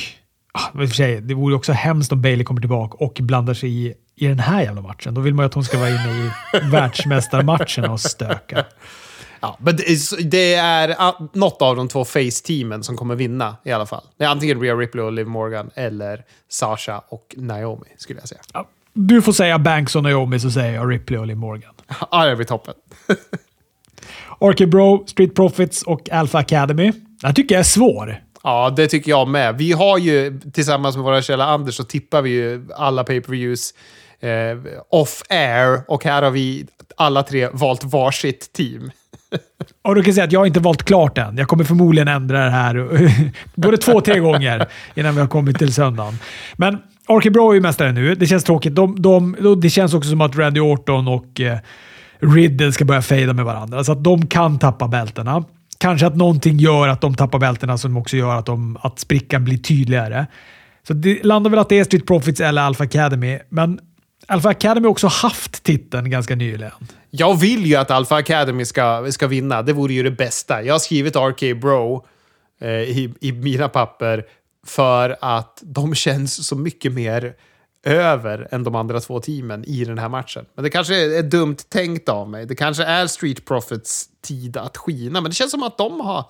Ah, 0.53 0.83
i 0.83 0.85
och 0.85 0.89
för 0.89 0.97
sig, 0.97 1.21
det 1.21 1.35
vore 1.35 1.55
också 1.55 1.73
hemskt 1.73 2.13
om 2.13 2.23
Bailey 2.23 2.45
kommer 2.45 2.61
tillbaka 2.61 2.97
och 3.05 3.19
blandar 3.21 3.55
sig 3.55 3.87
i 3.87 3.95
i 4.17 4.27
den 4.27 4.39
här 4.39 4.63
jävla 4.63 4.81
matchen. 4.81 5.15
Då 5.15 5.21
vill 5.21 5.35
man 5.35 5.43
ju 5.43 5.47
att 5.47 5.55
hon 5.55 5.65
ska 5.65 5.79
vara 5.79 5.89
inne 5.89 6.11
i 6.11 6.31
världsmästarmatchen 6.71 7.85
och 7.85 8.01
stöka. 8.01 8.65
Ja, 9.41 9.57
men 9.61 9.77
det 10.25 10.55
är 10.55 10.97
något 11.39 11.63
av 11.63 11.77
de 11.77 11.89
två 11.89 12.05
face-teamen 12.05 12.83
som 12.83 12.97
kommer 12.97 13.15
vinna 13.15 13.57
i 13.65 13.73
alla 13.73 13.87
fall. 13.87 14.05
Det 14.17 14.25
är 14.25 14.29
antingen 14.29 14.61
Rhea 14.61 14.75
Ripley 14.75 15.05
och 15.05 15.13
Liv 15.13 15.27
Morgan 15.27 15.71
eller 15.75 16.25
Sasha 16.49 17.03
och 17.09 17.35
Naomi, 17.37 17.87
skulle 17.97 18.21
jag 18.21 18.29
säga. 18.29 18.41
Ja, 18.53 18.69
du 18.93 19.23
får 19.23 19.33
säga 19.33 19.59
Banks 19.59 19.97
och 19.97 20.03
Naomi, 20.03 20.41
så 20.41 20.51
säger 20.51 20.75
jag 20.75 20.91
Ripley 20.91 21.21
och 21.21 21.27
Liv 21.27 21.37
Morgan. 21.37 21.75
Ja, 22.11 22.27
det 22.27 22.37
blir 22.37 22.47
toppen. 22.47 22.75
RK 24.41 24.69
Bro, 24.69 25.05
Street 25.07 25.35
Profits 25.35 25.83
och 25.83 26.11
Alpha 26.11 26.39
Academy. 26.39 26.93
Den 27.23 27.35
tycker 27.35 27.55
jag 27.55 27.61
är 27.61 27.65
svår. 27.65 28.23
Ja, 28.43 28.71
det 28.77 28.87
tycker 28.87 29.11
jag 29.11 29.29
med. 29.29 29.59
Vi 29.59 29.73
har 29.73 29.99
ju, 29.99 30.41
tillsammans 30.53 30.97
med 30.97 31.05
våra 31.05 31.23
källa 31.23 31.45
Anders, 31.45 31.75
så 31.75 31.85
tippar 31.85 32.23
vi 32.23 32.31
ju 32.31 32.67
alla 32.77 33.05
pay-per-views 33.05 33.75
eh, 34.21 34.59
off-air 34.91 35.81
och 35.89 36.05
här 36.05 36.23
har 36.23 36.31
vi 36.31 36.67
alla 36.97 37.23
tre 37.23 37.49
valt 37.53 37.85
varsitt 37.85 38.53
team. 38.53 38.91
Och 39.83 39.95
du 39.95 40.03
kan 40.03 40.15
säga 40.15 40.25
att 40.25 40.33
jag 40.33 40.41
har 40.41 40.47
inte 40.47 40.61
valt 40.61 40.83
klart 40.83 41.19
än. 41.19 41.37
Jag 41.37 41.49
kommer 41.49 41.65
förmodligen 41.65 42.09
ändra 42.09 42.45
det 42.45 42.51
här 42.51 42.89
både 43.55 43.77
två, 43.77 44.01
tre 44.01 44.19
gånger 44.19 44.67
innan 44.95 45.15
vi 45.15 45.21
har 45.21 45.29
kommit 45.29 45.59
till 45.59 45.75
söndagen. 45.75 46.19
Men 46.57 46.79
RK 47.09 47.33
Bro 47.33 47.51
är 47.51 47.55
ju 47.55 47.61
mästare 47.61 47.93
nu. 47.93 48.15
Det 48.15 48.27
känns 48.27 48.45
tråkigt. 48.45 48.75
De, 48.75 49.03
de, 49.03 49.37
det 49.61 49.71
känns 49.71 49.95
också 49.95 50.11
som 50.11 50.21
att 50.21 50.37
Randy 50.37 50.61
Orton 50.61 51.09
och 51.09 51.41
eh, 51.41 51.59
Riddle 52.19 52.73
ska 52.73 52.85
börja 52.85 53.03
fejda 53.03 53.33
med 53.33 53.45
varandra, 53.45 53.85
så 53.85 53.93
att 53.93 54.05
de 54.05 54.27
kan 54.27 54.59
tappa 54.59 54.89
bältena. 54.89 55.45
Kanske 55.79 56.07
att 56.07 56.17
någonting 56.17 56.59
gör 56.59 56.89
att 56.89 57.01
de 57.01 57.15
tappar 57.15 57.39
bältena 57.39 57.79
som 57.79 57.97
också 57.97 58.17
gör 58.17 58.37
att, 58.37 58.47
de, 58.47 58.79
att 58.81 58.99
sprickan 58.99 59.45
blir 59.45 59.59
tydligare. 59.59 60.27
Så 60.87 60.95
det 60.95 61.25
landar 61.25 61.51
väl 61.51 61.59
att 61.59 61.69
det 61.69 61.79
är 61.79 61.85
Street 61.85 62.07
Profits 62.07 62.41
eller 62.41 62.63
Alpha 62.63 62.85
Academy, 62.85 63.39
men 63.49 63.81
Alpha 64.27 64.49
Academy 64.49 64.87
har 64.87 64.91
också 64.91 65.07
haft 65.07 65.63
titeln 65.63 66.11
ganska 66.11 66.35
nyligen. 66.35 66.73
Jag 67.11 67.41
vill 67.41 67.67
ju 67.67 67.77
att 67.77 67.91
Alpha 67.91 68.17
Academy 68.17 68.65
ska, 68.65 69.07
ska 69.13 69.27
vinna. 69.27 69.63
Det 69.63 69.73
vore 69.73 69.95
ju 69.95 70.03
det 70.03 70.11
bästa. 70.11 70.63
Jag 70.63 70.75
har 70.75 70.79
skrivit 70.79 71.17
RK 71.17 71.61
Bro 71.61 72.07
eh, 72.61 72.71
i, 72.71 73.15
i 73.21 73.33
mina 73.33 73.69
papper 73.69 74.25
för 74.67 75.17
att 75.21 75.63
de 75.63 75.95
känns 75.95 76.47
så 76.47 76.57
mycket 76.57 76.93
mer 76.93 77.35
över 77.87 78.49
än 78.51 78.65
de 78.65 78.75
andra 78.75 79.01
två 79.01 79.21
teamen 79.21 79.65
i 79.65 79.85
den 79.85 79.99
här 79.99 80.09
matchen. 80.09 80.45
Men 80.55 80.65
det 80.65 80.71
kanske 80.71 81.19
är 81.19 81.23
dumt 81.23 81.57
tänkt 81.69 82.09
av 82.09 82.31
mig. 82.31 82.47
Det 82.47 82.55
kanske 82.55 82.85
är 82.85 83.07
Street 83.07 83.45
Profits 83.45 84.05
tid 84.23 84.57
att 84.57 84.77
skina, 84.77 85.21
men 85.21 85.31
det 85.31 85.35
känns 85.35 85.51
som 85.51 85.63
att 85.63 85.79
de 85.79 86.01
har 86.01 86.25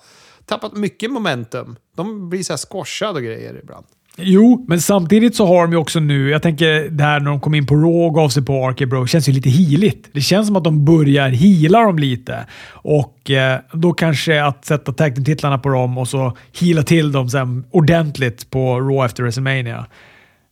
tappat 0.45 0.73
mycket 0.73 1.11
momentum. 1.11 1.75
De 1.95 2.29
blir 2.29 2.43
så 2.43 2.53
här 2.53 2.57
squashade 2.57 3.13
och 3.13 3.23
grejer 3.23 3.59
ibland. 3.63 3.85
Jo, 4.19 4.65
men 4.67 4.81
samtidigt 4.81 5.35
så 5.35 5.45
har 5.45 5.61
de 5.61 5.71
ju 5.71 5.77
också 5.77 5.99
nu, 5.99 6.29
jag 6.29 6.41
tänker 6.41 6.89
det 6.89 7.03
här 7.03 7.19
när 7.19 7.29
de 7.29 7.41
kom 7.41 7.55
in 7.55 7.65
på 7.65 7.75
Raw 7.75 8.05
och 8.05 8.13
gav 8.13 8.29
sig 8.29 8.45
på 8.45 8.69
RK 8.69 8.89
Bro, 8.89 9.07
känns 9.07 9.29
ju 9.29 9.33
lite 9.33 9.49
healigt. 9.49 10.09
Det 10.11 10.21
känns 10.21 10.47
som 10.47 10.55
att 10.55 10.63
de 10.63 10.85
börjar 10.85 11.29
heala 11.29 11.81
dem 11.81 11.99
lite. 11.99 12.45
Och 12.71 13.31
eh, 13.31 13.59
då 13.71 13.93
kanske 13.93 14.43
att 14.43 14.65
sätta 14.65 14.91
tag 14.93 15.25
titlarna 15.25 15.57
på 15.57 15.69
dem 15.69 15.97
och 15.97 16.07
så 16.07 16.37
heala 16.59 16.83
till 16.83 17.11
dem 17.11 17.29
sen 17.29 17.65
ordentligt 17.71 18.49
på 18.49 18.79
Raw 18.79 19.05
efter 19.05 19.23
WrestleMania. 19.23 19.85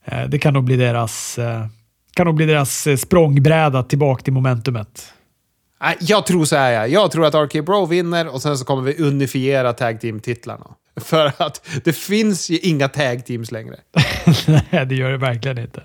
Eh, 0.06 0.24
det 0.28 0.40
kan 0.40 0.54
nog 0.54 0.64
bli 0.64 0.76
deras, 0.76 1.38
eh, 1.38 1.66
kan 2.14 2.26
nog 2.26 2.36
bli 2.36 2.46
deras 2.46 2.88
eh, 2.88 2.96
språngbräda 2.96 3.84
tillbaka 3.84 4.24
till 4.24 4.34
momentumet. 4.34 5.14
Jag 6.00 6.26
tror 6.26 6.46
så 6.46 6.56
här, 6.56 6.72
ja. 6.72 6.88
jag 6.88 7.12
tror 7.12 7.26
att 7.26 7.36
RK 7.36 7.66
Bro 7.66 7.86
vinner 7.86 8.28
och 8.28 8.42
sen 8.42 8.58
så 8.58 8.66
kommer 8.66 8.82
vi 8.82 9.04
unifiera 9.04 9.74
tag 9.74 10.02
team-titlarna. 10.02 10.68
För 11.02 11.32
att 11.38 11.68
det 11.84 11.94
finns 11.94 12.50
ju 12.50 12.58
inga 12.58 12.88
tag 12.88 13.26
teams 13.26 13.52
längre. 13.52 13.76
Nej, 14.48 14.86
det 14.86 14.96
gör 14.96 15.12
det 15.12 15.18
verkligen 15.18 15.58
inte. 15.58 15.84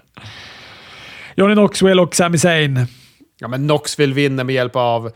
Johnny 1.37 1.55
Knoxville 1.55 2.03
och 2.03 2.15
Sami 2.15 2.39
Zayn. 2.39 2.87
Ja, 3.41 3.49
men 3.49 3.69
Knoxville 3.69 4.15
vinner 4.15 4.45
med 4.45 4.55
hjälp 4.55 4.77
av 4.77 5.13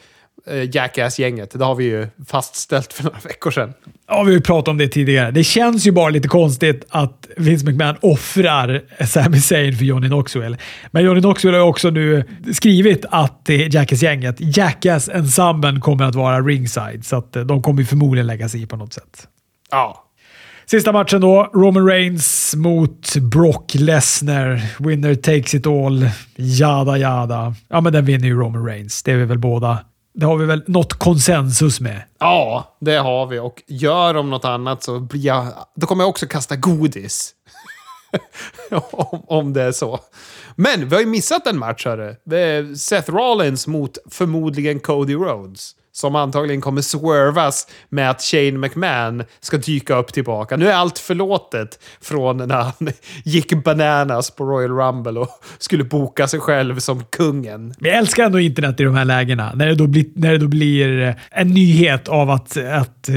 Jackass-gänget. 0.72 1.58
Det 1.58 1.64
har 1.64 1.74
vi 1.74 1.84
ju 1.84 2.08
fastställt 2.26 2.92
för 2.92 3.04
några 3.04 3.18
veckor 3.18 3.50
sedan. 3.50 3.72
Ja, 4.08 4.22
vi 4.22 4.30
har 4.30 4.32
ju 4.32 4.40
pratat 4.40 4.68
om 4.68 4.78
det 4.78 4.88
tidigare. 4.88 5.30
Det 5.30 5.44
känns 5.44 5.86
ju 5.86 5.92
bara 5.92 6.10
lite 6.10 6.28
konstigt 6.28 6.84
att 6.88 7.28
Vince 7.36 7.66
McMahon 7.66 7.96
offrar 8.02 8.82
Sami 9.06 9.40
Zayn 9.40 9.76
för 9.76 9.84
Johnny 9.84 10.08
Knoxville. 10.08 10.56
Men 10.90 11.04
Johnny 11.04 11.20
Knoxville 11.20 11.56
har 11.56 11.64
också 11.64 11.90
nu 11.90 12.24
skrivit 12.52 13.04
att 13.10 13.48
Jackass-gänget, 13.48 14.36
Jackass-ensemblen 14.38 15.80
kommer 15.80 16.04
att 16.04 16.14
vara 16.14 16.40
ringside, 16.40 17.04
så 17.04 17.16
att 17.16 17.36
eh, 17.36 17.42
de 17.42 17.62
kommer 17.62 17.84
förmodligen 17.84 18.26
lägga 18.26 18.48
sig 18.48 18.62
i 18.62 18.66
på 18.66 18.76
något 18.76 18.92
sätt. 18.92 19.28
Ja. 19.70 20.00
Sista 20.66 20.92
matchen 20.92 21.20
då. 21.20 21.50
Roman 21.54 21.86
Reigns 21.86 22.54
mot 22.56 23.16
Brock 23.16 23.74
Lesnar. 23.74 24.82
Winner 24.88 25.14
takes 25.14 25.54
it 25.54 25.66
all. 25.66 26.08
Jada 26.36 26.98
jada. 26.98 27.54
Ja, 27.68 27.80
men 27.80 27.92
den 27.92 28.04
vinner 28.04 28.26
ju 28.26 28.34
Roman 28.34 28.66
Reigns. 28.66 29.02
Det 29.02 29.12
är 29.12 29.16
vi 29.16 29.24
väl 29.24 29.38
båda. 29.38 29.78
Det 30.14 30.26
har 30.26 30.36
vi 30.36 30.46
väl 30.46 30.64
något 30.66 30.92
konsensus 30.92 31.80
med. 31.80 32.02
Ja, 32.18 32.76
det 32.80 32.96
har 32.96 33.26
vi. 33.26 33.38
Och 33.38 33.62
gör 33.66 34.14
de 34.14 34.30
något 34.30 34.44
annat 34.44 34.82
så 34.82 35.00
blir 35.00 35.26
jag... 35.26 35.46
Då 35.74 35.86
kommer 35.86 36.04
jag 36.04 36.08
också 36.08 36.26
kasta 36.26 36.56
godis. 36.56 37.34
om, 38.90 39.22
om 39.26 39.52
det 39.52 39.62
är 39.62 39.72
så. 39.72 40.00
Men 40.56 40.88
vi 40.88 40.94
har 40.94 41.00
ju 41.00 41.08
missat 41.08 41.46
en 41.46 41.58
match, 41.58 41.86
hörru. 41.86 42.16
Det 42.24 42.38
är 42.38 42.74
Seth 42.74 43.10
Rollins 43.10 43.66
mot 43.66 43.98
förmodligen 44.10 44.80
Cody 44.80 45.14
Rhodes 45.14 45.74
som 45.94 46.14
antagligen 46.14 46.60
kommer 46.60 46.82
swervas 46.82 47.66
med 47.88 48.10
att 48.10 48.22
Shane 48.22 48.52
McMahon 48.52 49.22
ska 49.40 49.56
dyka 49.56 49.96
upp 49.96 50.12
tillbaka. 50.12 50.56
Nu 50.56 50.68
är 50.68 50.74
allt 50.74 50.98
förlåtet 50.98 51.78
från 52.00 52.36
när 52.36 52.62
han 52.62 52.74
gick 53.24 53.64
bananas 53.64 54.30
på 54.30 54.44
Royal 54.44 54.70
Rumble 54.70 55.20
och 55.20 55.28
skulle 55.58 55.84
boka 55.84 56.28
sig 56.28 56.40
själv 56.40 56.78
som 56.78 57.04
kungen. 57.04 57.74
Men 57.78 57.90
jag 57.90 57.98
älskar 57.98 58.24
ändå 58.24 58.40
internet 58.40 58.80
i 58.80 58.84
de 58.84 58.94
här 58.94 59.04
lägena. 59.04 59.52
När 59.54 59.66
det 59.66 59.74
då 59.74 59.86
blir, 59.86 60.06
när 60.14 60.32
det 60.32 60.38
då 60.38 60.48
blir 60.48 61.16
en 61.30 61.48
nyhet 61.48 62.08
av 62.08 62.30
att, 62.30 62.56
att 62.56 63.08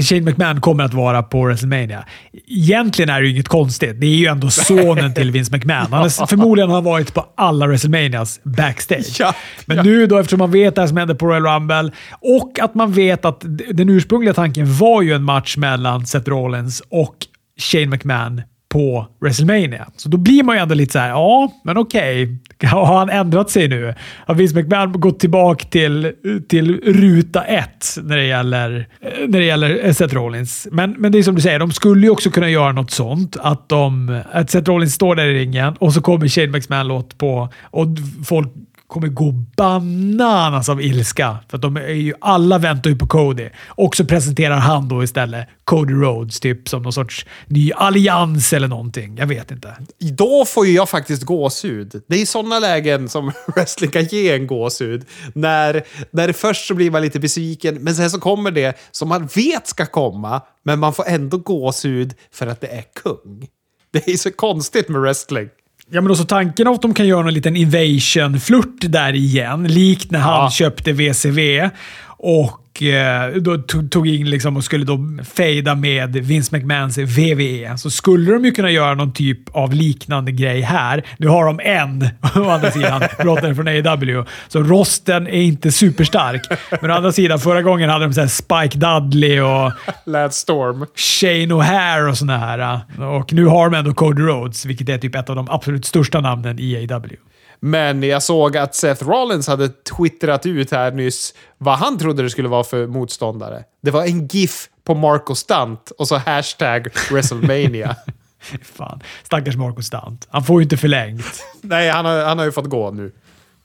Shane 0.00 0.20
McMahon 0.20 0.60
kommer 0.60 0.84
att 0.84 0.94
vara 0.94 1.22
på 1.22 1.44
WrestleMania. 1.44 2.04
Egentligen 2.46 3.08
är 3.10 3.20
det 3.20 3.26
ju 3.26 3.32
inget 3.32 3.48
konstigt. 3.48 4.00
Det 4.00 4.06
är 4.06 4.16
ju 4.16 4.26
ändå 4.26 4.50
sonen 4.50 5.14
till 5.14 5.30
Vince 5.30 5.56
McMahon. 5.56 5.92
Han 5.92 6.02
har, 6.02 6.26
förmodligen 6.26 6.70
har 6.70 6.82
varit 6.82 7.14
på 7.14 7.26
alla 7.34 7.66
WrestleManias 7.66 8.40
backstage. 8.42 9.16
Ja, 9.20 9.34
Men 9.66 9.76
ja. 9.76 9.82
nu 9.82 10.06
då, 10.06 10.18
eftersom 10.18 10.38
man 10.38 10.50
vet 10.50 10.74
det 10.74 10.88
som 10.88 10.96
hände 10.96 11.14
på 11.14 11.26
Royal 11.26 11.46
Rumble 11.46 11.92
och 12.22 12.58
att 12.60 12.74
man 12.74 12.92
vet 12.92 13.24
att 13.24 13.44
den 13.72 13.88
ursprungliga 13.88 14.34
tanken 14.34 14.74
var 14.74 15.02
ju 15.02 15.12
en 15.12 15.22
match 15.22 15.56
mellan 15.56 16.06
Seth 16.06 16.30
Rollins 16.30 16.82
och 16.88 17.16
Shane 17.58 17.86
McMahon 17.86 18.42
på 18.72 19.06
WrestleMania. 19.20 19.86
Så 19.96 20.08
då 20.08 20.16
blir 20.16 20.42
man 20.42 20.56
ju 20.56 20.62
ändå 20.62 20.74
lite 20.74 20.92
så 20.92 20.98
här, 20.98 21.08
ja, 21.08 21.52
men 21.64 21.76
okej. 21.76 22.38
Har 22.66 22.98
han 22.98 23.10
ändrat 23.10 23.50
sig 23.50 23.68
nu? 23.68 23.94
Har 24.26 24.34
Vince 24.34 24.54
McMahon 24.54 25.00
gått 25.00 25.20
tillbaka 25.20 25.64
till, 25.68 26.12
till 26.48 26.80
ruta 26.80 27.44
ett 27.44 27.86
när 28.02 28.16
det 28.16 28.24
gäller, 28.24 28.88
när 29.26 29.38
det 29.38 29.44
gäller 29.44 29.86
eh, 29.86 29.92
Seth 29.92 30.14
Rollins? 30.14 30.68
Men, 30.72 30.94
men 30.98 31.12
det 31.12 31.18
är 31.18 31.22
som 31.22 31.34
du 31.34 31.40
säger, 31.40 31.58
de 31.58 31.72
skulle 31.72 32.06
ju 32.06 32.10
också 32.10 32.30
kunna 32.30 32.48
göra 32.48 32.72
något 32.72 32.90
sånt. 32.90 33.36
Att, 33.40 33.68
de, 33.68 34.20
att 34.32 34.50
Seth 34.50 34.70
Rollins 34.70 34.94
står 34.94 35.16
där 35.16 35.26
i 35.26 35.34
ringen 35.34 35.74
och 35.78 35.92
så 35.92 36.00
kommer 36.00 36.28
Shane 36.28 36.46
McMahon-låt 36.46 37.18
på 37.18 37.48
och 37.62 37.86
folk 38.24 38.48
kommer 38.92 39.08
gå 39.08 39.32
bananas 39.56 40.68
av 40.68 40.82
ilska. 40.82 41.36
För 41.48 41.56
att 41.56 41.62
de 41.62 41.76
är 41.76 41.88
ju, 41.88 42.14
alla 42.20 42.58
väntar 42.58 42.90
ju 42.90 42.96
på 42.96 43.06
Cody. 43.06 43.48
Och 43.66 43.96
så 43.96 44.04
presenterar 44.04 44.56
han 44.56 44.88
då 44.88 45.04
istället 45.04 45.48
Cody 45.64 45.94
Rhodes, 45.94 46.40
typ 46.40 46.68
som 46.68 46.82
någon 46.82 46.92
sorts 46.92 47.26
ny 47.46 47.72
allians 47.72 48.52
eller 48.52 48.68
någonting. 48.68 49.16
Jag 49.16 49.26
vet 49.26 49.50
inte. 49.50 49.76
Då 49.98 50.44
får 50.44 50.66
ju 50.66 50.72
jag 50.72 50.88
faktiskt 50.88 51.22
gåshud. 51.22 52.02
Det 52.08 52.16
är 52.16 52.20
i 52.20 52.26
sådana 52.26 52.58
lägen 52.58 53.08
som 53.08 53.32
wrestling 53.56 53.90
kan 53.90 54.04
ge 54.04 54.32
en 54.32 54.46
gåshud. 54.46 55.04
När, 55.34 55.82
när 56.10 56.26
det 56.26 56.32
först 56.32 56.66
så 56.66 56.74
blir 56.74 56.90
man 56.90 57.02
lite 57.02 57.20
besviken, 57.20 57.74
men 57.74 57.94
sen 57.94 58.10
så 58.10 58.20
kommer 58.20 58.50
det 58.50 58.78
som 58.90 59.08
man 59.08 59.26
vet 59.26 59.66
ska 59.66 59.86
komma, 59.86 60.40
men 60.64 60.78
man 60.78 60.94
får 60.94 61.08
ändå 61.08 61.38
gåshud 61.38 62.14
för 62.32 62.46
att 62.46 62.60
det 62.60 62.66
är 62.66 62.84
kung. 63.02 63.46
Det 63.92 64.08
är 64.08 64.16
så 64.16 64.30
konstigt 64.30 64.88
med 64.88 65.00
wrestling. 65.00 65.48
Ja, 65.94 66.00
men 66.00 66.10
också 66.10 66.24
tanken 66.24 66.66
av 66.66 66.74
att 66.74 66.82
de 66.82 66.94
kan 66.94 67.06
göra 67.06 67.28
en 67.28 67.34
liten 67.34 67.56
invasion-flört 67.56 68.76
där 68.80 69.12
igen, 69.12 69.64
likt 69.64 70.10
när 70.10 70.18
han 70.18 70.44
Ja. 70.44 70.50
köpte 70.50 70.92
VCV 70.92 71.70
och 72.18 72.61
eh, 72.82 73.40
då 73.40 73.58
tog, 73.58 73.90
tog 73.90 74.08
in 74.08 74.30
liksom 74.30 74.56
och 74.56 74.64
skulle 74.64 74.84
då 74.84 74.98
fejda 75.24 75.74
med 75.74 76.16
Vince 76.16 76.56
McMahons 76.56 76.98
VVE. 76.98 77.78
Så 77.78 77.90
skulle 77.90 78.32
de 78.32 78.44
ju 78.44 78.52
kunna 78.52 78.70
göra 78.70 78.94
någon 78.94 79.12
typ 79.12 79.56
av 79.56 79.74
liknande 79.74 80.32
grej 80.32 80.60
här. 80.60 81.04
Nu 81.16 81.28
har 81.28 81.44
de 81.44 81.60
en, 81.60 82.08
å 82.46 82.50
andra 82.50 82.70
sidan, 82.70 83.02
brottaren 83.18 83.56
från 83.56 83.68
AEW. 83.68 84.24
Så 84.48 84.62
rosten 84.62 85.26
är 85.26 85.42
inte 85.42 85.72
superstark. 85.72 86.42
Men 86.80 86.90
å 86.90 86.94
andra 86.94 87.12
sidan, 87.12 87.38
förra 87.38 87.62
gången 87.62 87.90
hade 87.90 88.04
de 88.04 88.12
så 88.12 88.28
Spike 88.28 88.78
Dudley 88.78 89.40
och 89.40 89.72
Lance 90.06 90.38
Storm. 90.38 90.86
Shane 90.96 91.54
O'Hare 91.54 92.10
och 92.10 92.18
såna 92.18 92.38
här. 92.38 92.80
Och 92.98 93.32
nu 93.32 93.46
har 93.46 93.70
de 93.70 93.78
ändå 93.78 93.94
Cody 93.94 94.22
Rhodes, 94.22 94.66
vilket 94.66 94.88
är 94.88 94.98
typ 94.98 95.14
ett 95.14 95.30
av 95.30 95.36
de 95.36 95.48
absolut 95.50 95.84
största 95.84 96.20
namnen 96.20 96.58
i 96.58 96.76
AEW. 96.76 97.16
Men 97.64 98.02
jag 98.02 98.22
såg 98.22 98.56
att 98.56 98.74
Seth 98.74 99.04
Rollins 99.04 99.46
hade 99.46 99.68
twittrat 99.68 100.46
ut 100.46 100.70
här 100.70 100.92
nyss 100.92 101.34
vad 101.58 101.78
han 101.78 101.98
trodde 101.98 102.22
det 102.22 102.30
skulle 102.30 102.48
vara 102.48 102.64
för 102.64 102.86
motståndare. 102.86 103.64
Det 103.82 103.90
var 103.90 104.04
en 104.04 104.26
GIF 104.26 104.68
på 104.84 104.94
Marco 104.94 105.34
Stunt 105.34 105.90
och 105.90 106.08
så 106.08 106.16
hashtag 106.16 106.88
WrestleMania. 107.10 107.96
Fan, 108.62 109.00
stackars 109.22 109.56
Marco 109.56 109.82
Stunt. 109.82 110.28
Han 110.30 110.44
får 110.44 110.60
ju 110.60 110.62
inte 110.62 110.76
förlängt. 110.76 111.44
Nej, 111.60 111.90
han 111.90 112.04
har, 112.04 112.24
han 112.24 112.38
har 112.38 112.44
ju 112.44 112.52
fått 112.52 112.68
gå 112.68 112.90
nu. 112.90 113.12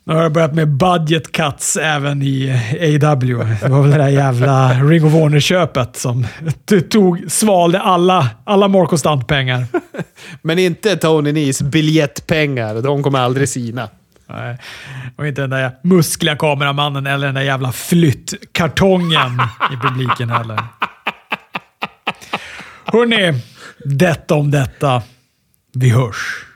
Nu 0.07 0.13
har 0.13 0.23
jag 0.23 0.31
börjat 0.31 0.53
med 0.53 0.67
budget 0.67 1.31
cuts 1.31 1.77
även 1.77 2.21
i 2.21 2.51
AW. 3.03 3.57
Det 3.61 3.69
var 3.69 3.81
väl 3.81 3.91
det 3.91 3.97
där 3.97 4.07
jävla 4.07 4.73
Ring 4.73 5.05
of 5.05 5.13
Honor-köpet 5.13 5.95
som 5.95 6.27
tog, 6.89 7.31
svalde 7.31 7.79
alla, 7.79 8.29
alla 8.43 8.67
Marco 8.67 8.97
Stunt-pengar. 8.97 9.65
Men 10.41 10.59
inte 10.59 10.95
Tony 10.95 11.31
Nese 11.31 11.63
biljettpengar. 11.63 12.81
De 12.81 13.03
kommer 13.03 13.19
aldrig 13.19 13.49
sina. 13.49 13.89
Nej. 14.27 14.57
Och 15.15 15.27
inte 15.27 15.41
den 15.41 15.49
där 15.49 15.71
muskliga 15.83 16.35
kameramannen 16.35 17.07
eller 17.07 17.25
den 17.25 17.35
där 17.35 17.41
jävla 17.41 17.71
flyttkartongen 17.71 19.41
i 19.73 19.87
publiken 19.87 20.29
heller. 20.29 20.59
Hörrni, 22.85 23.41
detta 23.85 24.35
om 24.35 24.51
detta. 24.51 25.01
Vi 25.73 25.89
hörs. 25.89 26.46